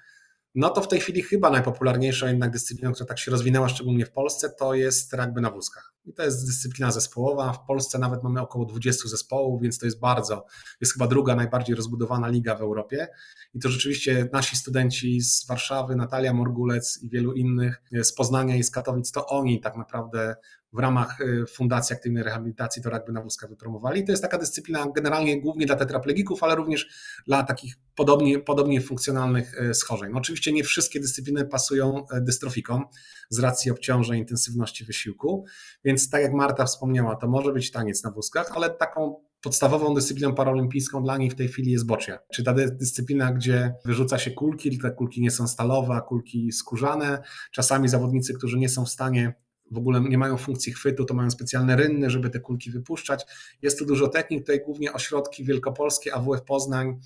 no 0.54 0.70
to 0.70 0.80
w 0.80 0.88
tej 0.88 1.00
chwili 1.00 1.22
chyba 1.22 1.50
najpopularniejsza 1.50 2.28
jednak 2.28 2.50
dyscypliną, 2.50 2.92
która 2.92 3.06
tak 3.06 3.18
się 3.18 3.30
rozwinęła, 3.30 3.68
szczególnie 3.68 4.06
w 4.06 4.12
Polsce, 4.12 4.50
to 4.50 4.74
jest 4.74 5.14
rugby 5.14 5.40
na 5.40 5.50
wózkach. 5.50 5.92
I 6.06 6.12
to 6.12 6.22
jest 6.22 6.46
dyscyplina 6.46 6.90
zespołowa. 6.90 7.52
W 7.52 7.66
Polsce 7.66 7.98
nawet 7.98 8.22
mamy 8.22 8.40
około 8.40 8.64
20 8.64 9.08
zespołów, 9.08 9.62
więc 9.62 9.78
to 9.78 9.86
jest 9.86 10.00
bardzo, 10.00 10.46
jest 10.80 10.92
chyba 10.92 11.06
druga 11.06 11.36
najbardziej 11.36 11.76
rozbudowana 11.76 12.28
liga 12.28 12.54
w 12.54 12.60
Europie. 12.60 13.08
I 13.54 13.60
to 13.60 13.68
rzeczywiście 13.68 14.28
nasi 14.32 14.56
studenci 14.56 15.20
z 15.20 15.46
Warszawy, 15.46 15.96
Natalia 15.96 16.32
Morgulec 16.32 17.02
i 17.02 17.08
wielu 17.08 17.32
innych 17.32 17.82
z 18.02 18.12
Poznania 18.12 18.56
i 18.56 18.62
z 18.62 18.70
Katowic, 18.70 19.12
to 19.12 19.26
oni 19.26 19.60
tak 19.60 19.76
naprawdę 19.76 20.36
w 20.74 20.78
ramach 20.78 21.20
y, 21.20 21.46
Fundacji 21.46 21.96
Aktywnej 21.96 22.22
Rehabilitacji 22.22 22.82
to 22.82 22.90
rugby 22.90 23.12
na 23.12 23.22
wózkach 23.22 23.50
wypromowali. 23.50 24.04
To 24.04 24.12
jest 24.12 24.22
taka 24.22 24.38
dyscyplina 24.38 24.86
generalnie 24.94 25.40
głównie 25.40 25.66
dla 25.66 25.76
tetraplegików, 25.76 26.42
ale 26.42 26.54
również 26.54 26.88
dla 27.26 27.42
takich 27.42 27.76
podobnie, 27.94 28.38
podobnie 28.38 28.80
funkcjonalnych 28.80 29.60
y, 29.60 29.74
schorzeń. 29.74 30.12
No 30.12 30.18
oczywiście 30.18 30.52
nie 30.52 30.64
wszystkie 30.64 31.00
dyscypliny 31.00 31.44
pasują 31.44 32.06
y, 32.16 32.20
dystrofikom 32.20 32.84
z 33.28 33.38
racji 33.38 33.70
obciążeń, 33.70 34.18
intensywności 34.18 34.84
wysiłku, 34.84 35.44
więc 35.84 36.10
tak 36.10 36.22
jak 36.22 36.32
Marta 36.32 36.64
wspomniała, 36.64 37.16
to 37.16 37.28
może 37.28 37.52
być 37.52 37.70
taniec 37.70 38.04
na 38.04 38.10
wózkach, 38.10 38.52
ale 38.54 38.70
taką 38.70 39.24
podstawową 39.44 39.94
dyscypliną 39.94 40.34
paraolimpijską 40.34 41.02
dla 41.02 41.16
niej 41.16 41.30
w 41.30 41.34
tej 41.34 41.48
chwili 41.48 41.72
jest 41.72 41.86
bocznia. 41.86 42.18
Czy 42.32 42.44
ta 42.44 42.54
dyscyplina, 42.54 43.32
gdzie 43.32 43.74
wyrzuca 43.84 44.18
się 44.18 44.30
kulki, 44.30 44.78
te 44.78 44.90
kulki 44.90 45.20
nie 45.20 45.30
są 45.30 45.48
stalowe, 45.48 45.94
a 45.94 46.00
kulki 46.00 46.52
skórzane. 46.52 47.22
Czasami 47.52 47.88
zawodnicy, 47.88 48.34
którzy 48.34 48.58
nie 48.58 48.68
są 48.68 48.84
w 48.84 48.90
stanie 48.90 49.34
w 49.70 49.78
ogóle 49.78 50.00
nie 50.00 50.18
mają 50.18 50.36
funkcji 50.36 50.72
chwytu, 50.72 51.04
to 51.04 51.14
mają 51.14 51.30
specjalne 51.30 51.76
rynny, 51.76 52.10
żeby 52.10 52.30
te 52.30 52.40
kulki 52.40 52.70
wypuszczać. 52.70 53.24
Jest 53.62 53.78
tu 53.78 53.86
dużo 53.86 54.08
technik, 54.08 54.40
tutaj 54.40 54.60
głównie 54.64 54.92
ośrodki 54.92 55.44
wielkopolskie, 55.44 56.14
AWF 56.14 56.42
Poznań, 56.42 57.00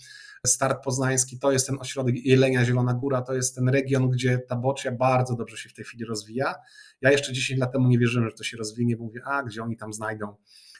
Start 0.46 0.84
Poznański, 0.84 1.38
to 1.38 1.52
jest 1.52 1.66
ten 1.66 1.76
ośrodek 1.80 2.26
Jelenia 2.26 2.64
Zielona 2.64 2.94
Góra, 2.94 3.22
to 3.22 3.34
jest 3.34 3.54
ten 3.54 3.68
region, 3.68 4.10
gdzie 4.10 4.38
ta 4.38 4.56
bocznia 4.56 4.92
bardzo 4.92 5.36
dobrze 5.36 5.56
się 5.56 5.68
w 5.68 5.74
tej 5.74 5.84
chwili 5.84 6.04
rozwija. 6.04 6.54
Ja 7.00 7.10
jeszcze 7.10 7.32
10 7.32 7.60
lat 7.60 7.72
temu 7.72 7.88
nie 7.88 7.98
wierzyłem, 7.98 8.28
że 8.28 8.36
to 8.36 8.44
się 8.44 8.56
rozwinie, 8.56 8.96
bo 8.96 9.04
mówię, 9.04 9.20
a 9.24 9.42
gdzie 9.42 9.62
oni 9.62 9.76
tam 9.76 9.92
znajdą 9.92 10.36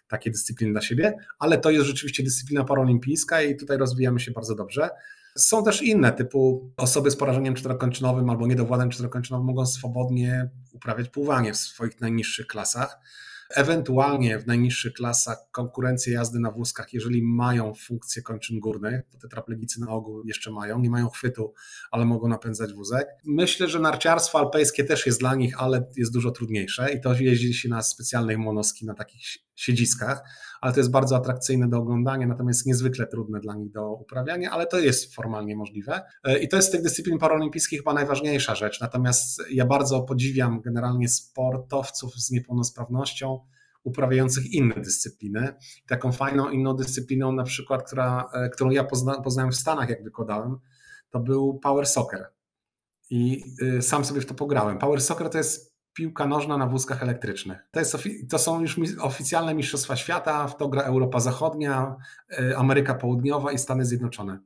takie 0.08 0.30
dyscypliny 0.30 0.72
dla 0.72 0.80
siebie, 0.80 1.16
ale 1.38 1.58
to 1.58 1.70
jest 1.70 1.86
rzeczywiście 1.86 2.22
dyscyplina 2.22 2.64
paralimpijska 2.64 3.42
i 3.42 3.56
tutaj 3.56 3.78
rozwijamy 3.78 4.20
się 4.20 4.30
bardzo 4.30 4.54
dobrze. 4.54 4.90
Są 5.38 5.64
też 5.64 5.82
inne, 5.82 6.12
typu 6.12 6.72
osoby 6.76 7.10
z 7.10 7.16
porażeniem 7.16 7.54
czterokończynowym 7.54 8.30
albo 8.30 8.46
niedowładem 8.46 8.90
czterokończynowym 8.90 9.46
mogą 9.46 9.66
swobodnie 9.66 10.50
uprawiać 10.72 11.08
pływanie 11.08 11.52
w 11.52 11.56
swoich 11.56 12.00
najniższych 12.00 12.46
klasach. 12.46 12.98
Ewentualnie 13.50 14.38
w 14.38 14.46
najniższych 14.46 14.92
klasach 14.92 15.38
konkurencję 15.50 16.12
jazdy 16.12 16.40
na 16.40 16.50
wózkach, 16.50 16.92
jeżeli 16.92 17.22
mają 17.22 17.74
funkcję 17.74 18.22
kończyn 18.22 18.60
górnych, 18.60 19.02
to 19.10 19.18
tetraplegicy 19.18 19.80
na 19.80 19.88
ogół 19.88 20.22
jeszcze 20.26 20.50
mają, 20.50 20.78
nie 20.78 20.90
mają 20.90 21.08
chwytu, 21.08 21.54
ale 21.90 22.04
mogą 22.04 22.28
napędzać 22.28 22.72
wózek. 22.72 23.08
Myślę, 23.24 23.68
że 23.68 23.78
narciarstwo 23.78 24.38
alpejskie 24.38 24.84
też 24.84 25.06
jest 25.06 25.20
dla 25.20 25.34
nich, 25.34 25.62
ale 25.62 25.90
jest 25.96 26.12
dużo 26.12 26.30
trudniejsze 26.30 26.92
i 26.92 27.00
to 27.00 27.14
jeździ 27.14 27.54
się 27.54 27.68
na 27.68 27.82
specjalnych 27.82 28.38
monoski, 28.38 28.86
na 28.86 28.94
takich 28.94 29.47
siedziskach, 29.60 30.22
ale 30.60 30.72
to 30.72 30.80
jest 30.80 30.90
bardzo 30.90 31.16
atrakcyjne 31.16 31.68
do 31.68 31.78
oglądania, 31.78 32.26
natomiast 32.26 32.66
niezwykle 32.66 33.06
trudne 33.06 33.40
dla 33.40 33.54
nich 33.54 33.70
do 33.70 33.92
uprawiania, 33.92 34.50
ale 34.50 34.66
to 34.66 34.78
jest 34.78 35.14
formalnie 35.14 35.56
możliwe. 35.56 36.02
E, 36.24 36.38
I 36.38 36.48
to 36.48 36.56
jest 36.56 36.68
z 36.68 36.70
tych 36.70 36.82
dyscyplin 36.82 37.18
paraolimpijskich 37.18 37.78
chyba 37.78 37.94
najważniejsza 37.94 38.54
rzecz. 38.54 38.80
Natomiast 38.80 39.42
ja 39.50 39.66
bardzo 39.66 40.02
podziwiam 40.02 40.60
generalnie 40.60 41.08
sportowców 41.08 42.14
z 42.14 42.30
niepełnosprawnością, 42.30 43.40
uprawiających 43.82 44.52
inne 44.52 44.74
dyscypliny. 44.74 45.54
Taką 45.86 46.12
fajną 46.12 46.50
inną 46.50 46.74
dyscypliną, 46.74 47.32
na 47.32 47.44
przykład, 47.44 47.86
która, 47.86 48.30
e, 48.32 48.48
którą 48.48 48.70
ja 48.70 48.84
pozna, 48.84 49.20
poznałem 49.20 49.52
w 49.52 49.56
Stanach, 49.56 49.88
jak 49.88 50.04
wykładałem, 50.04 50.58
to 51.10 51.20
był 51.20 51.58
power 51.58 51.86
soccer. 51.86 52.26
I 53.10 53.44
e, 53.78 53.82
sam 53.82 54.04
sobie 54.04 54.20
w 54.20 54.26
to 54.26 54.34
pograłem. 54.34 54.78
Power 54.78 55.00
soccer 55.00 55.30
to 55.30 55.38
jest 55.38 55.77
piłka 55.92 56.26
nożna 56.26 56.56
na 56.56 56.66
wózkach 56.66 57.02
elektrycznych. 57.02 57.58
To, 57.70 57.80
jest, 57.80 57.96
to 58.30 58.38
są 58.38 58.60
już 58.60 58.80
oficjalne 59.00 59.54
Mistrzostwa 59.54 59.96
Świata, 59.96 60.48
w 60.48 60.56
to 60.56 60.68
gra 60.68 60.82
Europa 60.82 61.20
Zachodnia, 61.20 61.96
e, 62.38 62.56
Ameryka 62.56 62.94
Południowa 62.94 63.52
i 63.52 63.58
Stany 63.58 63.84
Zjednoczone. 63.84 64.38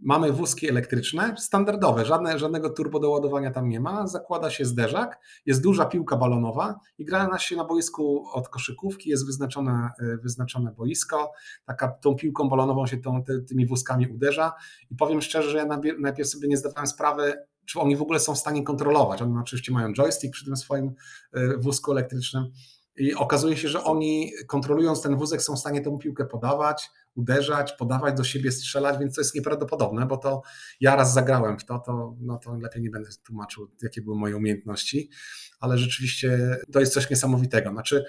Mamy 0.00 0.32
wózki 0.32 0.68
elektryczne, 0.68 1.34
standardowe, 1.38 2.04
żadne, 2.04 2.38
żadnego 2.38 2.70
turbo 2.70 3.00
doładowania 3.00 3.50
tam 3.50 3.68
nie 3.68 3.80
ma. 3.80 4.06
Zakłada 4.06 4.50
się 4.50 4.64
zderzak, 4.64 5.18
jest 5.46 5.62
duża 5.62 5.84
piłka 5.84 6.16
balonowa 6.16 6.80
i 6.98 7.04
gra 7.04 7.28
na 7.28 7.38
się 7.38 7.56
na 7.56 7.64
boisku 7.64 8.24
od 8.32 8.48
koszykówki, 8.48 9.10
jest 9.10 9.26
wyznaczone, 9.26 9.90
e, 10.00 10.16
wyznaczone 10.16 10.72
boisko. 10.72 11.32
Taka, 11.64 11.88
tą 11.88 12.14
piłką 12.14 12.48
balonową 12.48 12.86
się 12.86 12.96
tą, 12.96 13.24
ty, 13.24 13.42
tymi 13.42 13.66
wózkami 13.66 14.08
uderza. 14.08 14.52
I 14.90 14.96
powiem 14.96 15.20
szczerze, 15.20 15.50
że 15.50 15.58
ja 15.58 15.66
najpierw 15.98 16.28
sobie 16.28 16.48
nie 16.48 16.56
zdawałem 16.56 16.86
sprawy, 16.86 17.34
czy 17.66 17.80
oni 17.80 17.96
w 17.96 18.02
ogóle 18.02 18.20
są 18.20 18.34
w 18.34 18.38
stanie 18.38 18.62
kontrolować. 18.62 19.22
Oni 19.22 19.38
oczywiście 19.38 19.72
mają 19.72 19.92
joystick 19.92 20.32
przy 20.32 20.44
tym 20.44 20.56
swoim 20.56 20.94
e, 21.32 21.56
wózku 21.56 21.92
elektrycznym 21.92 22.52
i 22.96 23.14
okazuje 23.14 23.56
się, 23.56 23.68
że 23.68 23.84
oni 23.84 24.32
kontrolując 24.46 25.02
ten 25.02 25.16
wózek 25.16 25.42
są 25.42 25.56
w 25.56 25.58
stanie 25.58 25.80
tę 25.80 25.98
piłkę 25.98 26.24
podawać, 26.24 26.90
uderzać, 27.14 27.72
podawać 27.72 28.16
do 28.16 28.24
siebie, 28.24 28.52
strzelać, 28.52 28.98
więc 28.98 29.14
to 29.14 29.20
jest 29.20 29.34
nieprawdopodobne, 29.34 30.06
bo 30.06 30.16
to 30.16 30.42
ja 30.80 30.96
raz 30.96 31.12
zagrałem 31.12 31.58
w 31.58 31.64
to, 31.64 31.78
to, 31.78 32.16
no 32.20 32.38
to 32.38 32.54
lepiej 32.54 32.82
nie 32.82 32.90
będę 32.90 33.10
tłumaczył, 33.26 33.70
jakie 33.82 34.02
były 34.02 34.16
moje 34.16 34.36
umiejętności, 34.36 35.10
ale 35.60 35.78
rzeczywiście 35.78 36.58
to 36.72 36.80
jest 36.80 36.92
coś 36.92 37.10
niesamowitego. 37.10 37.70
Znaczy, 37.70 38.04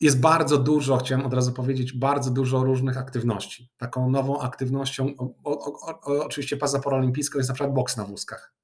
jest 0.00 0.20
bardzo 0.20 0.58
dużo, 0.58 0.96
chciałem 0.96 1.26
od 1.26 1.34
razu 1.34 1.52
powiedzieć, 1.52 1.92
bardzo 1.92 2.30
dużo 2.30 2.64
różnych 2.64 2.98
aktywności. 2.98 3.70
Taką 3.76 4.10
nową 4.10 4.40
aktywnością, 4.40 5.14
o, 5.18 5.34
o, 5.44 5.72
o, 6.02 6.24
oczywiście 6.24 6.56
poza 6.56 6.80
paralimpijską 6.80 7.38
jest 7.38 7.48
na 7.48 7.54
przykład 7.54 7.74
boks 7.74 7.96
na 7.96 8.04
wózkach 8.04 8.58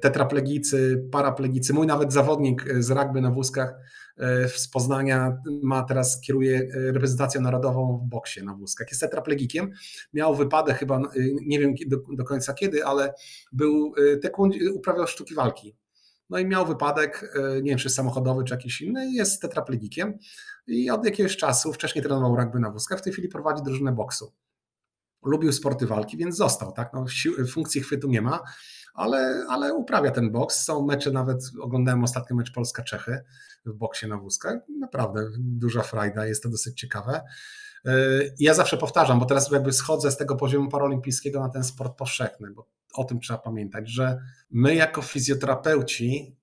tetraplegicy, 0.00 1.08
paraplegicy. 1.12 1.74
Mój 1.74 1.86
nawet 1.86 2.12
zawodnik 2.12 2.64
z 2.78 2.90
rugby 2.90 3.20
na 3.20 3.30
wózkach 3.30 3.74
e, 4.18 4.48
z 4.48 4.68
Poznania 4.68 5.36
ma 5.62 5.82
teraz, 5.82 6.20
kieruje 6.20 6.58
e, 6.58 6.92
reprezentację 6.92 7.40
narodową 7.40 7.98
w 7.98 8.08
boksie 8.08 8.42
na 8.42 8.54
wózkach. 8.54 8.88
Jest 8.90 9.00
tetraplegikiem. 9.00 9.70
Miał 10.12 10.34
wypadek 10.34 10.76
chyba, 10.76 10.98
e, 10.98 11.00
nie 11.46 11.58
wiem 11.58 11.74
do, 11.86 11.96
do 12.12 12.24
końca 12.24 12.54
kiedy, 12.54 12.84
ale 12.84 13.14
był, 13.52 13.94
uprawiał 14.74 15.06
sztuki 15.06 15.34
walki. 15.34 15.76
No 16.30 16.38
i 16.38 16.46
miał 16.46 16.66
wypadek, 16.66 17.34
nie 17.62 17.70
wiem 17.70 17.78
czy 17.78 17.90
samochodowy, 17.90 18.44
czy 18.44 18.54
jakiś 18.54 18.80
inny, 18.80 19.12
jest 19.12 19.42
tetraplegikiem 19.42 20.18
i 20.66 20.90
od 20.90 21.04
jakiegoś 21.04 21.36
czasu, 21.36 21.72
wcześniej 21.72 22.04
trenował 22.04 22.36
rugby 22.36 22.58
na 22.58 22.70
wózkach, 22.70 22.98
w 22.98 23.02
tej 23.02 23.12
chwili 23.12 23.28
prowadzi 23.28 23.62
drużynę 23.62 23.92
boksu. 23.92 24.32
Lubił 25.24 25.52
sporty 25.52 25.86
walki, 25.86 26.16
więc 26.16 26.36
został. 26.36 26.72
Tak? 26.72 26.92
No, 26.92 27.04
funkcji 27.52 27.80
chwytu 27.80 28.08
nie 28.08 28.22
ma, 28.22 28.40
ale, 28.94 29.44
ale 29.48 29.74
uprawia 29.74 30.10
ten 30.10 30.30
boks. 30.30 30.64
Są 30.64 30.86
mecze, 30.86 31.10
nawet 31.10 31.38
oglądałem 31.60 32.04
ostatnio 32.04 32.36
mecz 32.36 32.52
Polska-Czechy 32.52 33.20
w 33.66 33.72
boksie 33.72 34.06
na 34.06 34.18
wózkach. 34.18 34.54
Naprawdę 34.80 35.30
duża 35.38 35.82
frajda, 35.82 36.26
jest 36.26 36.42
to 36.42 36.48
dosyć 36.48 36.80
ciekawe. 36.80 37.20
Yy, 37.84 38.34
ja 38.38 38.54
zawsze 38.54 38.76
powtarzam, 38.76 39.18
bo 39.18 39.26
teraz 39.26 39.50
jakby 39.50 39.72
schodzę 39.72 40.10
z 40.10 40.16
tego 40.16 40.36
poziomu 40.36 40.70
paralimpijskiego 40.70 41.40
na 41.40 41.48
ten 41.48 41.64
sport 41.64 41.96
powszechny, 41.96 42.50
bo 42.50 42.68
o 42.94 43.04
tym 43.04 43.20
trzeba 43.20 43.38
pamiętać, 43.38 43.88
że 43.88 44.18
my 44.50 44.74
jako 44.74 45.02
fizjoterapeuci 45.02 46.36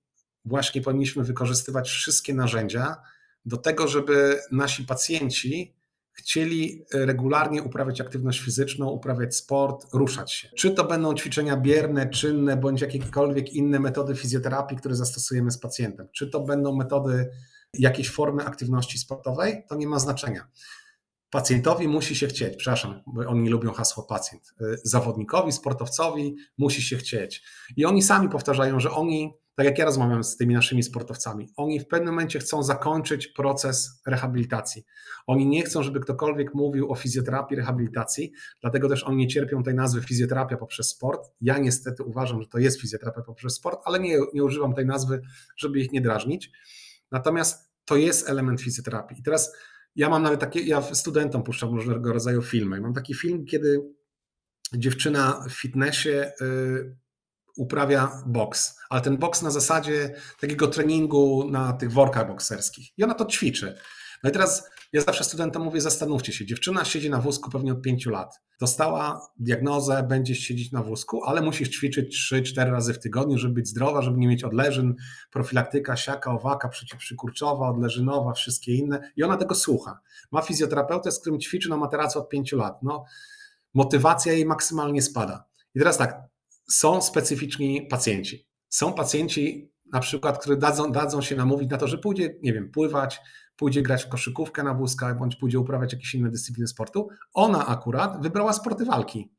właśnie 0.44 0.82
powinniśmy 0.82 1.24
wykorzystywać 1.24 1.90
wszystkie 1.90 2.34
narzędzia 2.34 2.96
do 3.44 3.56
tego, 3.56 3.88
żeby 3.88 4.40
nasi 4.50 4.84
pacjenci 4.84 5.74
chcieli 6.12 6.84
regularnie 6.92 7.62
uprawiać 7.62 8.00
aktywność 8.00 8.40
fizyczną, 8.40 8.90
uprawiać 8.90 9.36
sport, 9.36 9.86
ruszać 9.92 10.32
się. 10.32 10.48
Czy 10.56 10.70
to 10.70 10.84
będą 10.84 11.14
ćwiczenia 11.14 11.56
bierne, 11.56 12.10
czynne, 12.10 12.56
bądź 12.56 12.80
jakiekolwiek 12.80 13.52
inne 13.52 13.80
metody 13.80 14.14
fizjoterapii, 14.14 14.76
które 14.76 14.94
zastosujemy 14.96 15.50
z 15.50 15.58
pacjentem, 15.58 16.08
czy 16.12 16.30
to 16.30 16.40
będą 16.40 16.76
metody 16.76 17.30
jakiejś 17.78 18.10
formy 18.10 18.44
aktywności 18.44 18.98
sportowej, 18.98 19.64
to 19.68 19.74
nie 19.74 19.86
ma 19.86 19.98
znaczenia. 19.98 20.48
Pacjentowi 21.30 21.88
musi 21.88 22.16
się 22.16 22.26
chcieć, 22.26 22.56
przepraszam, 22.56 23.02
bo 23.06 23.20
oni 23.20 23.48
lubią 23.48 23.72
hasło 23.72 24.02
pacjent. 24.02 24.54
Zawodnikowi, 24.84 25.52
sportowcowi 25.52 26.36
musi 26.58 26.82
się 26.82 26.96
chcieć. 26.96 27.42
I 27.76 27.84
oni 27.84 28.02
sami 28.02 28.28
powtarzają, 28.28 28.80
że 28.80 28.90
oni 28.90 29.32
tak 29.54 29.66
jak 29.66 29.78
ja 29.78 29.84
rozmawiam 29.84 30.24
z 30.24 30.36
tymi 30.36 30.54
naszymi 30.54 30.82
sportowcami, 30.82 31.48
oni 31.56 31.80
w 31.80 31.86
pewnym 31.86 32.14
momencie 32.14 32.38
chcą 32.38 32.62
zakończyć 32.62 33.28
proces 33.28 34.02
rehabilitacji. 34.06 34.84
Oni 35.26 35.46
nie 35.46 35.62
chcą, 35.62 35.82
żeby 35.82 36.00
ktokolwiek 36.00 36.54
mówił 36.54 36.92
o 36.92 36.94
fizjoterapii, 36.94 37.56
rehabilitacji, 37.56 38.32
dlatego 38.60 38.88
też 38.88 39.04
oni 39.04 39.16
nie 39.16 39.28
cierpią 39.28 39.62
tej 39.62 39.74
nazwy 39.74 40.02
fizjoterapia 40.02 40.56
poprzez 40.56 40.88
sport. 40.88 41.30
Ja 41.40 41.58
niestety 41.58 42.02
uważam, 42.02 42.42
że 42.42 42.48
to 42.48 42.58
jest 42.58 42.80
fizjoterapia 42.80 43.22
poprzez 43.22 43.54
sport, 43.54 43.80
ale 43.84 44.00
nie, 44.00 44.18
nie 44.34 44.44
używam 44.44 44.74
tej 44.74 44.86
nazwy, 44.86 45.22
żeby 45.56 45.80
ich 45.80 45.92
nie 45.92 46.00
drażnić. 46.00 46.50
Natomiast 47.10 47.72
to 47.84 47.96
jest 47.96 48.28
element 48.28 48.60
fizjoterapii. 48.60 49.18
I 49.18 49.22
teraz 49.22 49.52
ja 49.96 50.08
mam 50.08 50.22
nawet 50.22 50.40
takie, 50.40 50.60
ja 50.60 50.82
studentom 50.82 51.42
puszczam 51.42 51.74
różnego 51.74 52.12
rodzaju 52.12 52.42
filmy. 52.42 52.80
Mam 52.80 52.94
taki 52.94 53.14
film, 53.14 53.44
kiedy 53.44 53.80
dziewczyna 54.72 55.44
w 55.48 55.52
fitnessie 55.52 56.32
y, 56.40 56.96
uprawia 57.56 58.22
boks, 58.26 58.78
ale 58.90 59.00
ten 59.00 59.16
boks 59.16 59.42
na 59.42 59.50
zasadzie 59.50 60.14
takiego 60.40 60.68
treningu 60.68 61.48
na 61.50 61.72
tych 61.72 61.92
workach 61.92 62.26
bokserskich. 62.26 62.98
I 62.98 63.04
ona 63.04 63.14
to 63.14 63.24
ćwiczy. 63.24 63.78
No 64.22 64.30
i 64.30 64.32
teraz 64.32 64.70
ja 64.92 65.00
zawsze 65.00 65.24
studentom 65.24 65.62
mówię, 65.62 65.80
zastanówcie 65.80 66.32
się, 66.32 66.46
dziewczyna 66.46 66.84
siedzi 66.84 67.10
na 67.10 67.20
wózku 67.20 67.50
pewnie 67.50 67.72
od 67.72 67.82
pięciu 67.82 68.10
lat. 68.10 68.40
Dostała 68.60 69.20
diagnozę, 69.38 70.02
będzie 70.08 70.34
siedzieć 70.34 70.72
na 70.72 70.82
wózku, 70.82 71.24
ale 71.24 71.42
musisz 71.42 71.68
ćwiczyć 71.68 72.32
3-4 72.32 72.70
razy 72.70 72.94
w 72.94 72.98
tygodniu, 72.98 73.38
żeby 73.38 73.54
być 73.54 73.68
zdrowa, 73.68 74.02
żeby 74.02 74.18
nie 74.18 74.28
mieć 74.28 74.44
odleżyn, 74.44 74.94
profilaktyka, 75.30 75.96
siaka, 75.96 76.32
owaka, 76.32 76.68
przeciwprzykurczowa, 76.68 77.68
odleżynowa, 77.68 78.32
wszystkie 78.32 78.74
inne. 78.74 79.12
I 79.16 79.22
ona 79.22 79.36
tego 79.36 79.54
słucha. 79.54 80.00
Ma 80.32 80.42
fizjoterapeutę, 80.42 81.12
z 81.12 81.20
którym 81.20 81.40
ćwiczy 81.40 81.70
na 81.70 81.76
materacu 81.76 82.18
od 82.18 82.28
pięciu 82.28 82.56
lat. 82.56 82.82
No, 82.82 83.04
motywacja 83.74 84.32
jej 84.32 84.46
maksymalnie 84.46 85.02
spada. 85.02 85.44
I 85.74 85.78
teraz 85.78 85.98
tak, 85.98 86.31
są 86.70 87.02
specyficzni 87.02 87.86
pacjenci. 87.86 88.48
Są 88.68 88.92
pacjenci, 88.92 89.72
na 89.92 90.00
przykład, 90.00 90.38
którzy 90.38 90.56
dadzą, 90.56 90.92
dadzą 90.92 91.20
się 91.20 91.36
namówić 91.36 91.70
na 91.70 91.78
to, 91.78 91.88
że 91.88 91.98
pójdzie, 91.98 92.38
nie 92.42 92.52
wiem, 92.52 92.70
pływać, 92.70 93.20
pójdzie 93.56 93.82
grać 93.82 94.04
w 94.04 94.08
koszykówkę 94.08 94.62
na 94.62 94.74
wózkach, 94.74 95.18
bądź 95.18 95.36
pójdzie 95.36 95.58
uprawiać 95.58 95.92
jakieś 95.92 96.14
inne 96.14 96.30
dyscypliny 96.30 96.66
sportu. 96.66 97.08
Ona 97.34 97.66
akurat 97.66 98.22
wybrała 98.22 98.52
sporty 98.52 98.84
walki. 98.84 99.32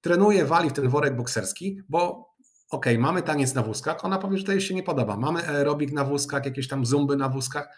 Trenuje, 0.00 0.44
wali 0.44 0.70
w 0.70 0.72
ten 0.72 0.88
worek 0.88 1.16
bokserski, 1.16 1.80
bo 1.88 2.00
okej, 2.70 2.94
okay, 2.94 2.98
mamy 2.98 3.22
taniec 3.22 3.54
na 3.54 3.62
wózkach, 3.62 4.04
ona 4.04 4.18
powie, 4.18 4.38
że 4.38 4.44
to 4.44 4.52
jej 4.52 4.60
się 4.60 4.74
nie 4.74 4.82
podoba. 4.82 5.16
Mamy 5.16 5.48
aerobik 5.48 5.92
na 5.92 6.04
wózkach, 6.04 6.44
jakieś 6.44 6.68
tam 6.68 6.86
zumby 6.86 7.16
na 7.16 7.28
wózkach, 7.28 7.68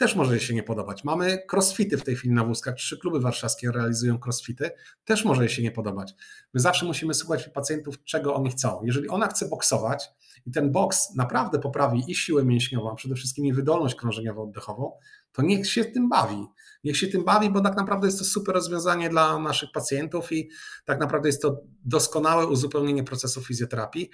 też 0.00 0.16
może 0.16 0.40
się 0.40 0.54
nie 0.54 0.62
podobać. 0.62 1.04
Mamy 1.04 1.42
crossfity 1.52 1.98
w 1.98 2.04
tej 2.04 2.16
chwili 2.16 2.34
na 2.34 2.44
wózkach, 2.44 2.74
trzy 2.74 2.98
kluby 2.98 3.20
warszawskie 3.20 3.72
realizują 3.72 4.18
crossfity, 4.24 4.70
też 5.04 5.24
może 5.24 5.48
się 5.48 5.62
nie 5.62 5.70
podobać. 5.70 6.14
My 6.54 6.60
zawsze 6.60 6.86
musimy 6.86 7.14
słuchać 7.14 7.48
pacjentów, 7.48 8.04
czego 8.04 8.34
oni 8.34 8.50
chcą. 8.50 8.80
Jeżeli 8.84 9.08
ona 9.08 9.26
chce 9.26 9.48
boksować 9.48 10.10
i 10.46 10.50
ten 10.50 10.72
boks 10.72 11.14
naprawdę 11.16 11.58
poprawi 11.58 12.04
i 12.08 12.14
siłę 12.14 12.44
mięśniową, 12.44 12.92
a 12.92 12.94
przede 12.94 13.14
wszystkim 13.14 13.46
i 13.46 13.52
wydolność 13.52 13.96
krążeniowo-oddechową, 13.96 14.90
to 15.32 15.42
niech 15.42 15.70
się 15.70 15.84
tym 15.84 16.08
bawi. 16.08 16.46
Niech 16.84 16.96
się 16.96 17.08
tym 17.08 17.24
bawi, 17.24 17.50
bo 17.50 17.60
tak 17.60 17.76
naprawdę 17.76 18.06
jest 18.06 18.18
to 18.18 18.24
super 18.24 18.54
rozwiązanie 18.54 19.08
dla 19.08 19.38
naszych 19.38 19.72
pacjentów 19.72 20.32
i 20.32 20.50
tak 20.84 21.00
naprawdę 21.00 21.28
jest 21.28 21.42
to 21.42 21.60
doskonałe 21.84 22.46
uzupełnienie 22.46 23.04
procesu 23.04 23.42
fizjoterapii. 23.42 24.10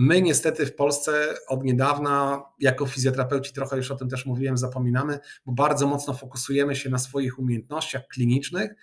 My 0.00 0.22
niestety 0.22 0.66
w 0.66 0.74
Polsce 0.74 1.34
od 1.48 1.64
niedawna, 1.64 2.42
jako 2.58 2.86
fizjoterapeuci, 2.86 3.52
trochę 3.52 3.76
już 3.76 3.90
o 3.90 3.96
tym 3.96 4.08
też 4.08 4.26
mówiłem, 4.26 4.58
zapominamy, 4.58 5.18
bo 5.46 5.52
bardzo 5.52 5.86
mocno 5.86 6.14
fokusujemy 6.14 6.76
się 6.76 6.90
na 6.90 6.98
swoich 6.98 7.38
umiejętnościach 7.38 8.06
klinicznych, 8.08 8.74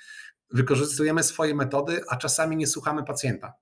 wykorzystujemy 0.52 1.24
swoje 1.24 1.56
metody, 1.56 2.02
a 2.10 2.18
czasami 2.18 2.58
nie 2.58 2.68
słuchamy 2.68 3.04
pacjenta. 3.04 3.54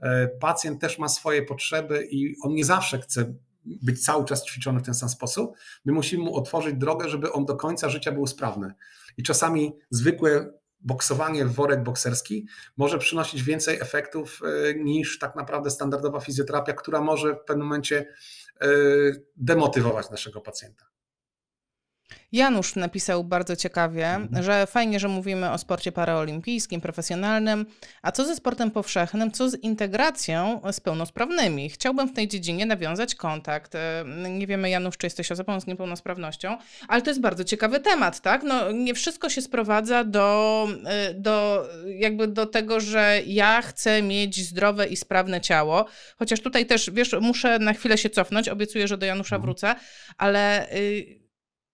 E, 0.00 0.28
pacjent 0.28 0.80
też 0.80 0.98
ma 0.98 1.08
swoje 1.08 1.42
potrzeby 1.42 2.08
i 2.10 2.36
on 2.42 2.54
nie 2.54 2.64
zawsze 2.64 2.98
chce 2.98 3.34
być 3.64 4.04
cały 4.04 4.24
czas 4.24 4.44
ćwiczony 4.44 4.80
w 4.80 4.84
ten 4.84 4.94
sam 4.94 5.08
sposób. 5.08 5.56
My 5.84 5.92
musimy 5.92 6.24
mu 6.24 6.36
otworzyć 6.36 6.74
drogę, 6.74 7.08
żeby 7.08 7.32
on 7.32 7.44
do 7.44 7.56
końca 7.56 7.88
życia 7.88 8.12
był 8.12 8.26
sprawny. 8.26 8.74
I 9.16 9.22
czasami 9.22 9.72
zwykłe 9.90 10.52
boksowanie 10.84 11.44
w 11.44 11.52
worek 11.52 11.82
bokserski 11.82 12.46
może 12.76 12.98
przynosić 12.98 13.42
więcej 13.42 13.78
efektów 13.80 14.40
e, 14.44 14.74
niż 14.74 15.18
tak 15.18 15.36
naprawdę 15.36 15.70
standardowa 15.70 16.20
fizjoterapia, 16.20 16.72
która 16.72 17.00
może 17.00 17.34
w 17.34 17.44
pewnym 17.44 17.66
momencie 17.66 18.06
e, 18.60 18.66
demotywować 19.36 20.10
naszego 20.10 20.40
pacjenta. 20.40 20.84
Janusz 22.34 22.76
napisał 22.76 23.24
bardzo 23.24 23.56
ciekawie, 23.56 24.08
mhm. 24.08 24.42
że 24.42 24.66
fajnie, 24.66 25.00
że 25.00 25.08
mówimy 25.08 25.50
o 25.50 25.58
sporcie 25.58 25.92
paraolimpijskim, 25.92 26.80
profesjonalnym, 26.80 27.66
a 28.02 28.12
co 28.12 28.24
ze 28.24 28.36
sportem 28.36 28.70
powszechnym, 28.70 29.32
co 29.32 29.50
z 29.50 29.54
integracją 29.62 30.60
z 30.72 30.80
pełnosprawnymi? 30.80 31.70
Chciałbym 31.70 32.08
w 32.08 32.12
tej 32.12 32.28
dziedzinie 32.28 32.66
nawiązać 32.66 33.14
kontakt. 33.14 33.74
E, 33.74 34.04
nie 34.30 34.46
wiemy, 34.46 34.70
Janusz, 34.70 34.96
czy 34.96 35.06
jesteś 35.06 35.32
osobą 35.32 35.60
z 35.60 35.66
niepełnosprawnością, 35.66 36.56
ale 36.88 37.02
to 37.02 37.10
jest 37.10 37.20
bardzo 37.20 37.44
ciekawy 37.44 37.80
temat, 37.80 38.20
tak? 38.20 38.42
No, 38.42 38.72
nie 38.72 38.94
wszystko 38.94 39.28
się 39.28 39.42
sprowadza 39.42 40.04
do, 40.04 40.68
e, 40.86 41.14
do, 41.14 41.66
jakby 41.86 42.28
do 42.28 42.46
tego, 42.46 42.80
że 42.80 43.20
ja 43.26 43.62
chcę 43.62 44.02
mieć 44.02 44.48
zdrowe 44.48 44.86
i 44.86 44.96
sprawne 44.96 45.40
ciało, 45.40 45.86
chociaż 46.18 46.40
tutaj 46.40 46.66
też, 46.66 46.90
wiesz, 46.90 47.16
muszę 47.20 47.58
na 47.58 47.72
chwilę 47.72 47.98
się 47.98 48.10
cofnąć, 48.10 48.48
obiecuję, 48.48 48.88
że 48.88 48.98
do 48.98 49.06
Janusza 49.06 49.36
mhm. 49.36 49.42
wrócę, 49.42 49.74
ale... 50.18 50.72
Y, 50.72 51.23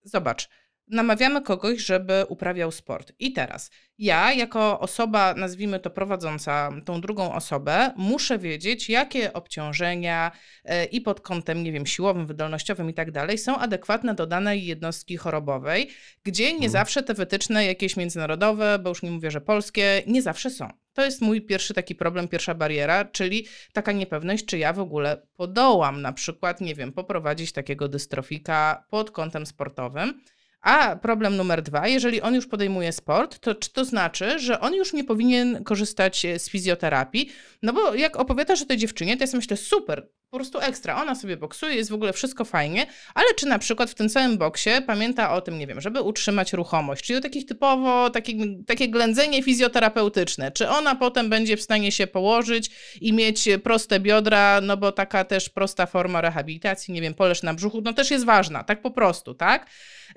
Zobacz, 0.02 0.48
namawiamy 0.90 1.42
kogoś, 1.42 1.80
żeby 1.80 2.24
uprawiał 2.28 2.70
sport. 2.72 3.12
I 3.18 3.32
teraz 3.32 3.70
ja, 3.98 4.32
jako 4.32 4.80
osoba, 4.80 5.34
nazwijmy 5.34 5.80
to 5.80 5.90
prowadząca 5.90 6.70
tą 6.84 7.00
drugą 7.00 7.34
osobę, 7.34 7.92
muszę 7.96 8.38
wiedzieć, 8.38 8.88
jakie 8.88 9.32
obciążenia 9.32 10.32
e, 10.64 10.84
i 10.84 11.00
pod 11.00 11.20
kątem, 11.20 11.64
nie 11.64 11.72
wiem, 11.72 11.86
siłowym, 11.86 12.26
wydolnościowym 12.26 12.90
i 12.90 12.94
tak 12.94 13.10
dalej, 13.10 13.38
są 13.38 13.58
adekwatne 13.58 14.14
do 14.14 14.26
danej 14.26 14.66
jednostki 14.66 15.16
chorobowej, 15.16 15.90
gdzie 16.24 16.44
nie 16.44 16.50
hmm. 16.50 16.70
zawsze 16.70 17.02
te 17.02 17.14
wytyczne 17.14 17.66
jakieś 17.66 17.96
międzynarodowe, 17.96 18.78
bo 18.78 18.88
już 18.88 19.02
nie 19.02 19.10
mówię, 19.10 19.30
że 19.30 19.40
polskie, 19.40 20.02
nie 20.06 20.22
zawsze 20.22 20.50
są. 20.50 20.68
To 21.00 21.04
jest 21.04 21.20
mój 21.20 21.42
pierwszy 21.42 21.74
taki 21.74 21.94
problem, 21.94 22.28
pierwsza 22.28 22.54
bariera, 22.54 23.04
czyli 23.04 23.46
taka 23.72 23.92
niepewność, 23.92 24.44
czy 24.44 24.58
ja 24.58 24.72
w 24.72 24.78
ogóle 24.78 25.22
podołam 25.36 26.02
na 26.02 26.12
przykład, 26.12 26.60
nie 26.60 26.74
wiem, 26.74 26.92
poprowadzić 26.92 27.52
takiego 27.52 27.88
dystrofika 27.88 28.84
pod 28.90 29.10
kątem 29.10 29.46
sportowym. 29.46 30.20
A 30.60 30.96
problem 30.96 31.36
numer 31.36 31.62
dwa, 31.62 31.88
jeżeli 31.88 32.20
on 32.20 32.34
już 32.34 32.46
podejmuje 32.46 32.92
sport, 32.92 33.38
to 33.38 33.54
czy 33.54 33.72
to 33.72 33.84
znaczy, 33.84 34.38
że 34.38 34.60
on 34.60 34.74
już 34.74 34.92
nie 34.92 35.04
powinien 35.04 35.64
korzystać 35.64 36.26
z 36.38 36.50
fizjoterapii? 36.50 37.30
No 37.62 37.72
bo 37.72 37.94
jak 37.94 38.16
opowiadasz 38.16 38.62
o 38.62 38.66
tej 38.66 38.76
dziewczynie, 38.76 39.16
to 39.16 39.22
ja 39.22 39.26
sobie 39.26 39.38
myślę, 39.38 39.56
super, 39.56 40.08
po 40.30 40.36
prostu 40.36 40.60
ekstra. 40.60 41.02
Ona 41.02 41.14
sobie 41.14 41.36
boksuje, 41.36 41.74
jest 41.74 41.90
w 41.90 41.94
ogóle 41.94 42.12
wszystko 42.12 42.44
fajnie, 42.44 42.86
ale 43.14 43.34
czy 43.36 43.46
na 43.46 43.58
przykład 43.58 43.90
w 43.90 43.94
tym 43.94 44.08
całym 44.08 44.38
boksie 44.38 44.70
pamięta 44.86 45.32
o 45.32 45.40
tym, 45.40 45.58
nie 45.58 45.66
wiem, 45.66 45.80
żeby 45.80 46.00
utrzymać 46.00 46.52
ruchomość, 46.52 47.04
czyli 47.04 47.18
o 47.18 47.22
takich 47.22 47.46
typowo, 47.46 48.10
takie, 48.10 48.32
takie 48.66 48.88
ględzenie 48.88 49.42
fizjoterapeutyczne, 49.42 50.52
czy 50.52 50.68
ona 50.68 50.94
potem 50.94 51.30
będzie 51.30 51.56
w 51.56 51.62
stanie 51.62 51.92
się 51.92 52.06
położyć 52.06 52.70
i 53.00 53.12
mieć 53.12 53.48
proste 53.64 54.00
biodra, 54.00 54.60
no 54.60 54.76
bo 54.76 54.92
taka 54.92 55.24
też 55.24 55.48
prosta 55.48 55.86
forma 55.86 56.20
rehabilitacji, 56.20 56.94
nie 56.94 57.00
wiem, 57.00 57.14
poleż 57.14 57.42
na 57.42 57.54
brzuchu, 57.54 57.80
no 57.80 57.92
też 57.92 58.10
jest 58.10 58.24
ważna, 58.24 58.64
tak 58.64 58.82
po 58.82 58.90
prostu, 58.90 59.34
tak? 59.34 59.66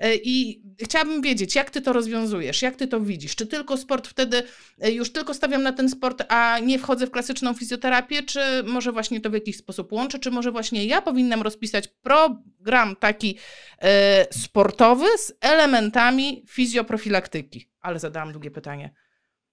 E, 0.00 0.14
I 0.16 0.62
chciałabym 0.80 1.22
wiedzieć, 1.22 1.54
jak 1.54 1.70
ty 1.70 1.80
to 1.80 1.92
rozwiązujesz, 1.92 2.62
jak 2.62 2.76
ty 2.76 2.86
to 2.86 3.00
widzisz? 3.00 3.36
Czy 3.36 3.46
tylko 3.46 3.76
sport 3.76 4.08
wtedy, 4.08 4.42
e, 4.80 4.90
już 4.90 5.12
tylko 5.12 5.34
stawiam 5.34 5.62
na 5.62 5.72
ten 5.72 5.88
sport, 5.88 6.22
a 6.28 6.58
nie 6.58 6.78
wchodzę 6.78 7.06
w 7.06 7.10
klasyczną 7.10 7.54
fizjoterapię, 7.54 8.22
czy 8.22 8.40
może 8.66 8.92
właśnie 8.92 9.20
to 9.20 9.30
w 9.30 9.34
jakiś 9.34 9.56
sposób 9.56 9.92
łączy, 10.04 10.18
czy 10.18 10.30
może 10.30 10.52
właśnie 10.52 10.86
ja 10.86 11.02
powinnam 11.02 11.42
rozpisać 11.42 11.88
program 11.88 12.96
taki 12.96 13.38
e, 13.82 14.26
sportowy 14.32 15.06
z 15.18 15.32
elementami 15.40 16.44
fizjoprofilaktyki? 16.48 17.70
Ale 17.80 17.98
zadałam 17.98 18.32
długie 18.32 18.50
pytanie. 18.50 18.94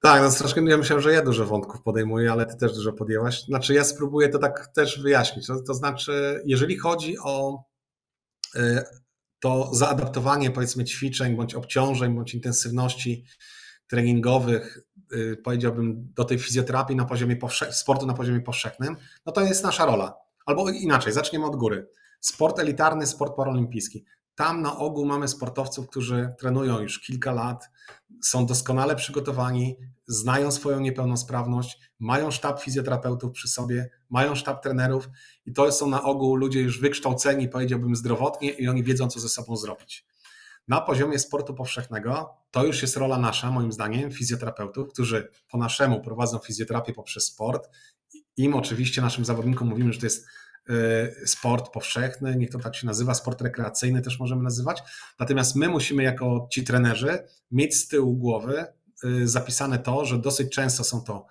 Tak, 0.02 0.22
no 0.22 0.32
strasznie 0.32 0.70
ja 0.70 0.78
myślałem, 0.78 1.04
że 1.04 1.14
ja 1.14 1.24
dużo 1.24 1.46
wątków 1.46 1.82
podejmuję, 1.82 2.32
ale 2.32 2.46
ty 2.46 2.58
też 2.58 2.74
dużo 2.74 2.94
podjęłaś. 2.94 3.44
Znaczy 3.44 3.74
ja 3.74 3.84
spróbuję 3.84 4.30
to 4.30 4.40
tak 4.40 4.68
też 4.68 5.02
wyjaśnić. 5.02 5.48
To, 5.48 5.62
to 5.62 5.74
znaczy, 5.74 6.42
jeżeli 6.46 6.78
chodzi 6.78 7.16
o 7.24 7.64
to 9.40 9.70
zaadaptowanie 9.74 10.52
powiedzmy 10.52 10.86
ćwiczeń, 10.86 11.36
bądź 11.36 11.56
obciążeń, 11.56 12.16
bądź 12.16 12.34
intensywności 12.34 13.26
treningowych, 13.88 14.80
y, 15.14 15.38
powiedziałbym, 15.44 16.14
do 16.14 16.24
tej 16.24 16.40
fizjoterapii 16.40 16.96
na 16.96 17.06
poziomie 17.06 17.38
sportu 17.72 18.06
na 18.06 18.14
poziomie 18.14 18.42
powszechnym, 18.42 18.98
no 19.26 19.32
to 19.32 19.42
jest 19.42 19.64
nasza 19.64 19.86
rola. 19.86 20.31
Albo 20.46 20.70
inaczej, 20.70 21.14
zaczniemy 21.14 21.46
od 21.46 21.56
góry. 21.56 21.90
Sport 22.20 22.60
elitarny, 22.60 23.08
sport 23.08 23.36
paralimpijski. 23.36 24.06
Tam 24.36 24.62
na 24.62 24.78
ogół 24.78 25.06
mamy 25.06 25.28
sportowców, 25.28 25.88
którzy 25.88 26.34
trenują 26.40 26.80
już 26.80 27.00
kilka 27.00 27.32
lat, 27.32 27.70
są 28.24 28.46
doskonale 28.46 28.96
przygotowani, 28.96 29.78
znają 30.08 30.52
swoją 30.52 30.80
niepełnosprawność, 30.80 31.80
mają 32.00 32.32
sztab 32.32 32.62
fizjoterapeutów 32.62 33.32
przy 33.32 33.48
sobie, 33.48 33.90
mają 34.10 34.36
sztab 34.36 34.64
trenerów 34.64 35.10
i 35.46 35.54
to 35.54 35.72
są 35.72 35.90
na 35.90 36.04
ogół 36.04 36.36
ludzie 36.36 36.62
już 36.62 36.80
wykształceni, 36.80 37.50
powiedziałbym, 37.50 37.96
zdrowotnie 37.96 38.50
i 38.50 38.68
oni 38.68 38.84
wiedzą, 38.84 39.08
co 39.08 39.20
ze 39.20 39.30
sobą 39.30 39.56
zrobić. 39.56 40.06
Na 40.68 40.82
poziomie 40.82 41.20
sportu 41.20 41.54
powszechnego 41.54 42.38
to 42.52 42.66
już 42.66 42.82
jest 42.82 42.98
rola 42.98 43.18
nasza, 43.18 43.52
moim 43.52 43.72
zdaniem, 43.72 44.12
fizjoterapeutów, 44.12 44.94
którzy 44.94 45.30
po 45.52 45.58
naszemu 45.58 46.02
prowadzą 46.02 46.38
fizjoterapię 46.40 46.94
poprzez 46.94 47.26
sport. 47.26 47.70
Im 48.38 48.56
oczywiście, 48.56 49.02
naszym 49.02 49.26
zawodnikom 49.26 49.68
mówimy, 49.68 49.94
że 49.94 50.00
to 50.00 50.06
jest 50.06 50.28
sport 51.26 51.70
powszechny, 51.74 52.36
niech 52.36 52.50
to 52.50 52.60
tak 52.60 52.76
się 52.76 52.88
nazywa, 52.88 53.14
sport 53.14 53.42
rekreacyjny 53.42 54.02
też 54.02 54.20
możemy 54.20 54.44
nazywać. 54.44 54.84
Natomiast 55.20 55.56
my 55.56 55.70
musimy 55.70 56.04
jako 56.04 56.48
ci 56.52 56.64
trenerzy 56.64 57.20
mieć 57.52 57.76
z 57.76 57.88
tyłu 57.88 58.18
głowy 58.18 58.66
zapisane 59.24 59.80
to, 59.80 60.06
że 60.06 60.18
dosyć 60.18 60.52
często 60.52 60.84
są 60.84 61.02
to 61.02 61.26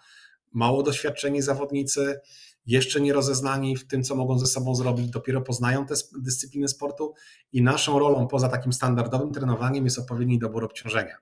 mało 0.53 0.83
doświadczeni 0.83 1.43
zawodnicy, 1.43 2.21
jeszcze 2.67 3.01
nie 3.01 3.13
rozeznani 3.13 3.77
w 3.77 3.87
tym, 3.87 4.03
co 4.03 4.15
mogą 4.15 4.39
ze 4.39 4.47
sobą 4.47 4.75
zrobić, 4.75 5.11
dopiero 5.11 5.41
poznają 5.41 5.87
te 5.87 5.95
dyscypliny 6.23 6.69
sportu 6.69 7.15
i 7.53 7.63
naszą 7.63 7.99
rolą 7.99 8.29
poza 8.29 8.49
takim 8.49 8.73
standardowym 8.73 9.33
trenowaniem 9.33 9.85
jest 9.85 9.99
odpowiedni 9.99 10.39
dobór 10.39 10.65
obciążenia. 10.65 11.17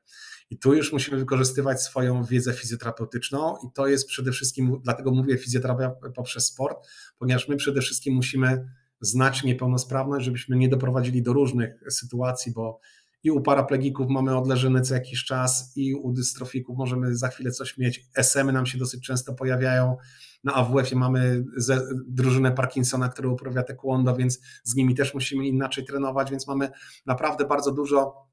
I 0.51 0.59
tu 0.59 0.75
już 0.75 0.93
musimy 0.93 1.19
wykorzystywać 1.19 1.83
swoją 1.83 2.25
wiedzę 2.25 2.53
fizjoterapeutyczną 2.53 3.57
i 3.57 3.73
to 3.75 3.87
jest 3.87 4.09
przede 4.09 4.33
wszystkim, 4.33 4.81
dlatego 4.85 5.11
mówię 5.11 5.39
fizjoterapia 5.39 5.91
poprzez 6.15 6.47
sport, 6.47 6.89
ponieważ 7.19 7.49
my 7.49 7.57
przede 7.57 7.81
wszystkim 7.81 8.15
musimy 8.15 8.69
znać 9.01 9.45
niepełnosprawność, 9.45 10.25
żebyśmy 10.25 10.57
nie 10.57 10.69
doprowadzili 10.69 11.23
do 11.23 11.33
różnych 11.33 11.75
sytuacji, 11.91 12.53
bo 12.53 12.81
i 13.23 13.31
u 13.31 13.41
paraplegików 13.41 14.11
mamy 14.11 14.37
odleżyny 14.37 14.81
co 14.81 14.95
jakiś 14.95 15.25
czas, 15.25 15.73
i 15.77 15.95
u 15.95 16.13
dystrofików 16.13 16.79
możemy 16.79 17.17
za 17.17 17.29
chwilę 17.29 17.51
coś 17.51 17.79
mieć. 17.79 18.07
SM-y 18.15 18.53
nam 18.53 18.67
się 18.67 18.79
dosyć 18.79 19.07
często 19.07 19.35
pojawiają. 19.35 19.97
Na 20.45 20.55
AWF-ie 20.55 20.97
mamy 20.97 21.45
drużynę 22.07 22.53
Parkinsona, 22.53 23.09
która 23.09 23.29
uprawia 23.29 23.63
taekwondo, 23.63 24.17
więc 24.17 24.41
z 24.65 24.75
nimi 24.75 24.95
też 24.95 25.15
musimy 25.15 25.47
inaczej 25.47 25.85
trenować, 25.85 26.31
więc 26.31 26.47
mamy 26.47 26.71
naprawdę 27.07 27.45
bardzo 27.45 27.73
dużo 27.73 28.28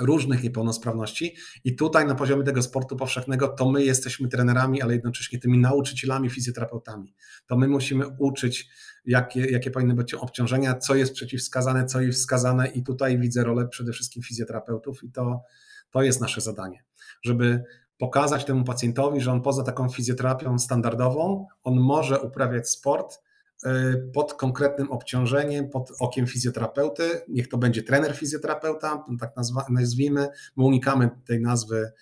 różnych 0.00 0.42
niepełnosprawności 0.42 1.36
i 1.64 1.76
tutaj 1.76 2.06
na 2.06 2.14
poziomie 2.14 2.44
tego 2.44 2.62
sportu 2.62 2.96
powszechnego 2.96 3.48
to 3.48 3.70
my 3.70 3.84
jesteśmy 3.84 4.28
trenerami, 4.28 4.82
ale 4.82 4.94
jednocześnie 4.94 5.38
tymi 5.38 5.58
nauczycielami, 5.58 6.30
fizjoterapeutami. 6.30 7.14
To 7.46 7.56
my 7.56 7.68
musimy 7.68 8.06
uczyć, 8.18 8.68
jakie, 9.04 9.40
jakie 9.44 9.70
powinny 9.70 9.94
być 9.94 10.14
obciążenia, 10.14 10.74
co 10.74 10.94
jest 10.94 11.12
przeciwwskazane, 11.12 11.86
co 11.86 12.00
jest 12.00 12.18
wskazane. 12.18 12.66
I 12.66 12.82
tutaj 12.82 13.18
widzę 13.18 13.44
rolę 13.44 13.68
przede 13.68 13.92
wszystkim 13.92 14.22
fizjoterapeutów 14.22 15.04
i 15.04 15.10
to, 15.10 15.42
to 15.90 16.02
jest 16.02 16.20
nasze 16.20 16.40
zadanie, 16.40 16.84
żeby 17.22 17.64
pokazać 17.98 18.44
temu 18.44 18.64
pacjentowi, 18.64 19.20
że 19.20 19.32
on 19.32 19.42
poza 19.42 19.62
taką 19.62 19.88
fizjoterapią 19.88 20.58
standardową, 20.58 21.46
on 21.62 21.80
może 21.80 22.20
uprawiać 22.20 22.68
sport, 22.68 23.20
pod 24.14 24.34
konkretnym 24.34 24.90
obciążeniem, 24.90 25.68
pod 25.68 25.92
okiem 26.00 26.26
fizjoterapeuty. 26.26 27.20
Niech 27.28 27.48
to 27.48 27.58
będzie 27.58 27.82
trener 27.82 28.16
fizjoterapeuta, 28.16 29.04
tak 29.20 29.32
nazwijmy. 29.70 30.28
My 30.56 30.64
unikamy 30.64 31.10
tej 31.26 31.40
nazwy 31.40 31.92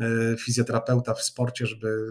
y, 0.00 0.36
fizjoterapeuta 0.38 1.14
w 1.14 1.22
sporcie, 1.22 1.66
żeby 1.66 2.10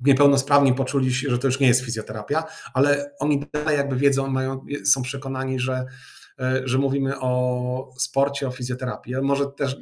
niepełnosprawni 0.00 0.74
poczuli 0.74 1.14
się, 1.14 1.30
że 1.30 1.38
to 1.38 1.46
już 1.46 1.60
nie 1.60 1.66
jest 1.66 1.80
fizjoterapia, 1.80 2.44
ale 2.74 3.10
oni 3.18 3.46
dalej 3.52 3.76
jakby 3.76 3.96
wiedzą, 3.96 4.28
mają, 4.28 4.66
są 4.84 5.02
przekonani, 5.02 5.60
że, 5.60 5.84
y, 6.40 6.68
że 6.68 6.78
mówimy 6.78 7.20
o 7.20 7.90
sporcie, 7.98 8.48
o 8.48 8.50
fizjoterapii. 8.50 9.14
Może 9.22 9.46
też 9.46 9.76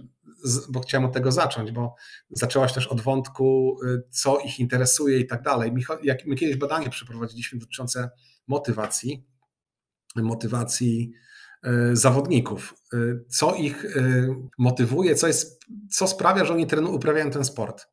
bo 0.68 0.80
chciałem 0.80 1.05
od 1.05 1.12
tego 1.12 1.32
zacząć, 1.32 1.72
bo 1.72 1.95
zaczęłaś 2.30 2.72
też 2.72 2.86
od 2.86 3.01
wątku, 3.01 3.76
y, 3.84 4.03
co 4.11 4.38
ich 4.38 4.61
interesuje 4.61 5.18
i 5.18 5.26
tak 5.26 5.43
dalej. 5.43 5.72
Jak 6.03 6.26
my 6.26 6.34
kiedyś 6.34 6.57
badanie 6.57 6.90
przeprowadziliśmy 6.90 7.59
dotyczące 7.59 8.11
motywacji, 8.47 9.26
motywacji 10.16 11.12
y, 11.66 11.97
zawodników, 11.97 12.74
y, 12.95 13.24
co 13.28 13.55
ich 13.55 13.86
motywuje, 14.59 15.14
co, 15.14 15.26
jest, 15.26 15.61
co 15.90 16.07
sprawia, 16.07 16.45
że 16.45 16.53
oni 16.53 16.66
trenują, 16.66 16.95
uprawiają 16.95 17.30
ten 17.30 17.45
sport. 17.45 17.88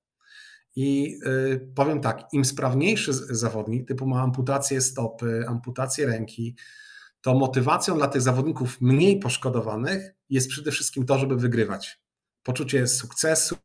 I 0.76 1.20
powiem 1.76 2.02
tak, 2.02 2.34
im 2.34 2.46
sprawniejszy 2.46 3.14
zawodnik, 3.14 3.88
typu 3.88 4.08
ma 4.08 4.22
amputację 4.22 4.82
stopy, 4.82 5.46
amputację 5.48 6.06
ręki, 6.06 6.56
to 7.22 7.34
motywacją 7.34 7.98
dla 7.98 8.08
tych 8.08 8.22
zawodników 8.22 8.82
mniej 8.82 9.20
poszkodowanych 9.20 10.14
jest 10.30 10.50
przede 10.50 10.72
wszystkim 10.72 11.06
to, 11.06 11.20
żeby 11.20 11.36
wygrywać 11.36 12.00
poczucie 12.50 12.88
sukcesu, 12.88 13.56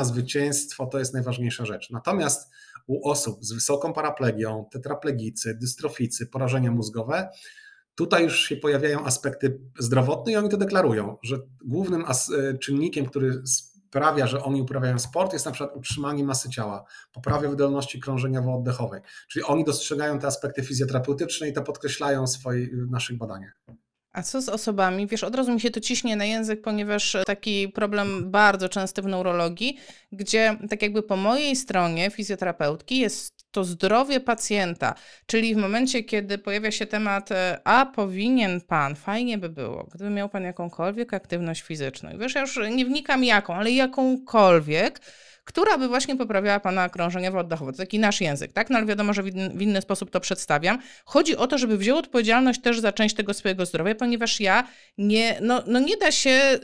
zwycięstwo 0.00 0.86
to 0.86 0.98
jest 0.98 1.14
najważniejsza 1.14 1.64
rzecz. 1.64 1.90
Natomiast 1.90 2.50
u 2.86 3.08
osób 3.08 3.44
z 3.44 3.52
wysoką 3.52 3.92
paraplegią, 3.92 4.68
tetraplegicy, 4.72 5.58
dystroficy, 5.60 6.26
porażenia 6.26 6.70
mózgowe, 6.70 7.28
tutaj 7.94 8.24
już 8.24 8.40
się 8.40 8.56
pojawiają 8.56 9.04
aspekty 9.04 9.60
zdrowotne 9.78 10.32
i 10.32 10.36
oni 10.36 10.48
to 10.48 10.56
deklarują, 10.56 11.16
że 11.22 11.36
głównym 11.64 12.04
e, 12.04 12.58
czynnikiem, 12.58 13.06
który 13.06 13.42
sprawia, 13.46 14.26
że 14.26 14.42
oni 14.42 14.62
uprawiają 14.62 14.98
sport, 14.98 15.32
jest 15.32 15.46
na 15.46 15.52
przykład 15.52 15.76
utrzymanie 15.76 16.24
masy 16.24 16.50
ciała, 16.50 16.84
poprawia 17.12 17.48
wydolności 17.48 18.00
krążeniowo-oddechowej. 18.00 19.00
Czyli 19.28 19.44
oni 19.44 19.64
dostrzegają 19.64 20.18
te 20.18 20.26
aspekty 20.26 20.62
fizjoterapeutyczne 20.62 21.48
i 21.48 21.52
to 21.52 21.62
podkreślają 21.62 22.26
w 22.26 22.30
swoich, 22.30 22.86
w 22.86 22.90
naszych 22.90 23.18
badaniach. 23.18 23.54
A 24.12 24.22
co 24.22 24.42
z 24.42 24.48
osobami? 24.48 25.06
Wiesz, 25.06 25.24
od 25.24 25.34
razu 25.34 25.52
mi 25.52 25.60
się 25.60 25.70
to 25.70 25.80
ciśnie 25.80 26.16
na 26.16 26.24
język, 26.24 26.62
ponieważ 26.62 27.16
taki 27.26 27.68
problem 27.68 28.30
bardzo 28.30 28.68
częsty 28.68 29.02
w 29.02 29.06
neurologii, 29.06 29.78
gdzie 30.12 30.56
tak 30.70 30.82
jakby 30.82 31.02
po 31.02 31.16
mojej 31.16 31.56
stronie 31.56 32.10
fizjoterapeutki 32.10 32.98
jest 32.98 33.44
to 33.50 33.64
zdrowie 33.64 34.20
pacjenta, 34.20 34.94
czyli 35.26 35.54
w 35.54 35.58
momencie, 35.58 36.04
kiedy 36.04 36.38
pojawia 36.38 36.70
się 36.70 36.86
temat, 36.86 37.32
e, 37.32 37.60
a 37.64 37.86
powinien 37.86 38.60
pan, 38.60 38.94
fajnie 38.96 39.38
by 39.38 39.48
było, 39.48 39.88
gdyby 39.94 40.10
miał 40.10 40.28
pan 40.28 40.42
jakąkolwiek 40.42 41.14
aktywność 41.14 41.62
fizyczną. 41.62 42.10
I 42.10 42.18
wiesz, 42.18 42.34
ja 42.34 42.40
już 42.40 42.60
nie 42.70 42.84
wnikam 42.84 43.24
jaką, 43.24 43.54
ale 43.54 43.70
jakąkolwiek, 43.70 45.00
która 45.44 45.78
by 45.78 45.88
właśnie 45.88 46.16
poprawiała 46.16 46.60
Pana 46.60 46.88
krążeniowo-oddechowe. 46.88 47.72
To 47.72 47.78
taki 47.78 47.98
nasz 47.98 48.20
język, 48.20 48.52
tak? 48.52 48.70
No 48.70 48.78
ale 48.78 48.86
wiadomo, 48.86 49.12
że 49.12 49.22
w 49.22 49.26
inny, 49.26 49.50
w 49.50 49.62
inny 49.62 49.82
sposób 49.82 50.10
to 50.10 50.20
przedstawiam. 50.20 50.78
Chodzi 51.04 51.36
o 51.36 51.46
to, 51.46 51.58
żeby 51.58 51.76
wziął 51.78 51.98
odpowiedzialność 51.98 52.60
też 52.60 52.80
za 52.80 52.92
część 52.92 53.14
tego 53.14 53.34
swojego 53.34 53.66
zdrowia, 53.66 53.94
ponieważ 53.94 54.40
ja 54.40 54.68
nie, 54.98 55.38
no, 55.40 55.62
no 55.66 55.78
nie 55.78 55.96
da 55.96 56.12
się 56.12 56.30
y, 56.30 56.58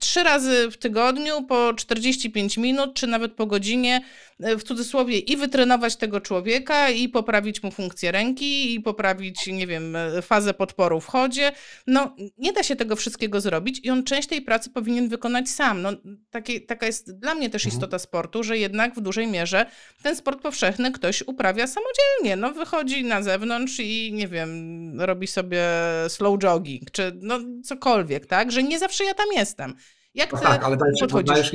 trzy 0.00 0.22
razy 0.22 0.70
w 0.70 0.76
tygodniu 0.76 1.42
po 1.42 1.74
45 1.74 2.56
minut, 2.56 2.94
czy 2.94 3.06
nawet 3.06 3.32
po 3.32 3.46
godzinie 3.46 4.00
E, 4.42 4.56
w 4.56 4.62
cudzysłowie 4.62 5.18
i 5.18 5.36
wytrenować 5.36 5.96
tego 5.96 6.20
człowieka, 6.20 6.90
i 6.90 7.08
poprawić 7.08 7.62
mu 7.62 7.70
funkcję 7.70 8.12
ręki, 8.12 8.74
i 8.74 8.80
poprawić, 8.80 9.46
nie 9.46 9.66
wiem, 9.66 9.96
e, 9.96 10.22
fazę 10.22 10.54
podporu 10.54 11.00
w 11.00 11.06
chodzie. 11.06 11.52
No, 11.86 12.16
nie 12.38 12.52
da 12.52 12.62
się 12.62 12.76
tego 12.76 12.96
wszystkiego 12.96 13.40
zrobić 13.40 13.80
i 13.84 13.90
on 13.90 14.04
część 14.04 14.28
tej 14.28 14.42
pracy 14.42 14.70
powinien 14.70 15.08
wykonać 15.08 15.48
sam. 15.48 15.82
No, 15.82 15.90
takie, 16.30 16.60
taka 16.60 16.86
jest 16.86 17.18
dla 17.18 17.34
mnie 17.34 17.50
też 17.50 17.64
mhm. 17.64 17.78
istota 17.78 17.98
sportu, 18.02 18.42
że 18.42 18.58
jednak 18.58 18.94
w 18.94 19.00
dużej 19.00 19.26
mierze 19.26 19.66
ten 20.02 20.16
sport 20.16 20.42
powszechny 20.42 20.92
ktoś 20.92 21.22
uprawia 21.22 21.66
samodzielnie. 21.66 22.36
No, 22.36 22.52
wychodzi 22.52 23.04
na 23.04 23.22
zewnątrz 23.22 23.80
i, 23.80 24.12
nie 24.12 24.28
wiem, 24.28 25.00
robi 25.00 25.26
sobie 25.26 25.64
slow 26.08 26.38
jogging, 26.38 26.90
czy 26.90 27.12
no 27.20 27.38
cokolwiek, 27.64 28.26
tak? 28.26 28.52
Że 28.52 28.62
nie 28.62 28.78
zawsze 28.78 29.04
ja 29.04 29.14
tam 29.14 29.26
jestem. 29.36 29.74
Jak 30.14 30.32
no 30.32 30.38
tak, 30.38 30.64
ale 30.64 30.76
dajesz, 30.76 31.00
podchodzisz? 31.00 31.34
Dajesz 31.34 31.52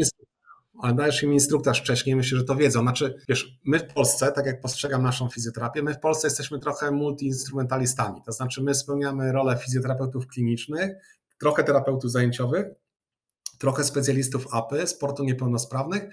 ale 0.81 0.93
dajesz 0.93 1.23
im 1.23 1.33
instruktaż 1.33 1.81
wcześniej, 1.81 2.15
myślę, 2.15 2.37
że 2.37 2.43
to 2.43 2.55
wiedzą. 2.55 2.81
Znaczy, 2.81 3.15
wiesz, 3.29 3.59
my 3.65 3.79
w 3.79 3.93
Polsce, 3.93 4.31
tak 4.31 4.45
jak 4.45 4.61
postrzegam 4.61 5.03
naszą 5.03 5.29
fizjoterapię, 5.29 5.83
my 5.83 5.93
w 5.93 5.99
Polsce 5.99 6.27
jesteśmy 6.27 6.59
trochę 6.59 6.91
multiinstrumentalistami, 6.91 8.21
to 8.25 8.31
znaczy 8.31 8.63
my 8.63 8.75
spełniamy 8.75 9.31
rolę 9.31 9.57
fizjoterapeutów 9.57 10.27
klinicznych, 10.27 10.91
trochę 11.39 11.63
terapeutów 11.63 12.11
zajęciowych, 12.11 12.67
trochę 13.57 13.83
specjalistów 13.83 14.47
APY, 14.51 14.87
sportu 14.87 15.23
niepełnosprawnych, 15.23 16.03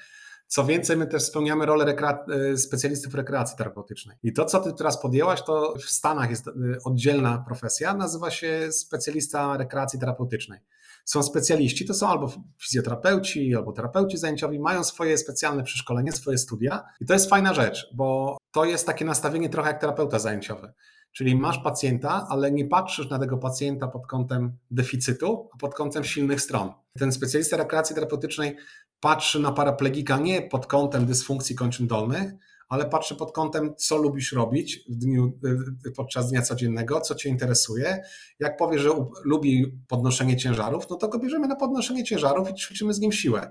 co 0.54 0.64
więcej, 0.64 0.96
my 0.96 1.06
też 1.06 1.22
spełniamy 1.22 1.66
rolę 1.66 1.84
rekre... 1.84 2.24
specjalistów 2.56 3.14
rekreacji 3.14 3.56
terapeutycznej. 3.58 4.16
I 4.22 4.32
to, 4.32 4.44
co 4.44 4.60
ty 4.60 4.72
teraz 4.72 5.02
podjęłaś, 5.02 5.42
to 5.42 5.74
w 5.78 5.90
Stanach 5.90 6.30
jest 6.30 6.50
oddzielna 6.84 7.44
profesja, 7.46 7.94
nazywa 7.94 8.30
się 8.30 8.72
specjalista 8.72 9.56
rekreacji 9.56 9.98
terapeutycznej 9.98 10.60
są 11.04 11.22
specjaliści, 11.22 11.86
to 11.86 11.94
są 11.94 12.08
albo 12.08 12.32
fizjoterapeuci, 12.62 13.54
albo 13.54 13.72
terapeuci 13.72 14.16
zajęciowi, 14.16 14.58
mają 14.58 14.84
swoje 14.84 15.18
specjalne 15.18 15.62
przeszkolenie, 15.62 16.12
swoje 16.12 16.38
studia 16.38 16.84
i 17.00 17.06
to 17.06 17.12
jest 17.12 17.30
fajna 17.30 17.54
rzecz, 17.54 17.90
bo 17.94 18.36
to 18.52 18.64
jest 18.64 18.86
takie 18.86 19.04
nastawienie 19.04 19.48
trochę 19.48 19.70
jak 19.70 19.80
terapeuta 19.80 20.18
zajęciowy. 20.18 20.72
Czyli 21.14 21.36
masz 21.36 21.58
pacjenta, 21.58 22.26
ale 22.30 22.52
nie 22.52 22.68
patrzysz 22.68 23.10
na 23.10 23.18
tego 23.18 23.38
pacjenta 23.38 23.88
pod 23.88 24.06
kątem 24.06 24.56
deficytu, 24.70 25.48
a 25.54 25.56
pod 25.56 25.74
kątem 25.74 26.04
silnych 26.04 26.40
stron. 26.40 26.72
Ten 26.98 27.12
specjalista 27.12 27.56
rekreacji 27.56 27.94
terapeutycznej 27.94 28.56
patrzy 29.00 29.40
na 29.40 29.52
paraplegika 29.52 30.18
nie 30.18 30.42
pod 30.42 30.66
kątem 30.66 31.06
dysfunkcji 31.06 31.56
kończyn 31.56 31.86
dolnych, 31.86 32.32
ale 32.68 32.84
patrzę 32.84 33.14
pod 33.14 33.32
kątem, 33.32 33.74
co 33.76 33.96
lubisz 33.96 34.32
robić 34.32 34.84
w 34.88 34.96
dniu, 34.96 35.38
y, 35.86 35.90
podczas 35.90 36.30
dnia 36.30 36.42
codziennego, 36.42 37.00
co 37.00 37.14
Cię 37.14 37.28
interesuje. 37.28 38.02
Jak 38.38 38.56
powie, 38.56 38.78
że 38.78 38.90
lubi 39.24 39.78
podnoszenie 39.88 40.36
ciężarów, 40.36 40.90
no 40.90 40.96
to 40.96 41.08
go 41.08 41.18
bierzemy 41.18 41.48
na 41.48 41.56
podnoszenie 41.56 42.04
ciężarów 42.04 42.50
i 42.50 42.54
ćwiczymy 42.54 42.94
z 42.94 43.00
nim 43.00 43.12
siłę. 43.12 43.50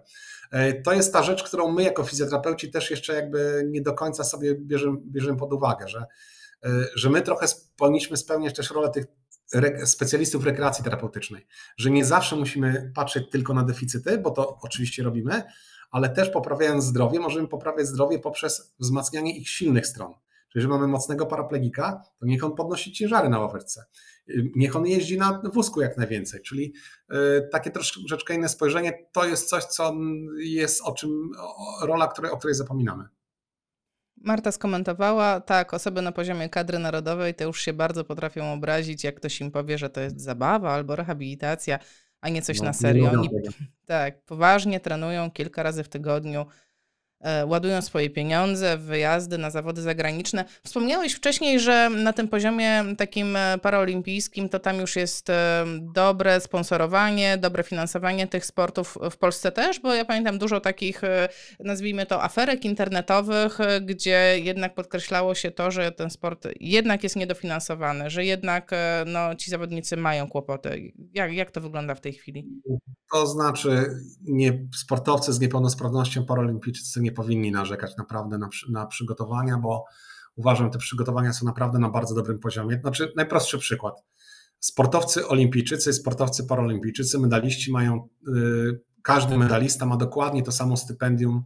E, 0.51 0.81
to 0.81 0.93
jest 0.93 1.13
ta 1.13 1.23
rzecz, 1.23 1.43
którą 1.43 1.71
my 1.71 1.83
jako 1.83 2.03
fizjoterapeuci 2.03 2.71
też 2.71 2.91
jeszcze 2.91 3.13
jakby 3.13 3.67
nie 3.71 3.81
do 3.81 3.93
końca 3.93 4.23
sobie 4.23 4.55
bierzemy, 4.55 4.97
bierzemy 5.05 5.37
pod 5.37 5.53
uwagę, 5.53 5.87
że, 5.87 6.05
że 6.95 7.09
my 7.09 7.21
trochę 7.21 7.45
powinniśmy 7.77 8.17
spełniać 8.17 8.55
też 8.55 8.71
rolę 8.71 8.89
tych 8.89 9.05
specjalistów 9.85 10.45
rekreacji 10.45 10.83
terapeutycznej, 10.83 11.47
że 11.77 11.91
nie 11.91 12.05
zawsze 12.05 12.35
musimy 12.35 12.91
patrzeć 12.95 13.29
tylko 13.29 13.53
na 13.53 13.63
deficyty, 13.63 14.17
bo 14.17 14.31
to 14.31 14.57
oczywiście 14.61 15.03
robimy, 15.03 15.43
ale 15.91 16.09
też 16.09 16.29
poprawiając 16.29 16.83
zdrowie, 16.83 17.19
możemy 17.19 17.47
poprawiać 17.47 17.87
zdrowie 17.87 18.19
poprzez 18.19 18.73
wzmacnianie 18.79 19.37
ich 19.37 19.49
silnych 19.49 19.87
stron. 19.87 20.13
Czyli, 20.13 20.61
jeżeli 20.61 20.73
mamy 20.73 20.87
mocnego 20.87 21.25
paraplegika, 21.25 22.01
to 22.19 22.25
niech 22.25 22.43
on 22.43 22.55
podnosi 22.55 22.91
ciężary 22.91 23.29
na 23.29 23.39
ławerce. 23.39 23.85
Niech 24.55 24.75
on 24.75 24.85
jeździ 24.85 25.17
na 25.17 25.41
wózku 25.53 25.81
jak 25.81 25.97
najwięcej. 25.97 26.41
Czyli 26.41 26.73
takie 27.51 27.71
troszeczkę 27.71 28.35
inne 28.35 28.49
spojrzenie 28.49 29.07
to 29.11 29.25
jest 29.25 29.49
coś, 29.49 29.63
co 29.63 29.93
jest 30.37 30.81
o 30.81 30.93
czym, 30.93 31.31
rola, 31.81 32.07
której, 32.07 32.31
o 32.31 32.37
której 32.37 32.55
zapominamy. 32.55 33.03
Marta 34.23 34.51
skomentowała, 34.51 35.39
tak, 35.39 35.73
osoby 35.73 36.01
na 36.01 36.11
poziomie 36.11 36.49
kadry 36.49 36.79
narodowej 36.79 37.35
to 37.35 37.43
już 37.43 37.61
się 37.61 37.73
bardzo 37.73 38.03
potrafią 38.03 38.53
obrazić, 38.53 39.03
jak 39.03 39.15
ktoś 39.15 39.41
im 39.41 39.51
powie, 39.51 39.77
że 39.77 39.89
to 39.89 40.01
jest 40.01 40.21
zabawa 40.21 40.71
albo 40.71 40.95
rehabilitacja, 40.95 41.79
a 42.21 42.29
nie 42.29 42.41
coś 42.41 42.59
no, 42.59 42.65
na 42.65 42.73
serio. 42.73 43.11
Oni 43.11 43.29
tak, 43.85 44.21
poważnie 44.21 44.79
trenują 44.79 45.31
kilka 45.31 45.63
razy 45.63 45.83
w 45.83 45.89
tygodniu 45.89 46.45
ładują 47.45 47.81
swoje 47.81 48.09
pieniądze 48.09 48.77
wyjazdy 48.77 49.37
na 49.37 49.49
zawody 49.49 49.81
zagraniczne. 49.81 50.45
Wspomniałeś 50.63 51.13
wcześniej, 51.13 51.59
że 51.59 51.89
na 51.89 52.13
tym 52.13 52.27
poziomie 52.27 52.83
takim 52.97 53.35
e, 53.35 53.57
paraolimpijskim 53.61 54.49
to 54.49 54.59
tam 54.59 54.79
już 54.79 54.95
jest 54.95 55.29
e, 55.29 55.65
dobre 55.81 56.41
sponsorowanie, 56.41 57.37
dobre 57.37 57.63
finansowanie 57.63 58.27
tych 58.27 58.45
sportów 58.45 58.97
w 59.11 59.17
Polsce 59.17 59.51
też, 59.51 59.79
bo 59.79 59.93
ja 59.93 60.05
pamiętam 60.05 60.37
dużo 60.37 60.59
takich, 60.59 61.01
nazwijmy 61.59 62.05
to, 62.05 62.23
aferek 62.23 62.65
internetowych, 62.65 63.57
gdzie 63.81 64.39
jednak 64.43 64.75
podkreślało 64.75 65.35
się 65.35 65.51
to, 65.51 65.71
że 65.71 65.91
ten 65.91 66.09
sport 66.09 66.47
jednak 66.59 67.03
jest 67.03 67.15
niedofinansowany, 67.15 68.09
że 68.09 68.25
jednak 68.25 68.71
no, 69.05 69.35
ci 69.35 69.51
zawodnicy 69.51 69.97
mają 69.97 70.27
kłopoty. 70.27 70.93
Jak, 71.13 71.33
jak 71.33 71.51
to 71.51 71.61
wygląda 71.61 71.95
w 71.95 72.01
tej 72.01 72.13
chwili? 72.13 72.47
To 73.13 73.27
znaczy, 73.27 73.85
nie, 74.21 74.67
sportowcy 74.75 75.33
z 75.33 75.39
niepełnosprawnością 75.39 76.25
paralimpijczycy 76.25 77.01
nie 77.01 77.11
powinni 77.13 77.51
narzekać 77.51 77.97
naprawdę 77.97 78.37
na, 78.37 78.49
na 78.69 78.85
przygotowania, 78.85 79.57
bo 79.57 79.85
uważam, 80.35 80.71
te 80.71 80.77
przygotowania 80.77 81.33
są 81.33 81.45
naprawdę 81.45 81.79
na 81.79 81.89
bardzo 81.89 82.15
dobrym 82.15 82.39
poziomie. 82.39 82.79
Znaczy, 82.81 83.13
najprostszy 83.15 83.57
przykład. 83.57 84.03
Sportowcy 84.59 85.27
olimpijczycy, 85.27 85.93
sportowcy 85.93 86.43
paralimpijczycy, 86.43 87.19
medaliści 87.19 87.71
mają, 87.71 88.07
yy, 88.27 88.81
każdy 89.01 89.37
medalista 89.37 89.85
ma 89.85 89.97
dokładnie 89.97 90.43
to 90.43 90.51
samo 90.51 90.77
stypendium 90.77 91.43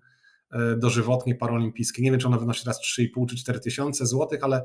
yy, 0.53 0.78
dożywotnie 0.78 1.36
paralimpijskie. 1.36 2.03
Nie 2.03 2.11
wiem, 2.11 2.20
czy 2.20 2.28
ono 2.28 2.39
wynosi 2.39 2.63
teraz 2.63 2.82
3,5 2.82 3.26
czy 3.30 3.36
4 3.36 3.59
tysiące 3.59 4.05
złotych, 4.05 4.43
ale 4.43 4.63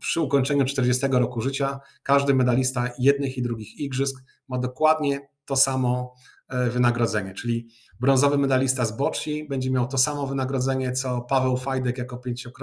przy 0.00 0.20
ukończeniu 0.20 0.64
40 0.64 1.06
roku 1.10 1.40
życia 1.40 1.80
każdy 2.02 2.34
medalista 2.34 2.90
jednych 2.98 3.38
i 3.38 3.42
drugich 3.42 3.80
igrzysk 3.80 4.24
ma 4.48 4.58
dokładnie 4.58 5.28
to 5.44 5.56
samo 5.56 6.14
yy, 6.50 6.70
wynagrodzenie, 6.70 7.34
czyli 7.34 7.68
brązowy 8.00 8.38
medalista 8.38 8.84
z 8.84 8.96
bocci 8.96 9.46
będzie 9.48 9.70
miał 9.70 9.88
to 9.88 9.98
samo 9.98 10.26
wynagrodzenie, 10.26 10.92
co 10.92 11.20
Paweł 11.20 11.56
Fajdek 11.56 11.98
jako 11.98 12.20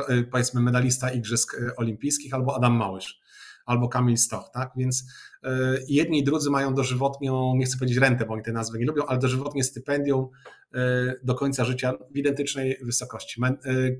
y, 0.09 0.23
powiedzmy 0.23 0.61
medalista 0.61 1.11
Igrzysk 1.11 1.53
y, 1.53 1.75
Olimpijskich, 1.75 2.33
albo 2.33 2.55
Adam 2.55 2.73
Małysz, 2.73 3.21
albo 3.65 3.89
Kamil 3.89 4.17
Stoch, 4.17 4.49
tak? 4.53 4.71
Więc 4.75 5.03
y, 5.43 5.49
jedni 5.87 6.19
i 6.19 6.23
drudzy 6.23 6.49
mają 6.49 6.73
dożywotnią, 6.73 7.55
nie 7.55 7.65
chcę 7.65 7.77
powiedzieć 7.77 7.97
rentę, 7.97 8.25
bo 8.25 8.33
oni 8.33 8.43
te 8.43 8.51
nazwy 8.51 8.79
nie 8.79 8.85
lubią, 8.85 9.05
ale 9.05 9.19
dożywotnie 9.19 9.63
stypendium 9.63 10.29
do 11.23 11.35
końca 11.35 11.65
życia 11.65 11.93
w 12.11 12.17
identycznej 12.17 12.77
wysokości. 12.83 13.41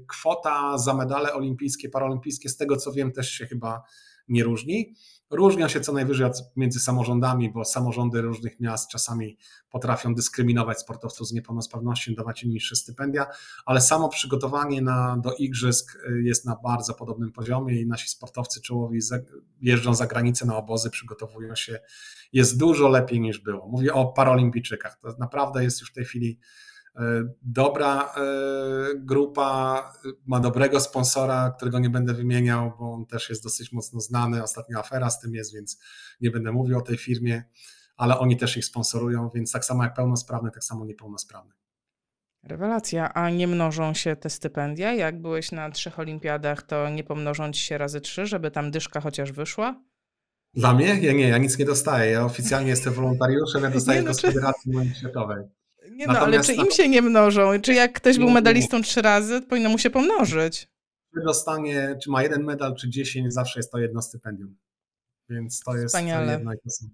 Kwota 0.08 0.78
za 0.78 0.94
medale 0.94 1.34
olimpijskie, 1.34 1.90
paraolimpijskie, 1.90 2.50
z 2.50 2.58
tego 2.58 2.78
co 2.78 2.92
wiem, 2.92 3.12
też 3.12 3.30
się 3.30 3.46
chyba 3.46 3.84
nie 4.28 4.44
różni. 4.44 4.94
Różnią 5.34 5.68
się 5.68 5.82
co 5.82 5.94
najwyżej 5.94 6.30
między 6.56 6.80
samorządami, 6.80 7.52
bo 7.52 7.66
samorządy 7.66 8.22
różnych 8.22 8.60
miast 8.60 8.90
czasami 8.90 9.38
potrafią 9.70 10.16
dyskryminować 10.16 10.80
sportowców 10.80 11.28
z 11.28 11.34
niepełnosprawnością, 11.34 12.14
dawać 12.14 12.44
im 12.44 12.52
niższe 12.52 12.76
stypendia, 12.76 13.26
ale 13.66 13.82
samo 13.82 14.10
przygotowanie 14.10 14.82
na, 14.82 15.18
do 15.18 15.34
igrzysk 15.34 15.96
y, 15.96 16.24
jest 16.24 16.46
na 16.46 16.56
bardzo 16.64 16.94
podobnym 16.94 17.32
poziomie 17.32 17.82
i 17.82 17.88
nasi 17.88 18.10
sportowcy 18.10 18.62
czołowi 18.62 19.00
jeżdżą 19.62 19.94
za 19.94 20.08
granicę 20.08 20.46
na 20.46 20.58
obozy, 20.58 20.90
przygotowują 20.90 21.56
się. 21.56 21.80
Jest 22.34 22.58
dużo 22.58 22.88
lepiej 22.88 23.22
niż 23.22 23.40
było. 23.40 23.68
Mówię 23.68 23.94
o 23.94 24.06
paralimpijczykach. 24.06 25.00
To 25.02 25.16
naprawdę 25.20 25.64
jest 25.64 25.82
już 25.82 25.90
w 25.90 25.94
tej 25.94 26.06
chwili 26.06 26.40
dobra 27.42 28.14
e, 28.18 28.22
grupa, 28.96 29.94
ma 30.26 30.40
dobrego 30.40 30.80
sponsora, 30.80 31.54
którego 31.58 31.80
nie 31.80 31.90
będę 31.90 32.14
wymieniał, 32.14 32.74
bo 32.80 32.94
on 32.94 33.06
też 33.06 33.30
jest 33.30 33.44
dosyć 33.44 33.72
mocno 33.72 34.00
znany. 34.00 34.44
Ostatnia 34.44 34.80
afera 34.80 35.10
z 35.10 35.20
tym 35.20 35.36
jest, 35.36 35.54
więc 35.54 35.80
nie 36.22 36.32
będę 36.32 36.52
mówił 36.52 36.78
o 36.78 36.82
tej 36.82 36.98
firmie, 36.98 37.44
ale 37.98 38.20
oni 38.20 38.38
też 38.38 38.58
ich 38.58 38.66
sponsorują, 38.66 39.30
więc 39.30 39.52
tak 39.52 39.66
samo 39.66 39.84
jak 39.84 39.94
pełnosprawny, 39.94 40.52
tak 40.52 40.64
samo 40.64 40.86
niepełnosprawny. 40.86 41.54
Rewelacja, 42.44 43.14
a 43.14 43.30
nie 43.30 43.48
mnożą 43.48 43.94
się 43.94 44.16
te 44.16 44.30
stypendia? 44.30 44.94
Jak 44.94 45.22
byłeś 45.22 45.52
na 45.52 45.72
trzech 45.72 46.00
olimpiadach, 46.00 46.62
to 46.62 46.90
nie 46.90 47.04
pomnożą 47.04 47.52
ci 47.52 47.62
się 47.62 47.78
razy 47.78 48.02
trzy, 48.02 48.26
żeby 48.26 48.52
tam 48.52 48.72
dyszka 48.72 49.02
chociaż 49.02 49.32
wyszła? 49.32 49.84
Dla 50.54 50.74
mnie? 50.74 50.86
Ja 51.02 51.14
nie, 51.14 51.28
ja 51.28 51.38
nic 51.38 51.60
nie 51.60 51.66
dostaję. 51.66 52.12
Ja 52.12 52.26
oficjalnie 52.26 52.70
jestem 52.70 52.94
wolontariuszem, 52.94 53.64
ja 53.64 53.70
dostaję 53.70 54.00
nie, 54.00 54.06
no, 54.06 54.12
to 54.12 54.18
z 54.18 54.22
Federacji 54.22 54.72
Światowej. 55.00 55.44
Nie 55.92 56.08
no, 56.08 56.20
ale 56.20 56.42
czy 56.42 56.54
im 56.54 56.72
się 56.72 56.90
nie 56.90 57.02
mnożą? 57.02 57.62
Czy 57.62 57.74
jak 57.74 57.94
ktoś 57.94 58.18
był 58.18 58.30
medalistą 58.30 58.82
trzy 58.82 59.02
razy, 59.02 59.42
to 59.42 59.48
powinno 59.48 59.70
mu 59.70 59.78
się 59.78 59.90
pomnożyć? 59.90 60.68
Czy 61.14 61.24
dostanie, 61.26 61.98
czy 62.04 62.10
ma 62.10 62.24
jeden 62.24 62.44
medal, 62.44 62.76
czy 62.76 62.90
dziesięć, 62.90 63.34
zawsze 63.34 63.60
jest 63.60 63.72
to 63.72 63.78
jedno 63.78 64.02
stypendium. 64.02 64.58
Więc 65.30 65.60
to 65.60 65.76
jest 65.76 65.88
Wspaniale. 65.88 66.32
jedno 66.32 66.54
i 66.54 66.58
to 66.58 66.70
samo. 66.70 66.92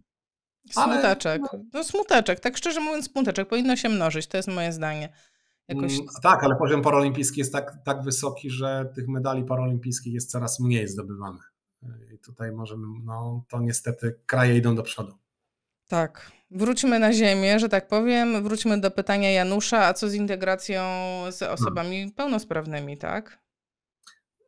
Smuteczek. 0.72 1.42
Ale... 1.54 1.64
No 1.74 1.84
smuteczek, 1.84 2.40
tak 2.40 2.58
szczerze 2.58 2.80
mówiąc 2.80 3.12
smuteczek. 3.12 3.48
Powinno 3.48 3.76
się 3.76 3.90
mnożyć, 3.90 4.28
to 4.28 4.38
jest 4.38 4.50
moje 4.50 4.74
zdanie. 4.74 5.14
Jakoś... 5.68 5.94
Mm, 5.94 6.06
tak, 6.22 6.44
ale 6.44 6.56
poziom 6.56 6.82
paralimpijski 6.82 7.40
jest 7.40 7.54
tak, 7.54 7.78
tak 7.86 8.04
wysoki, 8.04 8.50
że 8.50 8.92
tych 8.96 9.08
medali 9.08 9.44
paralimpijskich 9.44 10.14
jest 10.14 10.32
coraz 10.32 10.60
mniej 10.60 10.88
zdobywanych. 10.88 11.54
I 12.14 12.20
tutaj 12.20 12.52
możemy, 12.52 12.88
no 13.04 13.46
to 13.50 13.60
niestety 13.60 14.20
kraje 14.26 14.58
idą 14.58 14.76
do 14.76 14.84
przodu. 14.84 15.14
Tak. 15.88 16.32
Wróćmy 16.52 17.00
na 17.00 17.14
ziemię, 17.14 17.60
że 17.60 17.70
tak 17.70 17.88
powiem. 17.88 18.44
Wróćmy 18.44 18.82
do 18.82 18.92
pytania 18.92 19.32
Janusza, 19.32 19.86
a 19.86 19.94
co 19.94 20.10
z 20.10 20.14
integracją 20.14 20.82
z 21.32 21.42
osobami 21.42 21.96
hmm. 21.98 22.12
pełnosprawnymi, 22.12 22.98
tak? 22.98 23.40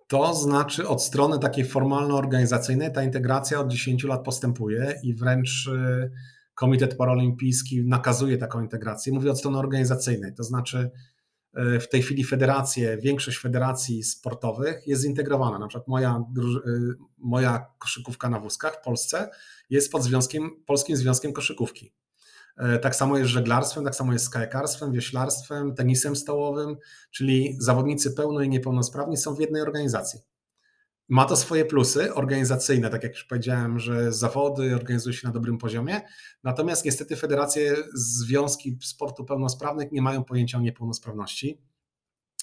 To 0.07 0.33
znaczy 0.33 0.87
od 0.87 1.03
strony 1.03 1.39
takiej 1.39 1.65
formalno-organizacyjnej 1.65 2.91
ta 2.91 3.03
integracja 3.03 3.59
od 3.59 3.67
10 3.67 4.03
lat 4.03 4.23
postępuje 4.23 4.99
i 5.03 5.13
wręcz 5.13 5.67
y, 5.67 6.11
Komitet 6.55 6.97
Paralimpijski 6.97 7.85
nakazuje 7.85 8.37
taką 8.37 8.61
integrację. 8.61 9.13
Mówię 9.13 9.31
od 9.31 9.39
strony 9.39 9.57
organizacyjnej, 9.57 10.33
to 10.33 10.43
znaczy 10.43 10.91
y, 11.75 11.79
w 11.79 11.89
tej 11.89 12.01
chwili 12.01 12.23
federacje, 12.23 12.97
większość 12.97 13.37
federacji 13.37 14.03
sportowych 14.03 14.87
jest 14.87 15.01
zintegrowana. 15.01 15.59
Na 15.59 15.67
przykład 15.67 15.87
moja, 15.87 16.23
y, 16.67 16.95
moja 17.17 17.65
koszykówka 17.79 18.29
na 18.29 18.39
wózkach 18.39 18.75
w 18.75 18.83
Polsce 18.83 19.29
jest 19.71 19.91
pod 19.91 20.03
związkiem, 20.03 20.63
Polskim 20.65 20.97
Związkiem 20.97 21.33
Koszykówki. 21.33 21.93
E, 22.57 22.79
tak 22.79 22.95
samo 22.95 23.17
jest 23.17 23.29
żeglarstwem, 23.29 23.83
tak 23.83 23.95
samo 23.95 24.13
jest 24.13 24.29
kajakarstwem, 24.29 24.91
wioślarstwem, 24.91 25.75
tenisem 25.75 26.15
stołowym, 26.15 26.77
czyli 27.11 27.55
zawodnicy 27.59 28.11
pełno 28.11 28.41
i 28.41 28.49
niepełnosprawni 28.49 29.17
są 29.17 29.35
w 29.35 29.39
jednej 29.39 29.61
organizacji. 29.61 30.19
Ma 31.09 31.25
to 31.25 31.37
swoje 31.37 31.65
plusy 31.65 32.13
organizacyjne, 32.13 32.89
tak 32.89 33.03
jak 33.03 33.11
już 33.11 33.23
powiedziałem, 33.23 33.79
że 33.79 34.13
zawody 34.13 34.75
organizuje 34.75 35.13
się 35.13 35.27
na 35.27 35.33
dobrym 35.33 35.57
poziomie, 35.57 36.01
natomiast 36.43 36.85
niestety 36.85 37.15
federacje, 37.15 37.75
związki 37.93 38.77
sportu 38.83 39.25
pełnosprawnych 39.25 39.91
nie 39.91 40.01
mają 40.01 40.23
pojęcia 40.23 40.57
o 40.57 40.61
niepełnosprawności 40.61 41.61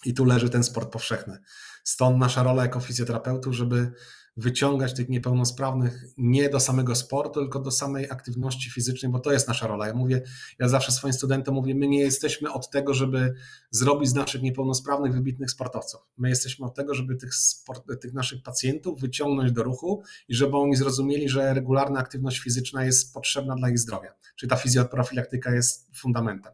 i 0.05 0.15
tu 0.15 0.25
leży 0.25 0.51
ten 0.51 0.65
sport 0.65 0.93
powszechny. 0.93 1.39
Stąd 1.85 2.19
nasza 2.19 2.43
rola 2.43 2.63
jako 2.63 2.81
fizjoterapeutów, 2.81 3.55
żeby 3.55 3.93
wyciągać 4.39 4.95
tych 4.95 5.09
niepełnosprawnych 5.09 6.05
nie 6.17 6.49
do 6.49 6.61
samego 6.61 6.95
sportu, 6.95 7.41
tylko 7.41 7.61
do 7.61 7.71
samej 7.71 8.11
aktywności 8.11 8.71
fizycznej, 8.71 9.13
bo 9.13 9.19
to 9.19 9.33
jest 9.33 9.49
nasza 9.49 9.67
rola. 9.67 9.87
Ja 9.87 9.95
mówię, 9.95 10.23
ja 10.59 10.69
zawsze 10.69 10.93
swoim 10.93 11.13
studentom 11.13 11.55
mówię, 11.55 11.75
my 11.75 11.89
nie 11.89 12.01
jesteśmy 12.01 12.53
od 12.53 12.71
tego, 12.71 12.95
żeby 12.95 13.35
zrobić 13.71 14.09
z 14.09 14.15
naszych 14.15 14.43
niepełnosprawnych 14.43 15.13
wybitnych 15.13 15.51
sportowców. 15.51 16.01
My 16.19 16.29
jesteśmy 16.29 16.67
od 16.67 16.75
tego, 16.75 16.95
żeby 16.95 17.17
tych, 17.17 17.35
sport, 17.35 17.83
tych 18.01 18.15
naszych 18.15 18.43
pacjentów 18.43 19.01
wyciągnąć 19.01 19.53
do 19.53 19.63
ruchu 19.63 20.03
i 20.29 20.35
żeby 20.35 20.57
oni 20.57 20.77
zrozumieli, 20.77 21.29
że 21.29 21.55
regularna 21.55 22.01
aktywność 22.01 22.39
fizyczna 22.39 22.85
jest 22.85 23.15
potrzebna 23.15 23.55
dla 23.55 23.71
ich 23.71 23.79
zdrowia. 23.79 24.15
Czyli 24.37 24.51
ta 24.51 24.57
fizjoprofilaktyka 24.57 25.55
jest 25.55 25.91
fundamentem. 25.97 26.53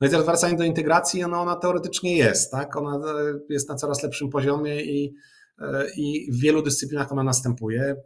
No 0.00 0.06
i 0.06 0.10
teraz 0.10 0.26
wracając 0.26 0.58
do 0.58 0.64
integracji, 0.64 1.20
no 1.20 1.40
ona 1.40 1.56
teoretycznie 1.56 2.16
jest, 2.16 2.50
tak? 2.50 2.76
Ona 2.76 3.00
jest 3.48 3.68
na 3.68 3.74
coraz 3.74 4.02
lepszym 4.02 4.30
poziomie 4.30 4.84
i 4.84 5.14
E, 5.58 5.90
i 5.96 6.32
w 6.32 6.40
wielu 6.40 6.62
dyscyplinach 6.62 7.12
ona 7.12 7.22
następuje. 7.22 7.96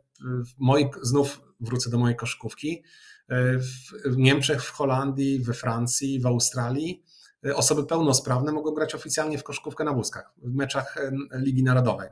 Moi, 0.58 0.90
znów 1.02 1.40
wrócę 1.60 1.90
do 1.90 1.98
mojej 1.98 2.16
koszykówki. 2.16 2.82
E, 3.28 3.58
w 4.04 4.16
Niemczech, 4.16 4.64
w 4.64 4.70
Holandii, 4.70 5.42
we 5.42 5.54
Francji, 5.54 6.20
w 6.20 6.26
Australii 6.26 7.02
e, 7.46 7.56
osoby 7.56 7.86
pełnosprawne 7.86 8.52
mogą 8.52 8.70
grać 8.70 8.94
oficjalnie 8.94 9.38
w 9.38 9.44
koszykówkę 9.44 9.84
na 9.84 9.92
wózkach, 9.92 10.32
w 10.42 10.54
meczach 10.54 10.96
Ligi 11.32 11.62
Narodowej. 11.62 12.08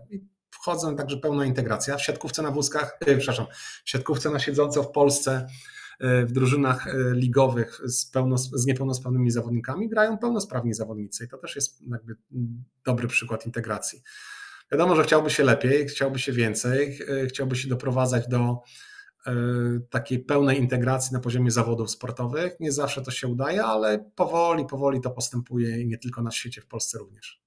Wchodzą 0.50 0.96
także 0.96 1.16
pełna 1.16 1.44
integracja. 1.44 1.96
W 1.96 2.02
siatkówce 2.02 2.42
na 2.42 2.50
wózkach, 2.50 2.98
przepraszam, 3.00 3.46
w 3.84 3.90
siatkówce 3.90 4.30
na 4.30 4.38
siedząco 4.38 4.82
w 4.82 4.90
Polsce 4.90 5.46
w 6.00 6.32
drużynach 6.32 6.86
ligowych 7.12 7.80
z, 7.84 8.10
pełno, 8.10 8.38
z 8.38 8.66
niepełnosprawnymi 8.66 9.30
zawodnikami 9.30 9.88
grają 9.88 10.18
pełnosprawni 10.18 10.74
zawodnicy 10.74 11.24
i 11.24 11.28
to 11.28 11.38
też 11.38 11.56
jest 11.56 11.82
jakby 11.90 12.16
dobry 12.84 13.08
przykład 13.08 13.46
integracji. 13.46 14.02
Wiadomo, 14.72 14.96
że 14.96 15.04
chciałby 15.04 15.30
się 15.30 15.44
lepiej, 15.44 15.86
chciałby 15.86 16.18
się 16.18 16.32
więcej, 16.32 16.98
chciałby 17.28 17.56
się 17.56 17.68
doprowadzać 17.68 18.28
do 18.28 18.60
takiej 19.90 20.18
pełnej 20.18 20.58
integracji 20.58 21.14
na 21.14 21.20
poziomie 21.20 21.50
zawodów 21.50 21.90
sportowych. 21.90 22.60
Nie 22.60 22.72
zawsze 22.72 23.02
to 23.02 23.10
się 23.10 23.28
udaje, 23.28 23.64
ale 23.64 24.10
powoli, 24.14 24.66
powoli 24.66 25.00
to 25.00 25.10
postępuje 25.10 25.80
i 25.80 25.86
nie 25.86 25.98
tylko 25.98 26.22
na 26.22 26.30
świecie, 26.30 26.60
w 26.60 26.66
Polsce 26.66 26.98
również. 26.98 27.45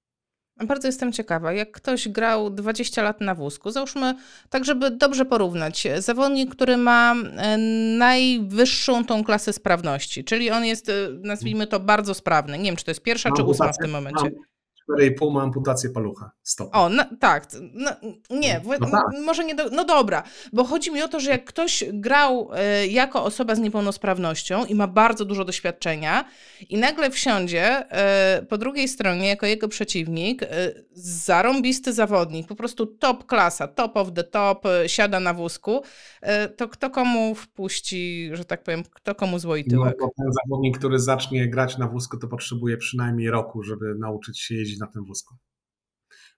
Bardzo 0.66 0.88
jestem 0.88 1.12
ciekawa, 1.12 1.52
jak 1.52 1.72
ktoś 1.72 2.08
grał 2.08 2.50
20 2.50 3.02
lat 3.02 3.20
na 3.20 3.34
wózku, 3.34 3.70
załóżmy 3.70 4.14
tak, 4.50 4.64
żeby 4.64 4.90
dobrze 4.90 5.24
porównać, 5.24 5.88
zawodnik, 5.98 6.54
który 6.54 6.76
ma 6.76 7.14
e, 7.36 7.58
najwyższą 7.98 9.04
tą 9.04 9.24
klasę 9.24 9.52
sprawności, 9.52 10.24
czyli 10.24 10.50
on 10.50 10.64
jest, 10.64 10.88
e, 10.88 10.92
nazwijmy 11.22 11.66
to, 11.66 11.80
bardzo 11.80 12.14
sprawny. 12.14 12.58
Nie 12.58 12.64
wiem, 12.64 12.76
czy 12.76 12.84
to 12.84 12.90
jest 12.90 13.02
pierwsza, 13.02 13.28
mam 13.28 13.36
czy 13.36 13.42
ósma 13.42 13.72
w 13.72 13.78
tym 13.78 13.90
momencie. 13.90 14.24
Mam 14.24 14.49
4,5 14.98 15.32
ma 15.32 15.42
amputację 15.42 15.90
palucha 15.90 16.30
stopy. 16.42 16.70
O, 16.72 16.88
no, 16.88 17.04
tak. 17.20 17.46
No, 17.72 17.90
nie, 18.30 18.60
no 18.80 18.90
tak. 18.90 19.02
może 19.24 19.44
nie. 19.44 19.54
Do, 19.54 19.70
no 19.70 19.84
dobra, 19.84 20.22
bo 20.52 20.64
chodzi 20.64 20.92
mi 20.92 21.02
o 21.02 21.08
to, 21.08 21.20
że 21.20 21.30
jak 21.30 21.44
ktoś 21.44 21.84
grał 21.92 22.50
y, 22.82 22.86
jako 22.86 23.24
osoba 23.24 23.54
z 23.54 23.58
niepełnosprawnością 23.58 24.64
i 24.64 24.74
ma 24.74 24.86
bardzo 24.86 25.24
dużo 25.24 25.44
doświadczenia 25.44 26.24
i 26.68 26.78
nagle 26.78 27.10
wsiądzie 27.10 27.84
y, 28.40 28.46
po 28.46 28.58
drugiej 28.58 28.88
stronie 28.88 29.28
jako 29.28 29.46
jego 29.46 29.68
przeciwnik, 29.68 30.42
y, 30.42 30.46
zarąbisty 30.92 31.92
zawodnik, 31.92 32.46
po 32.46 32.56
prostu 32.56 32.86
top 32.86 33.26
klasa, 33.26 33.68
top 33.68 33.96
of 33.96 34.12
the 34.12 34.24
top, 34.24 34.64
siada 34.86 35.20
na 35.20 35.34
wózku, 35.34 35.82
to 36.56 36.68
kto 36.68 36.90
komu 36.90 37.34
wpuści, 37.34 38.30
że 38.32 38.44
tak 38.44 38.62
powiem, 38.62 38.82
kto 38.94 39.14
komu 39.14 39.38
złoi 39.38 39.64
tyłek? 39.64 39.96
No, 40.00 40.10
ten 40.16 40.32
zawodnik, 40.32 40.78
który 40.78 40.98
zacznie 40.98 41.48
grać 41.48 41.78
na 41.78 41.88
wózku, 41.88 42.18
to 42.18 42.28
potrzebuje 42.28 42.76
przynajmniej 42.76 43.30
roku, 43.30 43.62
żeby 43.62 43.94
nauczyć 43.98 44.40
się 44.40 44.54
jeździć 44.54 44.79
na 44.80 44.86
tym 44.86 45.04
wózku. 45.04 45.34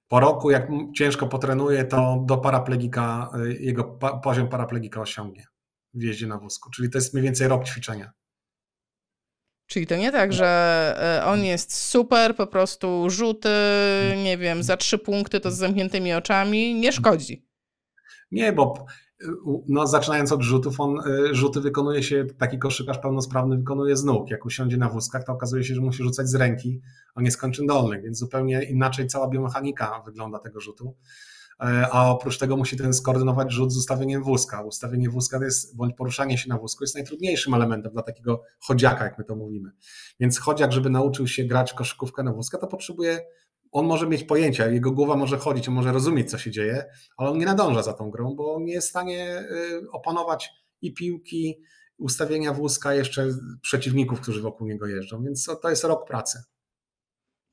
Po 0.08 0.20
roku, 0.20 0.50
jak 0.50 0.68
ciężko 0.96 1.26
potrenuje, 1.26 1.84
to 1.84 2.22
do 2.26 2.38
paraplegika, 2.38 3.30
y, 3.46 3.54
jego 3.60 3.84
poziom 4.24 4.48
paraplegika 4.48 5.00
osiągnie 5.00 5.46
w 5.94 6.02
jeździe 6.02 6.26
na 6.26 6.38
wózku. 6.38 6.70
Czyli 6.70 6.90
to 6.90 6.98
jest 6.98 7.14
mniej 7.14 7.24
więcej 7.24 7.48
rok 7.48 7.64
ćwiczenia. 7.64 8.12
Czyli 9.66 9.86
to 9.86 9.96
nie 9.96 10.12
tak, 10.12 10.32
że 10.32 11.20
y, 11.22 11.24
on 11.24 11.44
jest 11.44 11.74
super, 11.74 12.36
po 12.36 12.46
prostu 12.46 13.10
rzuty, 13.10 13.48
nie 14.24 14.38
wiem, 14.38 14.62
za 14.62 14.76
trzy 14.76 14.98
punkty 14.98 15.40
to 15.40 15.50
z 15.50 15.56
zamkniętymi 15.56 16.12
oczami, 16.12 16.74
nie 16.74 16.92
szkodzi. 16.92 17.46
Nie, 18.30 18.52
bo 18.52 18.86
no, 19.68 19.86
zaczynając 19.86 20.32
od 20.32 20.42
rzutów, 20.42 20.80
on 20.80 21.00
y, 21.00 21.34
rzuty 21.34 21.60
wykonuje 21.60 22.02
się, 22.02 22.24
taki 22.38 22.58
koszykarz 22.58 22.98
pełnosprawny 22.98 23.56
wykonuje 23.56 23.96
z 23.96 24.04
nóg. 24.04 24.30
Jak 24.30 24.46
usiądzie 24.46 24.76
na 24.76 24.88
wózkach, 24.88 25.24
to 25.24 25.32
okazuje 25.32 25.64
się, 25.64 25.74
że 25.74 25.80
musi 25.80 26.02
rzucać 26.02 26.28
z 26.28 26.34
ręki, 26.34 26.80
on 27.14 27.24
jest 27.24 27.36
kończyn 27.36 27.66
dolnych, 27.66 28.02
więc 28.02 28.18
zupełnie 28.18 28.62
inaczej 28.62 29.06
cała 29.06 29.28
biomechanika 29.28 30.02
wygląda 30.06 30.38
tego 30.38 30.60
rzutu. 30.60 30.94
E, 31.60 31.88
a 31.92 32.10
oprócz 32.10 32.38
tego 32.38 32.56
musi 32.56 32.76
ten 32.76 32.94
skoordynować 32.94 33.52
rzut 33.52 33.72
z 33.72 33.76
ustawieniem 33.76 34.22
wózka. 34.22 34.62
Ustawienie 34.62 35.10
wózka 35.10 35.44
jest, 35.44 35.76
bądź 35.76 35.94
poruszanie 35.94 36.38
się 36.38 36.48
na 36.48 36.58
wózku 36.58 36.84
jest 36.84 36.94
najtrudniejszym 36.94 37.54
elementem 37.54 37.92
dla 37.92 38.02
takiego 38.02 38.42
chodziaka, 38.60 39.04
jak 39.04 39.18
my 39.18 39.24
to 39.24 39.36
mówimy. 39.36 39.70
Więc 40.20 40.38
chodziak, 40.38 40.72
żeby 40.72 40.90
nauczył 40.90 41.26
się 41.26 41.44
grać 41.44 41.72
koszykówkę 41.72 42.22
na 42.22 42.32
wózka, 42.32 42.58
to 42.58 42.66
potrzebuje 42.66 43.20
on 43.72 43.86
może 43.86 44.06
mieć 44.06 44.24
pojęcia, 44.24 44.66
jego 44.66 44.92
głowa 44.92 45.16
może 45.16 45.38
chodzić, 45.38 45.68
on 45.68 45.74
może 45.74 45.92
rozumieć, 45.92 46.30
co 46.30 46.38
się 46.38 46.50
dzieje, 46.50 46.84
ale 47.16 47.30
on 47.30 47.38
nie 47.38 47.46
nadąża 47.46 47.82
za 47.82 47.92
tą 47.92 48.10
grą, 48.10 48.34
bo 48.34 48.60
nie 48.60 48.72
jest 48.72 48.86
w 48.86 48.90
stanie 48.90 49.40
y, 49.40 49.90
opanować 49.90 50.50
i 50.82 50.94
piłki, 50.94 51.62
ustawienia 51.98 52.52
wózka, 52.52 52.94
jeszcze 52.94 53.28
przeciwników, 53.62 54.20
którzy 54.20 54.42
wokół 54.42 54.66
niego 54.66 54.86
jeżdżą, 54.86 55.22
więc 55.22 55.50
to 55.62 55.70
jest 55.70 55.84
rok 55.84 56.06
pracy. 56.06 56.42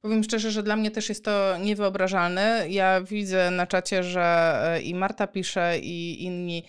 Powiem 0.01 0.23
szczerze, 0.23 0.51
że 0.51 0.63
dla 0.63 0.75
mnie 0.75 0.91
też 0.91 1.09
jest 1.09 1.25
to 1.25 1.57
niewyobrażalne. 1.57 2.65
Ja 2.69 3.01
widzę 3.01 3.51
na 3.51 3.67
czacie, 3.67 4.03
że 4.03 4.77
y, 4.77 4.81
i 4.81 4.95
Marta 4.95 5.27
pisze, 5.27 5.79
i 5.79 6.23
inni 6.23 6.63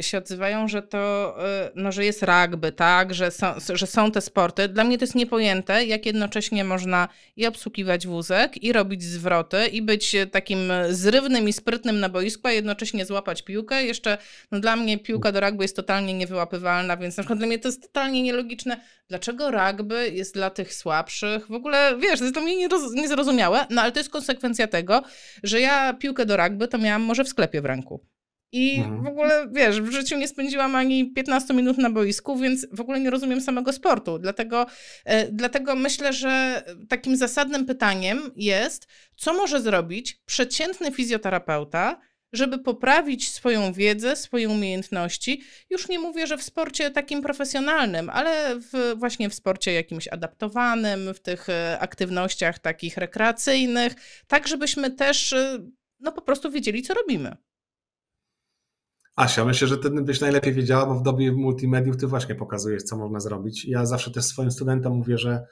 się 0.00 0.18
odzywają, 0.18 0.68
że 0.68 0.82
to, 0.82 1.34
e, 1.48 1.70
no, 1.74 1.92
że 1.92 2.04
jest 2.04 2.22
rugby, 2.22 2.72
tak, 2.72 3.14
że 3.14 3.30
są, 3.30 3.46
że 3.74 3.86
są 3.86 4.12
te 4.12 4.20
sporty. 4.20 4.68
Dla 4.68 4.84
mnie 4.84 4.98
to 4.98 5.04
jest 5.04 5.14
niepojęte, 5.14 5.84
jak 5.84 6.06
jednocześnie 6.06 6.64
można 6.64 7.08
i 7.36 7.46
obsługiwać 7.46 8.06
wózek, 8.06 8.62
i 8.62 8.72
robić 8.72 9.02
zwroty, 9.02 9.66
i 9.66 9.82
być 9.82 10.16
takim 10.32 10.58
zrywnym 10.90 11.48
i 11.48 11.52
sprytnym 11.52 12.00
na 12.00 12.08
boisku, 12.08 12.48
a 12.48 12.52
jednocześnie 12.52 13.06
złapać 13.06 13.42
piłkę. 13.42 13.84
Jeszcze 13.84 14.18
no, 14.50 14.60
dla 14.60 14.76
mnie 14.76 14.98
piłka 14.98 15.32
do 15.32 15.40
rugby 15.40 15.64
jest 15.64 15.76
totalnie 15.76 16.14
niewyłapywalna, 16.14 16.96
więc 16.96 17.16
na 17.16 17.22
przykład 17.22 17.38
dla 17.38 17.48
mnie 17.48 17.58
to 17.58 17.68
jest 17.68 17.82
totalnie 17.82 18.22
nielogiczne. 18.22 18.80
Dlaczego 19.08 19.50
rugby 19.50 20.10
jest 20.10 20.34
dla 20.34 20.50
tych 20.50 20.74
słabszych? 20.74 21.46
W 21.46 21.52
ogóle, 21.54 21.98
wiesz, 21.98 22.18
to 22.18 22.24
jest 22.24 22.34
dla 22.34 22.42
mnie 22.42 22.68
niezrozumiałe, 22.94 23.66
no 23.70 23.82
ale 23.82 23.92
to 23.92 24.00
jest 24.00 24.10
konsekwencja 24.10 24.66
tego, 24.66 25.02
że 25.42 25.60
ja 25.60 25.94
piłkę 25.94 26.26
do 26.26 26.36
rugby 26.36 26.68
to 26.68 26.78
miałam 26.78 27.02
może 27.02 27.24
w 27.24 27.28
sklepie 27.28 27.60
w 27.60 27.64
ręku. 27.64 28.15
I 28.56 28.78
mhm. 28.78 29.02
w 29.02 29.06
ogóle, 29.06 29.48
wiesz, 29.52 29.80
w 29.80 29.90
życiu 29.90 30.18
nie 30.18 30.28
spędziłam 30.28 30.74
ani 30.74 31.12
15 31.12 31.54
minut 31.54 31.78
na 31.78 31.90
boisku, 31.90 32.36
więc 32.36 32.66
w 32.72 32.80
ogóle 32.80 33.00
nie 33.00 33.10
rozumiem 33.10 33.40
samego 33.40 33.72
sportu. 33.72 34.18
Dlatego, 34.18 34.66
e, 35.04 35.32
dlatego 35.32 35.74
myślę, 35.74 36.12
że 36.12 36.62
takim 36.88 37.16
zasadnym 37.16 37.66
pytaniem 37.66 38.30
jest, 38.36 38.88
co 39.16 39.34
może 39.34 39.60
zrobić 39.60 40.20
przeciętny 40.26 40.92
fizjoterapeuta, 40.92 42.00
żeby 42.32 42.58
poprawić 42.58 43.32
swoją 43.32 43.72
wiedzę, 43.72 44.16
swoje 44.16 44.48
umiejętności. 44.48 45.42
Już 45.70 45.88
nie 45.88 45.98
mówię, 45.98 46.26
że 46.26 46.38
w 46.38 46.42
sporcie 46.42 46.90
takim 46.90 47.22
profesjonalnym, 47.22 48.10
ale 48.10 48.60
w, 48.60 48.94
właśnie 48.96 49.30
w 49.30 49.34
sporcie 49.34 49.72
jakimś 49.72 50.08
adaptowanym, 50.08 51.14
w 51.14 51.20
tych 51.20 51.48
e, 51.48 51.78
aktywnościach 51.80 52.58
takich 52.58 52.96
rekreacyjnych, 52.96 53.92
tak 54.26 54.48
żebyśmy 54.48 54.90
też 54.90 55.32
e, 55.32 55.58
no, 56.00 56.12
po 56.12 56.22
prostu 56.22 56.50
wiedzieli, 56.50 56.82
co 56.82 56.94
robimy. 56.94 57.36
Asia, 59.16 59.44
myślę, 59.44 59.68
że 59.68 59.78
ty 59.78 59.90
byś 59.90 60.20
najlepiej 60.20 60.52
wiedziała, 60.52 60.86
bo 60.86 60.94
w 60.94 61.02
dobie 61.02 61.32
multimediów 61.32 61.96
ty 61.96 62.06
właśnie 62.06 62.34
pokazujesz, 62.34 62.82
co 62.82 62.96
można 62.96 63.20
zrobić. 63.20 63.64
Ja 63.64 63.86
zawsze 63.86 64.10
też 64.10 64.24
swoim 64.24 64.50
studentom 64.50 64.96
mówię, 64.96 65.18
że 65.18 65.46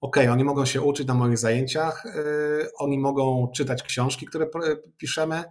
ok, 0.00 0.16
oni 0.30 0.44
mogą 0.44 0.64
się 0.64 0.82
uczyć 0.82 1.06
na 1.06 1.14
moich 1.14 1.38
zajęciach, 1.38 2.02
yy, 2.04 2.68
oni 2.78 2.98
mogą 2.98 3.50
czytać 3.54 3.82
książki, 3.82 4.26
które 4.26 4.46
piszemy, 4.96 5.44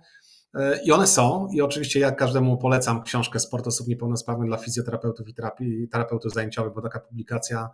i 0.85 0.91
one 0.91 1.07
są, 1.07 1.47
i 1.53 1.61
oczywiście 1.61 1.99
ja 1.99 2.11
każdemu 2.11 2.57
polecam 2.57 3.03
książkę 3.03 3.39
Sport 3.39 3.67
osób 3.67 3.87
niepełnosprawnych 3.87 4.47
dla 4.47 4.57
fizjoterapeutów 4.57 5.27
i 5.59 5.87
terapeutów 5.87 6.33
zajęciowych, 6.33 6.73
bo 6.73 6.81
taka 6.81 6.99
publikacja 6.99 7.69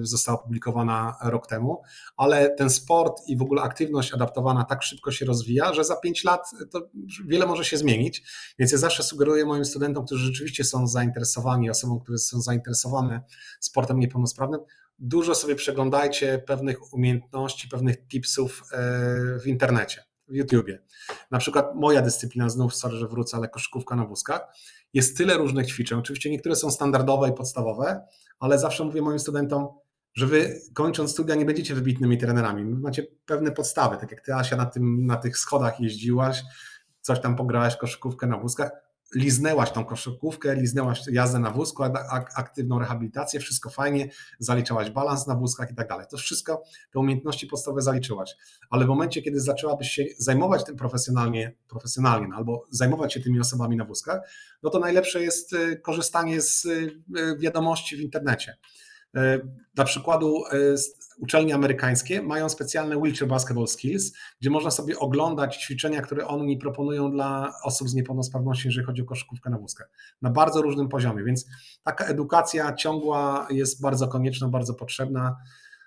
została 0.00 0.40
opublikowana 0.40 1.16
rok 1.24 1.46
temu, 1.46 1.82
ale 2.16 2.50
ten 2.50 2.70
sport 2.70 3.22
i 3.26 3.36
w 3.36 3.42
ogóle 3.42 3.62
aktywność 3.62 4.14
adaptowana 4.14 4.64
tak 4.64 4.82
szybko 4.82 5.10
się 5.10 5.26
rozwija, 5.26 5.74
że 5.74 5.84
za 5.84 5.96
pięć 5.96 6.24
lat 6.24 6.50
to 6.70 6.88
wiele 7.26 7.46
może 7.46 7.64
się 7.64 7.76
zmienić, 7.76 8.22
więc 8.58 8.72
ja 8.72 8.78
zawsze 8.78 9.02
sugeruję 9.02 9.44
moim 9.44 9.64
studentom, 9.64 10.06
którzy 10.06 10.26
rzeczywiście 10.26 10.64
są 10.64 10.86
zainteresowani, 10.86 11.70
osobom, 11.70 12.00
które 12.00 12.18
są 12.18 12.40
zainteresowane 12.40 13.22
sportem 13.60 13.98
niepełnosprawnym, 13.98 14.60
dużo 14.98 15.34
sobie 15.34 15.54
przeglądajcie 15.54 16.42
pewnych 16.46 16.94
umiejętności, 16.94 17.68
pewnych 17.68 18.06
tipsów 18.06 18.62
e, 18.72 18.78
w 19.38 19.46
internecie 19.46 20.13
w 20.28 20.34
YouTubie. 20.34 20.82
Na 21.30 21.38
przykład 21.38 21.74
moja 21.74 22.02
dyscyplina, 22.02 22.48
znów 22.48 22.74
sorry, 22.74 22.96
że 22.96 23.08
wrócę, 23.08 23.36
ale 23.36 23.48
koszykówka 23.48 23.96
na 23.96 24.04
wózkach. 24.04 24.40
Jest 24.92 25.16
tyle 25.16 25.34
różnych 25.34 25.66
ćwiczeń. 25.66 25.98
Oczywiście 25.98 26.30
niektóre 26.30 26.56
są 26.56 26.70
standardowe 26.70 27.28
i 27.28 27.32
podstawowe, 27.32 28.06
ale 28.40 28.58
zawsze 28.58 28.84
mówię 28.84 29.02
moim 29.02 29.18
studentom, 29.18 29.68
że 30.14 30.26
wy 30.26 30.60
kończąc 30.74 31.10
studia 31.10 31.34
nie 31.34 31.44
będziecie 31.44 31.74
wybitnymi 31.74 32.18
trenerami. 32.18 32.64
Macie 32.64 33.06
pewne 33.26 33.52
podstawy, 33.52 33.96
tak 33.96 34.10
jak 34.10 34.20
ty 34.20 34.34
Asia 34.34 34.56
na, 34.56 34.66
tym, 34.66 35.06
na 35.06 35.16
tych 35.16 35.38
schodach 35.38 35.80
jeździłaś, 35.80 36.42
coś 37.00 37.20
tam 37.20 37.36
pograłaś 37.36 37.76
koszykówkę 37.76 38.26
na 38.26 38.38
wózkach 38.38 38.70
liznęłaś 39.14 39.70
tą 39.70 39.84
koszykówkę, 39.84 40.54
liznęłaś 40.54 41.02
jazdę 41.12 41.38
na 41.38 41.50
wózku, 41.50 41.82
aktywną 42.36 42.78
rehabilitację, 42.78 43.40
wszystko 43.40 43.70
fajnie, 43.70 44.08
zaliczałaś 44.38 44.90
balans 44.90 45.26
na 45.26 45.34
wózkach 45.34 45.70
i 45.70 45.74
tak 45.74 45.88
dalej. 45.88 46.06
To 46.10 46.16
wszystko, 46.16 46.62
te 46.92 46.98
umiejętności 46.98 47.46
podstawowe 47.46 47.82
zaliczyłaś. 47.82 48.36
Ale 48.70 48.84
w 48.84 48.88
momencie, 48.88 49.22
kiedy 49.22 49.40
zaczęłabyś 49.40 49.90
się 49.90 50.04
zajmować 50.18 50.64
tym 50.64 50.76
profesjonalnie, 50.76 51.54
profesjonalnie 51.68 52.28
no, 52.28 52.36
albo 52.36 52.66
zajmować 52.70 53.14
się 53.14 53.20
tymi 53.20 53.40
osobami 53.40 53.76
na 53.76 53.84
wózkach, 53.84 54.20
no 54.62 54.70
to 54.70 54.78
najlepsze 54.78 55.22
jest 55.22 55.52
y, 55.52 55.76
korzystanie 55.76 56.40
z 56.40 56.64
y, 56.64 56.90
wiadomości 57.38 57.96
w 57.96 58.00
internecie. 58.00 58.56
Y, 59.16 59.20
dla 59.74 59.84
przykładu 59.84 60.42
uczelnie 61.18 61.54
amerykańskie 61.54 62.22
mają 62.22 62.48
specjalne 62.48 62.96
wheelchair 62.96 63.28
basketball 63.28 63.68
skills, 63.68 64.12
gdzie 64.40 64.50
można 64.50 64.70
sobie 64.70 64.98
oglądać 64.98 65.56
ćwiczenia, 65.56 66.00
które 66.00 66.26
oni 66.26 66.58
proponują 66.58 67.10
dla 67.10 67.52
osób 67.64 67.88
z 67.88 67.94
niepełnosprawnością, 67.94 68.68
jeżeli 68.68 68.86
chodzi 68.86 69.02
o 69.02 69.04
koszykówkę 69.04 69.50
na 69.50 69.58
wózkach, 69.58 69.90
na 70.22 70.30
bardzo 70.30 70.62
różnym 70.62 70.88
poziomie, 70.88 71.24
więc 71.24 71.46
taka 71.82 72.04
edukacja 72.04 72.74
ciągła 72.74 73.46
jest 73.50 73.82
bardzo 73.82 74.08
konieczna, 74.08 74.48
bardzo 74.48 74.74
potrzebna, 74.74 75.36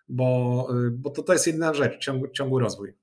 bo, 0.10 0.68
bo 0.92 1.10
to, 1.10 1.24
to 1.24 1.34
jest 1.34 1.48
jedna 1.48 1.74
rzecz, 1.74 2.04
ciągły, 2.04 2.32
ciągły 2.32 2.62
rozwój. 2.62 2.94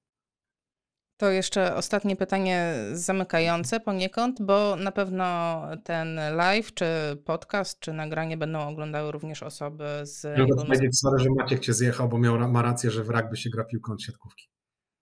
To 1.16 1.30
jeszcze 1.30 1.74
ostatnie 1.74 2.16
pytanie 2.16 2.74
zamykające 2.92 3.80
poniekąd, 3.80 4.42
bo 4.42 4.76
na 4.76 4.92
pewno 4.92 5.60
ten 5.84 6.20
live, 6.36 6.74
czy 6.74 6.86
podcast, 7.24 7.80
czy 7.80 7.92
nagranie 7.92 8.36
będą 8.36 8.68
oglądały 8.68 9.12
również 9.12 9.42
osoby 9.42 9.84
z. 10.02 10.38
Mogę 10.38 10.64
powiedzieć, 10.64 10.98
sorry, 10.98 11.18
że 11.18 11.30
Maciek 11.38 11.60
cię 11.60 11.72
zjechał, 11.74 12.08
bo 12.08 12.18
miał, 12.18 12.48
ma 12.48 12.62
rację, 12.62 12.90
że 12.90 13.04
w 13.04 13.10
rugby 13.10 13.36
się 13.36 13.50
gra 13.50 13.64
piłką 13.64 13.92
od 13.92 14.02
siatkówki. 14.02 14.48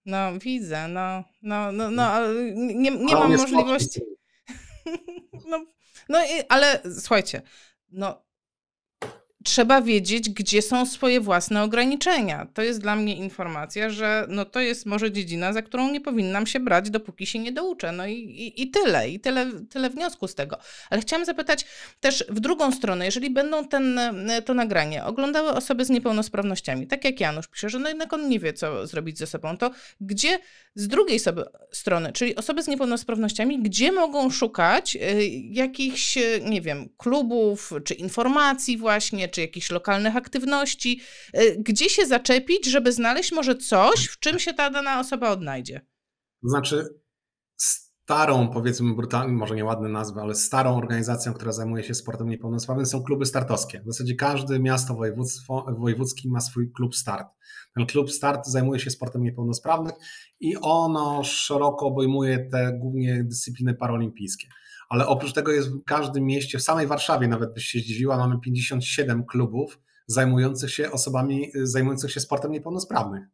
No 0.06 0.38
widzę, 0.38 0.88
no, 0.88 1.24
no, 1.42 1.72
no, 1.72 1.90
no 1.90 2.02
ale 2.02 2.52
nie, 2.54 2.90
nie 2.90 3.14
mam 3.14 3.36
możliwości. 3.36 4.00
No, 5.46 5.64
no 6.08 6.18
ale 6.48 6.80
słuchajcie, 7.00 7.42
no 7.88 8.24
trzeba 9.44 9.82
wiedzieć, 9.82 10.30
gdzie 10.30 10.62
są 10.62 10.86
swoje 10.86 11.20
własne 11.20 11.62
ograniczenia. 11.62 12.46
To 12.54 12.62
jest 12.62 12.80
dla 12.80 12.96
mnie 12.96 13.16
informacja, 13.16 13.90
że 13.90 14.26
no 14.28 14.44
to 14.44 14.60
jest 14.60 14.86
może 14.86 15.12
dziedzina, 15.12 15.52
za 15.52 15.62
którą 15.62 15.90
nie 15.90 16.00
powinnam 16.00 16.46
się 16.46 16.60
brać, 16.60 16.90
dopóki 16.90 17.26
się 17.26 17.38
nie 17.38 17.52
douczę. 17.52 17.92
No 17.92 18.06
i, 18.06 18.12
i, 18.12 18.62
i 18.62 18.70
tyle, 18.70 19.08
i 19.08 19.20
tyle, 19.20 19.46
tyle 19.70 19.90
wniosku 19.90 20.28
z 20.28 20.34
tego. 20.34 20.58
Ale 20.90 21.00
chciałam 21.00 21.24
zapytać 21.24 21.66
też 22.00 22.24
w 22.28 22.40
drugą 22.40 22.72
stronę, 22.72 23.04
jeżeli 23.04 23.30
będą 23.30 23.68
ten, 23.68 24.00
to 24.44 24.54
nagranie 24.54 25.04
oglądały 25.04 25.50
osoby 25.50 25.84
z 25.84 25.90
niepełnosprawnościami, 25.90 26.86
tak 26.86 27.04
jak 27.04 27.20
Janusz 27.20 27.48
pisze, 27.48 27.68
że 27.68 27.78
no 27.78 27.88
jednak 27.88 28.12
on 28.12 28.28
nie 28.28 28.38
wie, 28.38 28.52
co 28.52 28.86
zrobić 28.86 29.18
ze 29.18 29.26
sobą, 29.26 29.56
to 29.56 29.70
gdzie 30.00 30.38
z 30.74 30.88
drugiej 30.88 31.18
sobie, 31.18 31.42
strony, 31.72 32.12
czyli 32.12 32.36
osoby 32.36 32.62
z 32.62 32.68
niepełnosprawnościami, 32.68 33.62
gdzie 33.62 33.92
mogą 33.92 34.30
szukać 34.30 34.96
y, 34.96 35.00
jakichś, 35.50 36.18
nie 36.42 36.60
wiem, 36.60 36.88
klubów, 36.96 37.72
czy 37.84 37.94
informacji 37.94 38.76
właśnie, 38.78 39.28
czy 39.32 39.40
jakichś 39.40 39.70
lokalnych 39.70 40.16
aktywności, 40.16 41.00
y, 41.36 41.56
gdzie 41.58 41.88
się 41.88 42.06
zaczepić, 42.06 42.66
żeby 42.66 42.92
znaleźć 42.92 43.32
może 43.32 43.56
coś, 43.56 44.06
w 44.06 44.18
czym 44.18 44.38
się 44.38 44.54
ta 44.54 44.70
dana 44.70 45.00
osoba 45.00 45.30
odnajdzie? 45.30 45.80
To 46.42 46.48
znaczy, 46.48 46.88
starą, 48.04 48.48
powiedzmy 48.48 48.94
brutalnie, 48.94 49.32
może 49.32 49.56
nieładne 49.56 49.88
nazwy, 49.88 50.20
ale 50.20 50.34
starą 50.34 50.76
organizacją, 50.76 51.34
która 51.34 51.52
zajmuje 51.52 51.82
się 51.82 51.94
sportem 51.94 52.28
niepełnosprawnym 52.28 52.86
są 52.86 53.02
kluby 53.02 53.26
startowskie. 53.26 53.80
W 53.80 53.86
zasadzie 53.86 54.14
każde 54.14 54.58
miasto 54.60 54.98
wojewódzkie 55.78 56.28
ma 56.28 56.40
swój 56.40 56.72
klub 56.72 56.96
start. 56.96 57.26
Ten 57.76 57.86
klub 57.86 58.10
start 58.10 58.46
zajmuje 58.46 58.80
się 58.80 58.90
sportem 58.90 59.22
niepełnosprawnych 59.22 59.94
i 60.40 60.56
ono 60.60 61.24
szeroko 61.24 61.86
obejmuje 61.86 62.48
te 62.52 62.78
głównie 62.80 63.24
dyscypliny 63.24 63.74
paralimpijskie 63.74 64.48
ale 64.92 65.06
oprócz 65.06 65.32
tego 65.32 65.52
jest 65.52 65.68
w 65.70 65.84
każdym 65.84 66.24
mieście, 66.24 66.58
w 66.58 66.62
samej 66.62 66.86
Warszawie 66.86 67.28
nawet 67.28 67.54
byś 67.54 67.64
się 67.64 67.78
zdziwiła, 67.78 68.16
mamy 68.16 68.40
57 68.40 69.24
klubów 69.26 69.80
zajmujących 70.06 70.70
się 70.70 70.90
osobami, 70.90 71.52
zajmujących 71.62 72.12
się 72.12 72.20
sportem 72.20 72.52
niepełnosprawnych. 72.52 73.24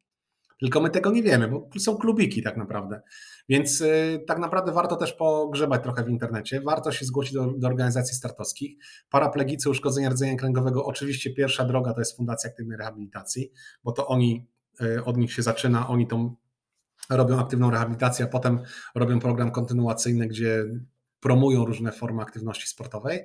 Tylko 0.61 0.80
my 0.80 0.90
tego 0.90 1.11
nie 1.11 1.22
wiemy, 1.22 1.48
bo 1.48 1.68
są 1.78 1.96
klubiki 1.96 2.42
tak 2.42 2.56
naprawdę. 2.56 3.00
Więc 3.48 3.80
y, 3.80 4.24
tak 4.26 4.38
naprawdę 4.38 4.72
warto 4.72 4.96
też 4.96 5.12
pogrzebać 5.12 5.82
trochę 5.82 6.04
w 6.04 6.09
internecie. 6.09 6.61
Warto 6.61 6.92
się 6.92 7.04
zgłosić 7.04 7.32
do, 7.32 7.46
do 7.46 7.66
organizacji 7.66 8.14
startowskich. 8.14 8.78
Paraplegicy 9.11 9.70
uszkodzenia 9.70 10.11
rdzenia 10.11 10.36
kręgowego, 10.36 10.84
oczywiście 10.84 11.34
pierwsza 11.34 11.64
droga 11.64 11.92
to 11.92 12.00
jest 12.00 12.16
Fundacja 12.16 12.50
Aktywnej 12.50 12.78
Rehabilitacji, 12.78 13.52
bo 13.84 13.92
to 13.92 14.06
oni, 14.06 14.46
y, 14.82 15.04
od 15.04 15.16
nich 15.16 15.32
się 15.32 15.42
zaczyna, 15.42 15.88
oni 15.88 16.06
tą 16.06 16.34
robią 17.11 17.38
aktywną 17.38 17.70
rehabilitację, 17.70 18.24
a 18.24 18.28
potem 18.28 18.61
robią 18.94 19.20
program 19.20 19.50
kontynuacyjny, 19.50 20.26
gdzie 20.26 20.64
promują 21.20 21.64
różne 21.64 21.92
formy 21.92 22.22
aktywności 22.22 22.68
sportowej. 22.68 23.24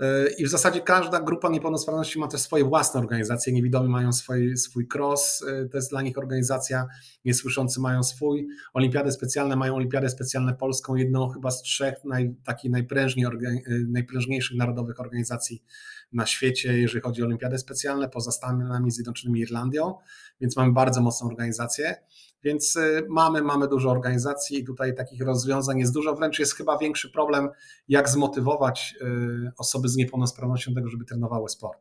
E, 0.00 0.30
I 0.38 0.44
w 0.44 0.48
zasadzie 0.48 0.80
każda 0.80 1.20
grupa 1.20 1.48
niepełnosprawności 1.48 2.18
ma 2.18 2.28
też 2.28 2.40
swoje 2.40 2.64
własne 2.64 3.00
organizacje. 3.00 3.52
Niewidomi 3.52 3.88
mają 3.88 4.12
swój, 4.12 4.56
swój 4.56 4.88
cross, 4.94 5.44
e, 5.48 5.68
to 5.68 5.76
jest 5.76 5.90
dla 5.90 6.02
nich 6.02 6.18
organizacja, 6.18 6.86
niesłyszący 7.24 7.80
mają 7.80 8.02
swój. 8.02 8.46
Olimpiady 8.72 9.12
specjalne 9.12 9.56
mają 9.56 9.74
Olimpiadę 9.74 10.08
Specjalną 10.08 10.56
Polską, 10.56 10.94
jedną 10.94 11.28
chyba 11.28 11.50
z 11.50 11.62
trzech 11.62 11.94
naj, 12.04 12.34
takich 12.44 12.70
najprężniej, 12.70 13.26
e, 13.26 13.30
najprężniejszych 13.88 14.56
narodowych 14.56 15.00
organizacji 15.00 15.62
na 16.12 16.26
świecie, 16.26 16.78
jeżeli 16.78 17.02
chodzi 17.02 17.22
o 17.22 17.26
Olimpiady 17.26 17.58
Specjalne, 17.58 18.08
poza 18.08 18.32
Stanami 18.32 18.90
Zjednoczonymi 18.90 19.40
i 19.40 19.42
Irlandią, 19.42 19.94
więc 20.40 20.56
mamy 20.56 20.72
bardzo 20.72 21.00
mocną 21.00 21.28
organizację. 21.28 21.96
Więc 22.44 22.76
y, 22.76 23.06
mamy, 23.08 23.42
mamy 23.42 23.68
dużo 23.68 23.90
organizacji 23.90 24.58
i 24.58 24.64
tutaj 24.64 24.94
takich 24.94 25.22
rozwiązań 25.22 25.78
jest 25.78 25.94
dużo, 25.94 26.14
wręcz 26.14 26.38
jest 26.38 26.54
chyba 26.54 26.78
większy 26.78 27.10
problem, 27.10 27.48
jak 27.88 28.08
zmotywować 28.08 28.94
y, 29.02 29.52
osoby 29.58 29.88
z 29.88 29.96
niepełnosprawnością 29.96 30.72
do 30.72 30.74
tego, 30.74 30.88
żeby 30.88 31.04
trenowały 31.04 31.48
sport. 31.48 31.78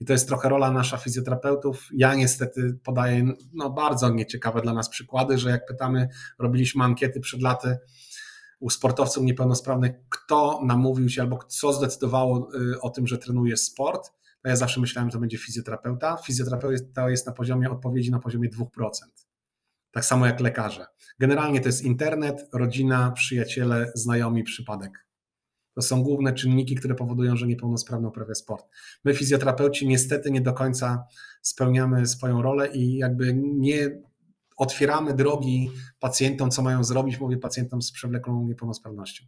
I 0.00 0.04
to 0.04 0.12
jest 0.12 0.28
trochę 0.28 0.48
rola 0.48 0.70
nasza 0.70 0.96
fizjoterapeutów. 0.96 1.88
Ja 1.94 2.14
niestety 2.14 2.78
podaję 2.84 3.32
no, 3.52 3.70
bardzo 3.70 4.10
nieciekawe 4.10 4.62
dla 4.62 4.74
nas 4.74 4.88
przykłady, 4.88 5.38
że 5.38 5.50
jak 5.50 5.66
pytamy, 5.66 6.08
robiliśmy 6.38 6.84
ankiety 6.84 7.20
przed 7.20 7.42
laty 7.42 7.78
u 8.60 8.70
sportowców 8.70 9.24
niepełnosprawnych, 9.24 9.92
kto 10.08 10.60
namówił 10.64 11.08
się 11.08 11.22
albo 11.22 11.38
co 11.48 11.72
zdecydowało 11.72 12.48
y, 12.54 12.80
o 12.80 12.90
tym, 12.90 13.06
że 13.06 13.18
trenuje 13.18 13.56
sport, 13.56 14.12
ja 14.44 14.56
zawsze 14.56 14.80
myślałem, 14.80 15.10
że 15.10 15.12
to 15.12 15.20
będzie 15.20 15.38
fizjoterapeuta. 15.38 16.16
Fizjoterapeuta 16.16 17.10
jest 17.10 17.26
na 17.26 17.32
poziomie 17.32 17.70
odpowiedzi 17.70 18.10
na 18.10 18.18
poziomie 18.18 18.48
2% 18.50 18.66
tak 19.92 20.04
samo 20.04 20.26
jak 20.26 20.40
lekarze. 20.40 20.86
Generalnie 21.18 21.60
to 21.60 21.68
jest 21.68 21.84
internet, 21.84 22.48
rodzina, 22.52 23.10
przyjaciele, 23.10 23.92
znajomi, 23.94 24.44
przypadek. 24.44 25.06
To 25.74 25.82
są 25.82 26.02
główne 26.02 26.32
czynniki, 26.32 26.74
które 26.74 26.94
powodują, 26.94 27.36
że 27.36 27.46
niepełnosprawny 27.46 28.08
uprawia 28.08 28.34
sport. 28.34 28.66
My, 29.04 29.14
fizjoterapeuci, 29.14 29.88
niestety 29.88 30.30
nie 30.30 30.40
do 30.40 30.52
końca 30.52 31.04
spełniamy 31.42 32.06
swoją 32.06 32.42
rolę 32.42 32.68
i 32.68 32.96
jakby 32.96 33.34
nie 33.34 34.02
otwieramy 34.56 35.14
drogi 35.14 35.70
pacjentom, 36.00 36.50
co 36.50 36.62
mają 36.62 36.84
zrobić, 36.84 37.20
mówię 37.20 37.36
pacjentom 37.36 37.82
z 37.82 37.92
przewlekłą 37.92 38.46
niepełnosprawnością. 38.46 39.24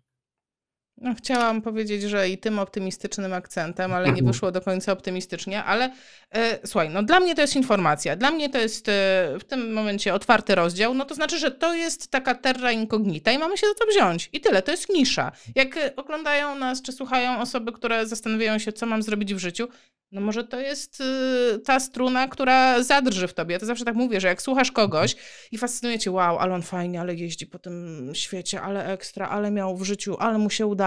No, 0.97 1.15
chciałam 1.15 1.63
powiedzieć, 1.63 2.03
że 2.03 2.29
i 2.29 2.39
tym 2.39 2.59
optymistycznym 2.59 3.33
akcentem, 3.33 3.93
ale 3.93 4.05
nie 4.05 4.11
mhm. 4.11 4.27
wyszło 4.27 4.53
do 4.53 4.61
końca 4.61 4.93
optymistycznie, 4.93 5.65
ale 5.65 5.91
e, 6.35 6.59
słuchaj, 6.67 6.91
no 6.91 7.03
dla 7.03 7.21
mnie 7.21 7.35
to 7.35 7.41
jest 7.41 7.57
informacja, 7.57 8.17
dla 8.17 8.31
mnie 8.31 8.51
to 8.51 8.59
jest 8.59 8.89
e, 8.89 8.93
w 9.41 9.45
tym 9.45 9.73
momencie 9.73 10.15
otwarty 10.15 10.55
rozdział, 10.55 10.95
no 10.95 11.05
to 11.05 11.15
znaczy, 11.15 11.39
że 11.39 11.51
to 11.51 11.75
jest 11.75 12.11
taka 12.11 12.35
terra 12.35 12.73
incognita 12.73 13.33
i 13.33 13.39
mamy 13.39 13.57
się 13.57 13.67
za 13.67 13.75
to 13.75 13.87
wziąć 13.87 14.31
i 14.33 14.41
tyle, 14.41 14.63
to 14.63 14.71
jest 14.71 14.89
nisza. 14.89 15.33
Jak 15.55 15.77
e, 15.77 15.97
oglądają 15.97 16.55
nas 16.55 16.83
czy 16.83 16.93
słuchają 16.93 17.41
osoby, 17.41 17.73
które 17.73 18.07
zastanawiają 18.07 18.59
się, 18.59 18.73
co 18.73 18.87
mam 18.87 19.03
zrobić 19.03 19.35
w 19.35 19.39
życiu, 19.39 19.69
no 20.15 20.21
może 20.21 20.45
to 20.45 20.61
jest 20.61 21.01
y, 21.01 21.59
ta 21.59 21.81
struna, 21.81 22.29
która 22.29 22.83
zadrży 22.83 23.29
w 23.29 23.35
tobie. 23.35 23.53
Ja 23.53 23.59
to 23.59 23.67
zawsze 23.67 23.85
tak 23.85 23.95
mówię, 23.95 24.21
że 24.21 24.29
jak 24.29 24.43
słuchasz 24.43 24.73
kogoś 24.73 25.17
i 25.53 25.59
fascynuje 25.59 25.99
cię, 25.99 26.11
wow, 26.11 26.39
ale 26.39 26.55
on 26.55 26.63
fajnie, 26.63 27.01
ale 27.01 27.15
jeździ 27.15 27.47
po 27.47 27.59
tym 27.59 28.11
świecie, 28.15 28.63
ale 28.63 28.87
ekstra, 28.87 29.29
ale 29.29 29.51
miał 29.51 29.77
w 29.77 29.85
życiu, 29.85 30.17
ale 30.19 30.39
mu 30.39 30.51
się 30.51 30.67
udało. 30.67 30.84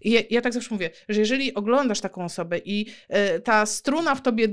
I 0.00 0.10
ja, 0.10 0.20
ja 0.30 0.40
tak 0.40 0.52
zawsze 0.52 0.74
mówię, 0.74 0.90
że 1.08 1.20
jeżeli 1.20 1.54
oglądasz 1.54 2.00
taką 2.00 2.24
osobę 2.24 2.58
i 2.58 2.86
y, 3.36 3.40
ta 3.40 3.66
struna 3.66 4.14
w 4.14 4.22
tobie 4.22 4.48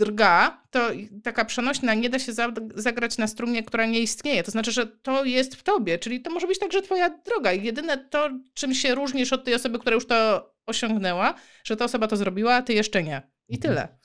drga, 0.00 0.62
to 0.70 0.90
taka 1.22 1.44
przenośna 1.44 1.94
nie 1.94 2.10
da 2.10 2.18
się 2.18 2.32
zagrać 2.74 3.18
na 3.18 3.26
strunie, 3.26 3.62
która 3.62 3.86
nie 3.86 4.00
istnieje. 4.00 4.42
To 4.42 4.50
znaczy, 4.50 4.72
że 4.72 4.86
to 4.86 5.24
jest 5.24 5.54
w 5.54 5.62
tobie, 5.62 5.98
czyli 5.98 6.22
to 6.22 6.30
może 6.30 6.46
być 6.46 6.58
także 6.58 6.82
twoja 6.82 7.18
droga. 7.26 7.52
Jedyne 7.52 7.98
to, 7.98 8.30
czym 8.54 8.74
się 8.74 8.94
różnisz 8.94 9.32
od 9.32 9.44
tej 9.44 9.54
osoby, 9.54 9.78
która 9.78 9.94
już 9.94 10.06
to 10.06 10.50
osiągnęła, 10.66 11.34
że 11.64 11.76
ta 11.76 11.84
osoba 11.84 12.06
to 12.06 12.16
zrobiła, 12.16 12.54
a 12.54 12.62
ty 12.62 12.72
jeszcze 12.72 13.02
nie. 13.02 13.22
I 13.48 13.56
mhm. 13.56 13.60
tyle. 13.60 13.98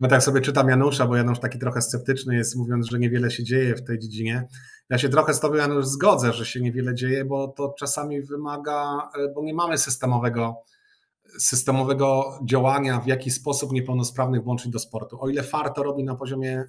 No 0.00 0.08
tak 0.08 0.22
sobie 0.22 0.40
czytam 0.40 0.68
Janusza, 0.68 1.06
bo 1.06 1.16
Janusz 1.16 1.40
taki 1.40 1.58
trochę 1.58 1.82
sceptyczny 1.82 2.36
jest, 2.36 2.56
mówiąc, 2.56 2.90
że 2.90 2.98
niewiele 2.98 3.30
się 3.30 3.44
dzieje 3.44 3.74
w 3.74 3.84
tej 3.84 3.98
dziedzinie. 3.98 4.48
Ja 4.90 4.98
się 4.98 5.08
trochę 5.08 5.34
z 5.34 5.40
tobą, 5.40 5.54
Janusz, 5.54 5.86
zgodzę, 5.86 6.32
że 6.32 6.46
się 6.46 6.60
niewiele 6.60 6.94
dzieje, 6.94 7.24
bo 7.24 7.48
to 7.48 7.74
czasami 7.78 8.22
wymaga, 8.22 9.10
e, 9.18 9.28
bo 9.34 9.42
nie 9.42 9.54
mamy 9.54 9.78
systemowego 9.78 10.62
systemowego 11.38 12.38
działania, 12.44 13.00
w 13.00 13.06
jaki 13.06 13.30
sposób 13.30 13.72
niepełnosprawnych 13.72 14.42
włączyć 14.44 14.72
do 14.72 14.78
sportu. 14.78 15.20
O 15.20 15.28
ile 15.28 15.42
FAR 15.42 15.72
to 15.72 15.82
robi 15.82 16.04
na 16.04 16.14
poziomie 16.14 16.64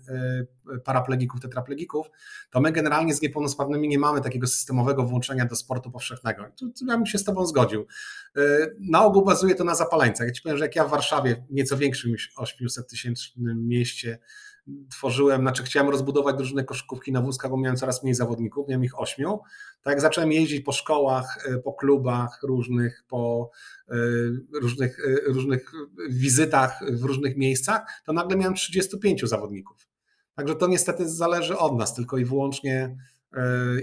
e, 0.73 0.79
paraplegików, 0.79 1.41
tetraplegików, 1.41 2.07
to 2.49 2.61
my 2.61 2.71
generalnie 2.71 3.13
z 3.13 3.21
niepełnosprawnymi 3.21 3.87
nie 3.87 3.99
mamy 3.99 4.21
takiego 4.21 4.47
systemowego 4.47 5.03
włączenia 5.03 5.45
do 5.45 5.55
sportu 5.55 5.91
powszechnego. 5.91 6.43
Tu, 6.59 6.69
tu 6.69 6.85
ja 6.85 6.97
bym 6.97 7.05
się 7.05 7.17
z 7.17 7.23
Tobą 7.23 7.45
zgodził. 7.45 7.85
E, 8.35 8.41
na 8.79 9.05
ogół 9.05 9.25
bazuje 9.25 9.55
to 9.55 9.63
na 9.63 9.75
zapaleńcach. 9.75 10.27
Ja 10.27 10.33
Ci 10.33 10.41
powiem, 10.41 10.57
że 10.57 10.65
jak 10.65 10.75
ja 10.75 10.85
w 10.85 10.89
Warszawie, 10.89 11.45
nieco 11.49 11.77
większym 11.77 12.11
niż 12.11 12.33
800 12.37 12.87
tysięcznym 12.87 13.67
mieście, 13.67 14.19
tworzyłem, 14.91 15.41
znaczy 15.41 15.63
chciałem 15.63 15.89
rozbudować 15.89 16.35
drużynę 16.35 16.63
koszykówki 16.63 17.11
na 17.11 17.21
wózkach, 17.21 17.51
bo 17.51 17.57
miałem 17.57 17.77
coraz 17.77 18.03
mniej 18.03 18.15
zawodników, 18.15 18.67
miałem 18.67 18.83
ich 18.83 18.99
ośmiu. 18.99 19.39
Tak 19.81 19.91
jak 19.91 20.01
zacząłem 20.01 20.31
jeździć 20.31 20.61
po 20.61 20.71
szkołach, 20.71 21.45
e, 21.47 21.57
po 21.57 21.73
klubach 21.73 22.39
różnych, 22.43 23.03
po 23.07 23.49
e, 23.89 23.95
różnych, 24.61 24.99
e, 24.99 25.33
różnych 25.33 25.71
wizytach 26.09 26.79
w 26.91 27.03
różnych 27.03 27.37
miejscach, 27.37 27.81
to 28.05 28.13
nagle 28.13 28.37
miałem 28.37 28.55
35 28.55 29.27
zawodników. 29.27 29.87
Także 30.35 30.55
to 30.55 30.67
niestety 30.67 31.09
zależy 31.09 31.57
od 31.57 31.77
nas 31.77 31.93
tylko 31.95 32.17
i 32.17 32.25
wyłącznie 32.25 32.97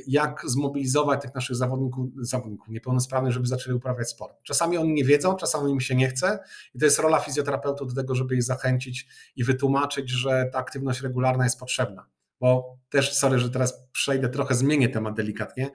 jak 0.07 0.43
zmobilizować 0.47 1.23
tych 1.23 1.35
naszych 1.35 1.57
zawodników, 1.57 2.07
zawodników 2.21 2.69
niepełnosprawnych, 2.69 3.33
żeby 3.33 3.47
zaczęli 3.47 3.77
uprawiać 3.77 4.09
sport. 4.09 4.37
Czasami 4.43 4.77
oni 4.77 4.93
nie 4.93 5.05
wiedzą, 5.05 5.37
czasami 5.37 5.73
im 5.73 5.81
się 5.81 5.95
nie 5.95 6.09
chce 6.09 6.39
i 6.75 6.79
to 6.79 6.85
jest 6.85 6.99
rola 6.99 7.19
fizjoterapeutów 7.19 7.95
do 7.95 8.03
tego, 8.03 8.15
żeby 8.15 8.35
ich 8.35 8.43
zachęcić 8.43 9.09
i 9.37 9.45
wytłumaczyć, 9.45 10.11
że 10.11 10.51
ta 10.53 10.59
aktywność 10.59 11.01
regularna 11.01 11.45
jest 11.45 11.59
potrzebna. 11.59 12.07
Bo 12.41 12.79
też, 12.91 13.15
sorry, 13.15 13.39
że 13.39 13.51
teraz 13.51 13.89
przejdę, 13.93 14.29
trochę 14.29 14.55
zmienię 14.55 14.89
temat 14.89 15.15
delikatnie. 15.15 15.71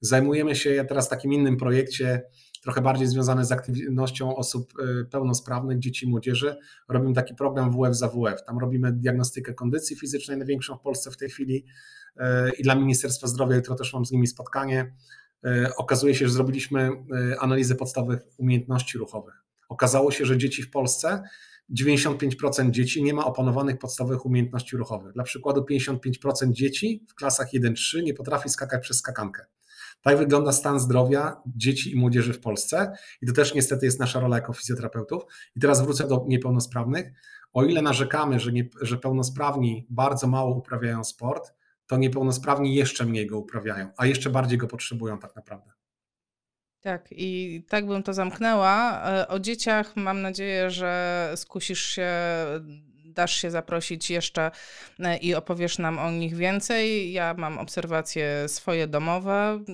Zajmujemy 0.00 0.56
się 0.56 0.70
ja 0.70 0.84
teraz 0.84 1.08
takim 1.08 1.32
innym 1.32 1.56
projekcie 1.56 2.22
trochę 2.62 2.80
bardziej 2.80 3.06
związane 3.06 3.44
z 3.44 3.52
aktywnością 3.52 4.36
osób 4.36 4.72
pełnosprawnych, 5.10 5.78
dzieci 5.78 6.06
i 6.06 6.08
młodzieży. 6.08 6.56
Robimy 6.88 7.14
taki 7.14 7.34
program 7.34 7.70
WF 7.72 7.96
za 7.96 8.08
WF. 8.08 8.44
Tam 8.46 8.58
robimy 8.58 8.92
diagnostykę 8.92 9.54
kondycji 9.54 9.96
fizycznej, 9.96 10.36
największą 10.36 10.76
w 10.76 10.80
Polsce 10.80 11.10
w 11.10 11.16
tej 11.16 11.30
chwili 11.30 11.64
i 12.58 12.62
dla 12.62 12.74
Ministerstwa 12.74 13.26
Zdrowia 13.26 13.56
jutro 13.56 13.74
też 13.74 13.94
mam 13.94 14.06
z 14.06 14.10
nimi 14.10 14.26
spotkanie. 14.26 14.94
Okazuje 15.76 16.14
się, 16.14 16.26
że 16.26 16.32
zrobiliśmy 16.32 16.90
analizę 17.40 17.74
podstawowych 17.74 18.20
umiejętności 18.36 18.98
ruchowych. 18.98 19.34
Okazało 19.68 20.10
się, 20.10 20.24
że 20.24 20.38
dzieci 20.38 20.62
w 20.62 20.70
Polsce 20.70 21.22
95% 21.80 22.70
dzieci 22.70 23.02
nie 23.02 23.14
ma 23.14 23.24
opanowanych 23.24 23.78
podstawowych 23.78 24.26
umiejętności 24.26 24.76
ruchowych. 24.76 25.12
Dla 25.12 25.24
przykładu 25.24 25.66
55% 25.70 26.50
dzieci 26.50 27.04
w 27.08 27.14
klasach 27.14 27.52
1-3 27.52 28.02
nie 28.02 28.14
potrafi 28.14 28.48
skakać 28.48 28.82
przez 28.82 28.98
skakankę. 28.98 29.44
Tak 30.02 30.18
wygląda 30.18 30.52
stan 30.52 30.80
zdrowia 30.80 31.42
dzieci 31.46 31.92
i 31.92 31.96
młodzieży 31.96 32.32
w 32.32 32.40
Polsce 32.40 32.92
i 33.22 33.26
to 33.26 33.32
też 33.32 33.54
niestety 33.54 33.86
jest 33.86 34.00
nasza 34.00 34.20
rola 34.20 34.36
jako 34.36 34.52
fizjoterapeutów. 34.52 35.22
I 35.56 35.60
teraz 35.60 35.82
wrócę 35.82 36.08
do 36.08 36.24
niepełnosprawnych. 36.28 37.12
O 37.52 37.64
ile 37.64 37.82
narzekamy, 37.82 38.40
że, 38.40 38.52
nie, 38.52 38.68
że 38.80 38.96
pełnosprawni 38.96 39.86
bardzo 39.90 40.26
mało 40.26 40.54
uprawiają 40.54 41.04
sport, 41.04 41.52
to 41.88 41.96
niepełnosprawni 41.96 42.74
jeszcze 42.74 43.04
mniej 43.06 43.26
go 43.26 43.38
uprawiają, 43.38 43.90
a 43.96 44.06
jeszcze 44.06 44.30
bardziej 44.30 44.58
go 44.58 44.66
potrzebują 44.66 45.18
tak 45.18 45.36
naprawdę. 45.36 45.70
Tak, 46.80 47.08
i 47.10 47.62
tak 47.68 47.86
bym 47.86 48.02
to 48.02 48.14
zamknęła. 48.14 49.02
E, 49.04 49.28
o 49.28 49.38
dzieciach 49.38 49.96
mam 49.96 50.22
nadzieję, 50.22 50.70
że 50.70 51.32
skusisz 51.36 51.86
się, 51.86 52.10
dasz 53.04 53.32
się 53.32 53.50
zaprosić 53.50 54.10
jeszcze 54.10 54.50
e, 54.98 55.16
i 55.16 55.34
opowiesz 55.34 55.78
nam 55.78 55.98
o 55.98 56.10
nich 56.10 56.36
więcej. 56.36 57.12
Ja 57.12 57.34
mam 57.38 57.58
obserwacje 57.58 58.48
swoje 58.48 58.86
domowe. 58.86 59.64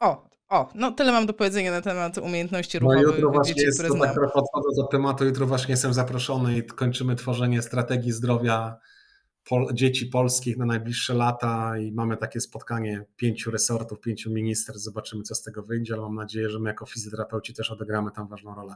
O, 0.00 0.28
o, 0.48 0.70
no 0.74 0.92
tyle 0.92 1.12
mam 1.12 1.26
do 1.26 1.34
powiedzenia 1.34 1.70
na 1.70 1.80
temat 1.80 2.18
umiejętności 2.18 2.78
no 2.80 2.92
ruchowych 2.92 3.20
no 3.20 3.26
jutro 3.26 3.42
dzieci, 3.42 3.60
jest, 3.60 3.78
które 3.78 3.90
znam. 3.90 4.14
Tak 4.14 4.16
do 4.76 4.84
tematu, 4.84 5.24
jutro 5.24 5.46
właśnie 5.46 5.72
jestem 5.72 5.94
zaproszony 5.94 6.58
i 6.58 6.66
kończymy 6.66 7.16
tworzenie 7.16 7.62
strategii 7.62 8.12
zdrowia 8.12 8.76
pol, 9.44 9.74
dzieci 9.74 10.06
polskich 10.06 10.56
na 10.56 10.66
najbliższe 10.66 11.14
lata 11.14 11.78
i 11.78 11.92
mamy 11.92 12.16
takie 12.16 12.40
spotkanie 12.40 13.04
pięciu 13.16 13.50
resortów, 13.50 14.00
pięciu 14.00 14.30
ministerstw, 14.30 14.84
zobaczymy 14.84 15.22
co 15.22 15.34
z 15.34 15.42
tego 15.42 15.62
wyjdzie, 15.62 15.94
ale 15.94 16.02
mam 16.02 16.14
nadzieję, 16.14 16.50
że 16.50 16.60
my 16.60 16.70
jako 16.70 16.86
fizjoterapeuci 16.86 17.54
też 17.54 17.70
odegramy 17.70 18.10
tam 18.10 18.28
ważną 18.28 18.54
rolę. 18.54 18.74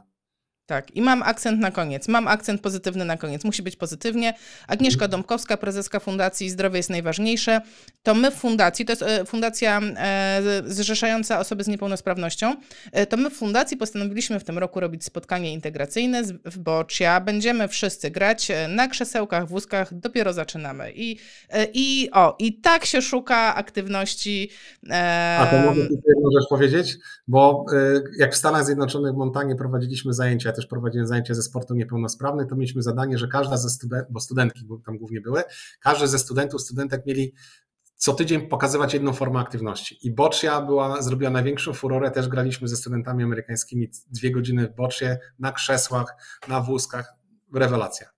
Tak, 0.69 0.95
i 0.95 1.01
mam 1.01 1.23
akcent 1.23 1.59
na 1.59 1.71
koniec. 1.71 2.07
Mam 2.07 2.27
akcent 2.27 2.61
pozytywny 2.61 3.05
na 3.05 3.17
koniec. 3.17 3.43
Musi 3.43 3.63
być 3.63 3.75
pozytywnie. 3.75 4.33
Agnieszka 4.67 5.05
mhm. 5.05 5.11
Dąbkowska, 5.11 5.57
prezeska 5.57 5.99
Fundacji 5.99 6.49
Zdrowie 6.49 6.77
jest 6.77 6.89
najważniejsze. 6.89 7.61
To 8.03 8.13
my 8.13 8.31
w 8.31 8.33
fundacji, 8.33 8.85
to 8.85 8.91
jest 8.91 9.01
e, 9.01 9.25
fundacja 9.25 9.81
e, 9.97 10.41
zrzeszająca 10.65 11.39
osoby 11.39 11.63
z 11.63 11.67
niepełnosprawnością, 11.67 12.55
e, 12.91 13.05
to 13.05 13.17
my 13.17 13.29
w 13.29 13.33
fundacji 13.33 13.77
postanowiliśmy 13.77 14.39
w 14.39 14.43
tym 14.43 14.57
roku 14.57 14.79
robić 14.79 15.05
spotkanie 15.05 15.53
integracyjne 15.53 16.23
w 16.45 16.57
Bocia. 16.57 17.21
Będziemy 17.21 17.67
wszyscy 17.67 18.11
grać 18.11 18.51
na 18.67 18.87
krzesełkach, 18.87 19.47
wózkach. 19.47 19.99
Dopiero 19.99 20.33
zaczynamy. 20.33 20.91
I, 20.95 21.17
i 21.73 22.09
o, 22.13 22.35
i 22.39 22.61
tak 22.61 22.85
się 22.85 23.01
szuka 23.01 23.55
aktywności. 23.55 24.49
A 25.39 25.47
to 25.51 25.57
mogę 25.57 25.81
jedną 25.81 26.29
rzecz 26.39 26.49
powiedzieć? 26.49 26.97
Bo 27.27 27.65
jak 28.17 28.33
w 28.33 28.37
Stanach 28.37 28.65
Zjednoczonych 28.65 29.13
w 29.13 29.17
Montanie 29.17 29.55
prowadziliśmy 29.55 30.13
zajęcia 30.13 30.51
też 30.59 30.67
prowadziłem 30.67 31.07
zajęcia 31.07 31.33
ze 31.33 31.43
sportu 31.43 31.75
niepełnosprawnych, 31.75 32.47
to 32.47 32.55
mieliśmy 32.55 32.81
zadanie, 32.81 33.17
że 33.17 33.27
każda 33.27 33.57
ze 33.57 33.69
studentów, 33.69 34.13
bo 34.13 34.19
studentki 34.19 34.67
tam 34.85 34.97
głównie 34.97 35.21
były, 35.21 35.43
każdy 35.79 36.07
ze 36.07 36.19
studentów, 36.19 36.61
studentek 36.61 37.05
mieli 37.05 37.33
co 37.95 38.13
tydzień 38.13 38.47
pokazywać 38.47 38.93
jedną 38.93 39.13
formę 39.13 39.39
aktywności. 39.39 40.07
I 40.07 40.11
Boczia 40.11 40.61
była, 40.61 41.01
zrobiła 41.01 41.31
największą 41.31 41.73
furorę, 41.73 42.11
też 42.11 42.27
graliśmy 42.27 42.67
ze 42.67 42.75
studentami 42.75 43.23
amerykańskimi 43.23 43.89
dwie 44.07 44.31
godziny 44.31 44.67
w 44.67 44.75
Bocznie, 44.75 45.19
na 45.39 45.51
krzesłach, 45.51 46.15
na 46.47 46.61
wózkach, 46.61 47.13
rewelacja. 47.53 48.09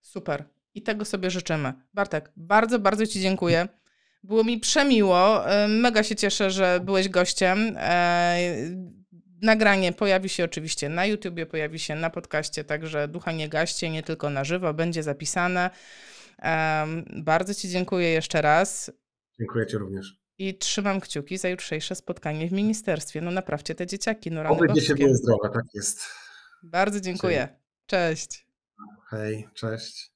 Super. 0.00 0.48
I 0.74 0.82
tego 0.82 1.04
sobie 1.04 1.30
życzymy. 1.30 1.72
Bartek, 1.94 2.32
bardzo, 2.36 2.78
bardzo 2.78 3.06
Ci 3.06 3.20
dziękuję. 3.20 3.68
Było 4.22 4.44
mi 4.44 4.60
przemiło. 4.60 5.40
Mega 5.68 6.02
się 6.02 6.16
cieszę, 6.16 6.50
że 6.50 6.80
byłeś 6.84 7.08
gościem. 7.08 7.76
Nagranie 9.42 9.92
pojawi 9.92 10.28
się 10.28 10.44
oczywiście 10.44 10.88
na 10.88 11.06
YouTubie, 11.06 11.46
pojawi 11.46 11.78
się 11.78 11.94
na 11.94 12.10
podcaście, 12.10 12.64
także 12.64 13.08
ducha 13.08 13.32
nie 13.32 13.48
gaście, 13.48 13.90
nie 13.90 14.02
tylko 14.02 14.30
na 14.30 14.44
żywo, 14.44 14.74
będzie 14.74 15.02
zapisane. 15.02 15.70
Um, 16.42 17.04
bardzo 17.16 17.54
Ci 17.54 17.68
dziękuję 17.68 18.10
jeszcze 18.10 18.42
raz. 18.42 18.90
Dziękuję 19.38 19.66
Ci 19.66 19.76
również. 19.76 20.20
I 20.38 20.58
trzymam 20.58 21.00
kciuki 21.00 21.38
za 21.38 21.48
jutrzejsze 21.48 21.94
spotkanie 21.94 22.48
w 22.48 22.52
ministerstwie. 22.52 23.20
No 23.20 23.30
naprawcie 23.30 23.74
te 23.74 23.86
dzieciaki. 23.86 24.30
No 24.30 24.42
Oby 24.42 24.72
dzieci 24.72 24.94
były 24.94 25.16
zdrowe, 25.16 25.50
tak 25.54 25.64
jest. 25.74 26.06
Bardzo 26.62 27.00
dziękuję. 27.00 27.48
Cześć. 27.86 28.46
Hej, 29.10 29.48
cześć. 29.54 30.09